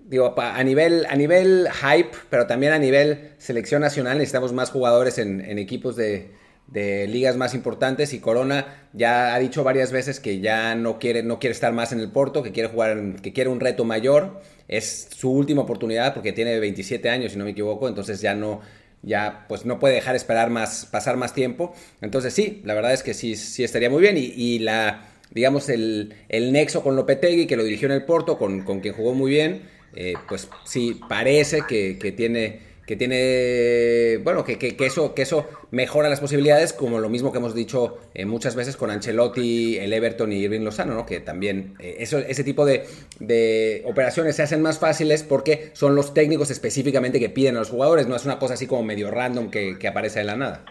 digo, 0.09 0.35
a 0.37 0.65
nivel, 0.65 1.07
a 1.09 1.17
nivel 1.17 1.69
hype, 1.71 2.11
pero 2.31 2.47
también 2.47 2.73
a 2.73 2.79
nivel 2.79 3.33
selección 3.39 3.83
nacional, 3.83 4.19
necesitamos 4.19 4.53
más 4.53 4.71
jugadores 4.71 5.19
en, 5.19 5.59
equipos 5.59 5.97
de, 5.97 6.31
ligas 6.73 7.37
más 7.37 7.55
importantes 7.55 8.13
y 8.13 8.21
Corona 8.21 8.89
ya 8.93 9.35
ha 9.35 9.39
dicho 9.39 9.65
varias 9.65 9.93
veces 9.93 10.21
que 10.21 10.41
ya 10.41 10.75
no 10.75 10.99
quiere, 10.99 11.23
no 11.23 11.39
quiere 11.39 11.53
estar 11.53 11.73
más 11.73 11.93
en 11.93 12.01
el 12.01 12.11
Porto, 12.11 12.43
que 12.43 12.53
quiere 12.53 12.69
jugar, 12.69 13.17
que 13.23 13.33
quiere 13.33 13.51
un 13.51 13.61
reto 13.61 13.85
mayor. 13.85 14.41
Es 14.67 15.09
su 15.17 15.31
última 15.31 15.63
oportunidad 15.63 16.13
porque 16.13 16.33
tiene 16.33 16.59
27 16.59 17.09
años, 17.09 17.33
si 17.33 17.39
no 17.39 17.45
me 17.45 17.53
equivoco, 17.53 17.89
entonces 17.89 18.21
ya 18.21 18.35
no, 18.35 18.61
ya 19.03 19.47
pues 19.49 19.65
no 19.65 19.79
puede 19.79 19.95
dejar 19.95 20.15
esperar 20.15 20.51
más, 20.51 20.87
pasar 20.87 21.17
más 21.17 21.35
tiempo. 21.35 21.75
Entonces 22.01 22.35
sí, 22.35 22.61
la 22.65 22.75
verdad 22.75 22.93
es 22.93 23.03
que 23.03 23.15
sí, 23.15 23.37
sí 23.37 23.65
estaría 23.65 23.89
muy 23.89 24.03
bien 24.03 24.19
y, 24.19 24.33
y 24.37 24.59
la, 24.59 25.09
digamos, 25.31 25.71
el, 25.71 26.15
el, 26.29 26.53
nexo 26.53 26.83
con 26.83 26.97
Lopetegui, 26.97 27.47
que 27.47 27.57
lo 27.57 27.65
dirigió 27.65 27.87
en 27.87 27.93
el 27.93 28.05
Porto, 28.05 28.37
con, 28.37 28.63
con 28.63 28.81
quien 28.81 28.95
jugó 28.95 29.15
muy 29.15 29.31
bien 29.31 29.78
eh, 29.95 30.15
pues 30.29 30.49
sí, 30.65 31.01
parece 31.09 31.63
que, 31.69 31.95
tiene 32.17 32.69
que 32.89 32.97
tiene, 32.97 34.17
bueno, 34.25 34.45
que, 34.47 34.57
que, 34.57 34.87
eso, 34.87 35.15
que 35.15 35.21
eso 35.21 35.47
mejora 35.71 36.09
las 36.09 36.21
posibilidades, 36.21 36.73
como 36.73 37.01
lo 37.01 37.11
mismo 37.11 37.33
que 37.33 37.39
hemos 37.39 37.55
dicho 37.55 37.99
eh, 38.15 38.25
muchas 38.25 38.55
veces 38.55 38.79
con 38.79 38.91
Ancelotti, 38.91 39.77
el 39.77 39.93
Everton 39.93 40.33
y 40.33 40.37
Irving 40.37 40.61
Lozano, 40.61 40.95
¿no? 40.95 41.05
que 41.05 41.21
también 41.21 41.75
eh, 41.81 41.97
eso, 41.99 42.17
ese 42.19 42.45
tipo 42.45 42.65
de, 42.65 42.87
de, 43.21 43.83
operaciones 43.85 44.37
se 44.37 44.43
hacen 44.43 44.63
más 44.63 44.79
fáciles 44.79 45.23
porque 45.23 45.71
son 45.75 45.95
los 45.95 46.15
técnicos 46.15 46.51
específicamente 46.51 47.21
que 47.21 47.29
piden 47.29 47.57
a 47.57 47.59
los 47.59 47.69
jugadores, 47.69 48.07
no 48.07 48.17
es 48.17 48.25
una 48.25 48.39
cosa 48.39 48.55
así 48.55 48.67
como 48.67 48.83
medio 48.83 49.11
random 49.11 49.51
que, 49.51 49.79
que 49.79 49.87
aparece 49.87 50.21
de 50.21 50.25
la 50.25 50.37
nada. 50.37 50.65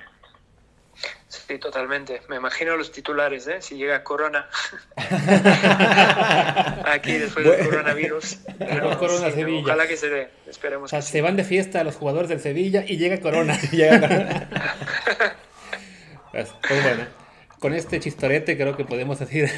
Sí, 1.48 1.58
totalmente. 1.60 2.22
Me 2.28 2.36
imagino 2.36 2.76
los 2.76 2.92
titulares, 2.92 3.48
¿eh? 3.48 3.62
Si 3.62 3.78
llega 3.78 4.04
Corona. 4.04 4.50
Aquí 6.86 7.14
después 7.14 7.46
del 7.46 7.70
coronavirus. 7.70 8.40
corona 9.00 9.32
Sevilla. 9.32 9.62
Ojalá 9.62 9.88
que 9.88 9.96
se 9.96 10.10
dé. 10.10 10.28
Esperemos. 10.46 10.88
O 10.88 10.90
sea, 10.90 11.02
se 11.02 11.22
van 11.22 11.38
de 11.38 11.46
fiesta 11.46 11.86
los 11.86 11.96
jugadores 11.96 12.28
del 12.28 12.42
Sevilla 12.42 12.84
y 12.86 12.98
llega 12.98 13.22
Corona. 13.22 13.58
pues, 16.34 16.50
pues, 16.68 16.84
bueno. 16.84 17.06
Con 17.60 17.74
este 17.74 18.02
chistorete 18.02 18.58
creo 18.58 18.76
que 18.76 18.84
podemos 18.84 19.18
decir 19.18 19.50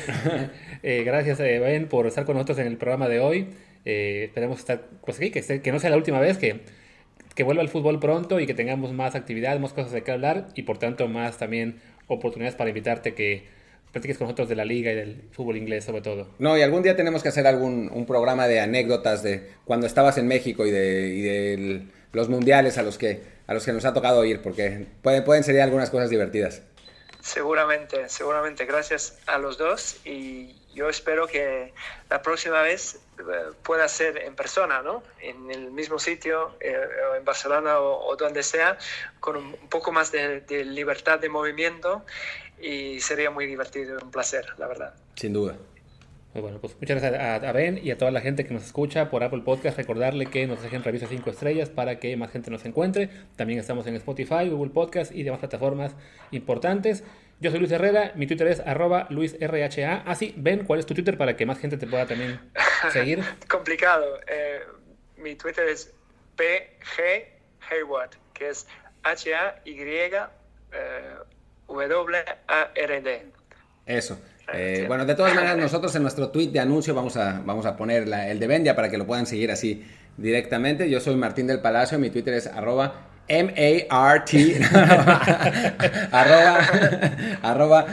eh, 0.83 1.03
gracias 1.03 1.39
eh, 1.39 1.59
Ben 1.59 1.89
por 1.89 2.05
estar 2.07 2.23
con 2.23 2.35
nosotros 2.35 2.59
en 2.59 2.67
el 2.67 2.77
programa 2.77 3.09
de 3.09 3.19
hoy. 3.19 3.49
Eh, 3.83 4.25
esperemos 4.27 4.59
estar, 4.59 4.83
pues 5.03 5.17
sí, 5.17 5.31
que, 5.31 5.41
que 5.61 5.71
no 5.71 5.79
sea 5.79 5.89
la 5.89 5.97
última 5.97 6.19
vez 6.19 6.37
que 6.37 6.61
que 7.39 7.45
vuelva 7.45 7.63
el 7.63 7.69
fútbol 7.69 8.01
pronto 8.01 8.41
y 8.41 8.45
que 8.45 8.53
tengamos 8.53 8.91
más 8.91 9.15
actividad, 9.15 9.57
más 9.59 9.71
cosas 9.71 9.93
de 9.93 10.03
qué 10.03 10.11
hablar 10.11 10.47
y 10.55 10.63
por 10.63 10.77
tanto 10.77 11.07
más 11.07 11.37
también 11.37 11.79
oportunidades 12.07 12.57
para 12.57 12.69
invitarte 12.69 13.13
que 13.13 13.47
platiques 13.93 14.17
con 14.17 14.25
nosotros 14.25 14.49
de 14.49 14.57
la 14.57 14.65
liga 14.65 14.91
y 14.91 14.95
del 14.95 15.23
fútbol 15.31 15.55
inglés 15.55 15.85
sobre 15.85 16.01
todo. 16.01 16.27
No, 16.37 16.57
y 16.57 16.63
algún 16.63 16.83
día 16.83 16.97
tenemos 16.97 17.23
que 17.23 17.29
hacer 17.29 17.47
algún 17.47 17.89
un 17.93 18.05
programa 18.05 18.49
de 18.49 18.59
anécdotas 18.59 19.23
de 19.23 19.51
cuando 19.63 19.87
estabas 19.87 20.17
en 20.17 20.27
México 20.27 20.65
y 20.65 20.71
de, 20.71 21.07
y 21.07 21.21
de 21.21 21.83
los 22.11 22.27
mundiales 22.27 22.77
a 22.77 22.83
los 22.83 22.97
que 22.97 23.21
a 23.47 23.53
los 23.53 23.63
que 23.63 23.71
nos 23.71 23.85
ha 23.85 23.93
tocado 23.93 24.25
ir, 24.25 24.41
porque 24.41 24.87
pueden, 25.01 25.23
pueden 25.23 25.45
ser 25.45 25.61
algunas 25.61 25.89
cosas 25.89 26.09
divertidas. 26.09 26.61
Seguramente, 27.21 28.09
seguramente. 28.09 28.65
Gracias 28.65 29.17
a 29.27 29.37
los 29.37 29.57
dos 29.57 29.95
y 30.05 30.57
yo 30.75 30.89
espero 30.89 31.25
que 31.27 31.71
la 32.09 32.21
próxima 32.21 32.61
vez 32.63 32.99
pueda 33.63 33.87
ser 33.87 34.17
en 34.17 34.35
persona, 34.35 34.81
¿no? 34.81 35.03
En 35.21 35.51
el 35.51 35.71
mismo 35.71 35.99
sitio, 35.99 36.55
eh, 36.59 36.75
o 37.11 37.15
en 37.15 37.25
Barcelona 37.25 37.79
o, 37.79 38.15
donde 38.15 38.43
sea, 38.43 38.77
con 39.19 39.35
un, 39.37 39.53
poco 39.69 39.91
más 39.91 40.11
de, 40.11 40.43
libertad 40.65 41.19
de 41.19 41.29
movimiento 41.29 42.05
y 42.61 42.99
sería 43.01 43.31
muy 43.31 43.45
divertido 43.45 43.99
un 44.01 44.11
placer, 44.11 44.45
la 44.57 44.67
verdad. 44.67 44.93
Sin 45.15 45.33
duda. 45.33 45.57
Pues 46.31 46.43
bueno, 46.43 46.59
pues 46.59 46.75
muchas 46.79 47.01
gracias 47.01 47.43
a, 47.43 47.51
Ben 47.53 47.79
y 47.83 47.89
a 47.89 47.97
toda 47.97 48.11
la 48.11 48.21
gente 48.21 48.45
que 48.45 48.53
nos 48.53 48.63
escucha 48.63 49.09
por 49.09 49.23
Apple 49.23 49.41
Podcast. 49.41 49.77
Recordarle 49.77 50.27
que 50.27 50.45
nos 50.45 50.61
dejen 50.61 50.83
revisa 50.83 51.07
5 51.07 51.27
estrellas 51.29 51.69
para 51.69 51.99
que 51.99 52.15
más 52.17 52.31
gente 52.31 52.51
nos 52.51 52.65
encuentre. 52.65 53.09
También 53.35 53.59
estamos 53.59 53.87
en 53.87 53.95
Spotify, 53.95 54.47
Google 54.47 54.71
Podcast 54.71 55.11
y 55.11 55.23
demás 55.23 55.39
plataformas 55.39 55.95
importantes. 56.29 57.03
Yo 57.41 57.51
soy 57.51 57.59
Luis 57.59 57.71
Herrera, 57.71 58.11
mi 58.15 58.27
Twitter 58.27 58.47
es 58.47 58.59
arroba 58.59 59.07
luisrha. 59.09 60.03
Ah, 60.05 60.13
sí, 60.15 60.33
ven, 60.35 60.65
¿cuál 60.65 60.79
es 60.79 60.85
tu 60.85 60.93
Twitter 60.93 61.17
para 61.17 61.37
que 61.37 61.45
más 61.45 61.57
gente 61.57 61.77
te 61.77 61.87
pueda 61.87 62.05
también 62.05 62.37
seguir? 62.91 63.23
Complicado. 63.47 64.19
Eh, 64.27 64.59
mi 65.17 65.35
Twitter 65.35 65.69
es 65.69 65.93
PG 66.35 67.71
Hayward, 67.71 68.09
que 68.33 68.49
es 68.49 68.67
H-A-Y-W-A-R-D. 69.03 70.19
Eso. 73.85 74.19
Eh, 74.53 74.85
bueno, 74.87 75.05
de 75.05 75.15
todas 75.15 75.33
maneras, 75.33 75.57
nosotros 75.61 75.95
en 75.95 76.01
nuestro 76.01 76.31
tweet 76.31 76.49
de 76.49 76.59
anuncio 76.59 76.93
vamos 76.93 77.15
a, 77.15 77.41
vamos 77.45 77.65
a 77.65 77.77
poner 77.77 78.03
el 78.03 78.39
de 78.39 78.47
Vendia 78.47 78.75
para 78.75 78.89
que 78.89 78.97
lo 78.97 79.07
puedan 79.07 79.25
seguir 79.25 79.49
así 79.51 79.85
directamente. 80.17 80.89
Yo 80.89 80.99
soy 80.99 81.15
Martín 81.15 81.47
del 81.47 81.61
Palacio, 81.61 81.97
mi 81.99 82.09
Twitter 82.09 82.33
es 82.33 82.47
arroba 82.47 82.95
M-A-R-T, 83.29 84.59
arroba, 86.11 86.59
arroba, 87.43 87.85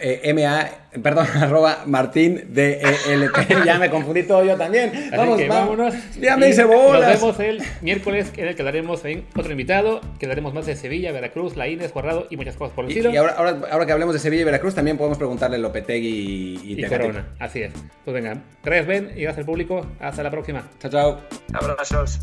eh, 0.00 0.20
M-A, 0.24 0.68
perdón, 1.02 1.26
arroba 1.40 1.78
Martín 1.86 2.44
D-E-L-T. 2.50 3.54
Ya 3.64 3.78
me 3.78 3.88
confundí 3.90 4.22
todo 4.24 4.44
yo 4.44 4.56
también. 4.56 4.90
Así 4.90 5.16
Vamos, 5.16 5.38
que 5.38 5.48
vámonos. 5.48 5.94
Ya 6.20 6.36
me 6.36 6.50
hice 6.50 6.64
bolas. 6.64 7.20
Nos 7.20 7.34
vemos 7.36 7.40
el 7.40 7.62
miércoles, 7.80 8.30
en 8.36 8.48
el 8.48 8.54
que 8.56 8.62
daremos 8.62 9.04
en 9.06 9.24
otro 9.36 9.50
invitado, 9.52 10.00
que 10.18 10.26
daremos 10.26 10.52
más 10.54 10.66
de 10.66 10.76
Sevilla, 10.76 11.12
Veracruz, 11.12 11.56
La 11.56 11.66
Inés, 11.66 11.92
Guardado 11.92 12.26
y 12.30 12.36
muchas 12.36 12.56
cosas 12.56 12.74
por 12.74 12.84
el 12.84 12.90
Y, 12.90 12.94
estilo. 12.94 13.12
y 13.12 13.16
ahora, 13.16 13.32
ahora, 13.38 13.56
ahora 13.70 13.86
que 13.86 13.92
hablemos 13.92 14.14
de 14.14 14.20
Sevilla 14.20 14.42
y 14.42 14.44
Veracruz, 14.44 14.74
también 14.74 14.96
podemos 14.98 15.16
preguntarle 15.18 15.56
Lopetegui 15.58 16.60
y, 16.62 16.72
y 16.74 16.84
y. 16.84 16.88
Corona. 16.88 17.26
Así 17.38 17.62
es. 17.62 17.72
Pues 18.04 18.14
venga, 18.14 18.36
gracias 18.62 18.86
Ben 18.86 19.04
y 19.16 19.22
gracias 19.22 19.38
al 19.38 19.46
público. 19.46 19.86
Hasta 19.98 20.22
la 20.22 20.30
próxima. 20.30 20.68
Chao, 20.78 20.90
chao. 20.90 21.20
Abrazos. 21.54 22.20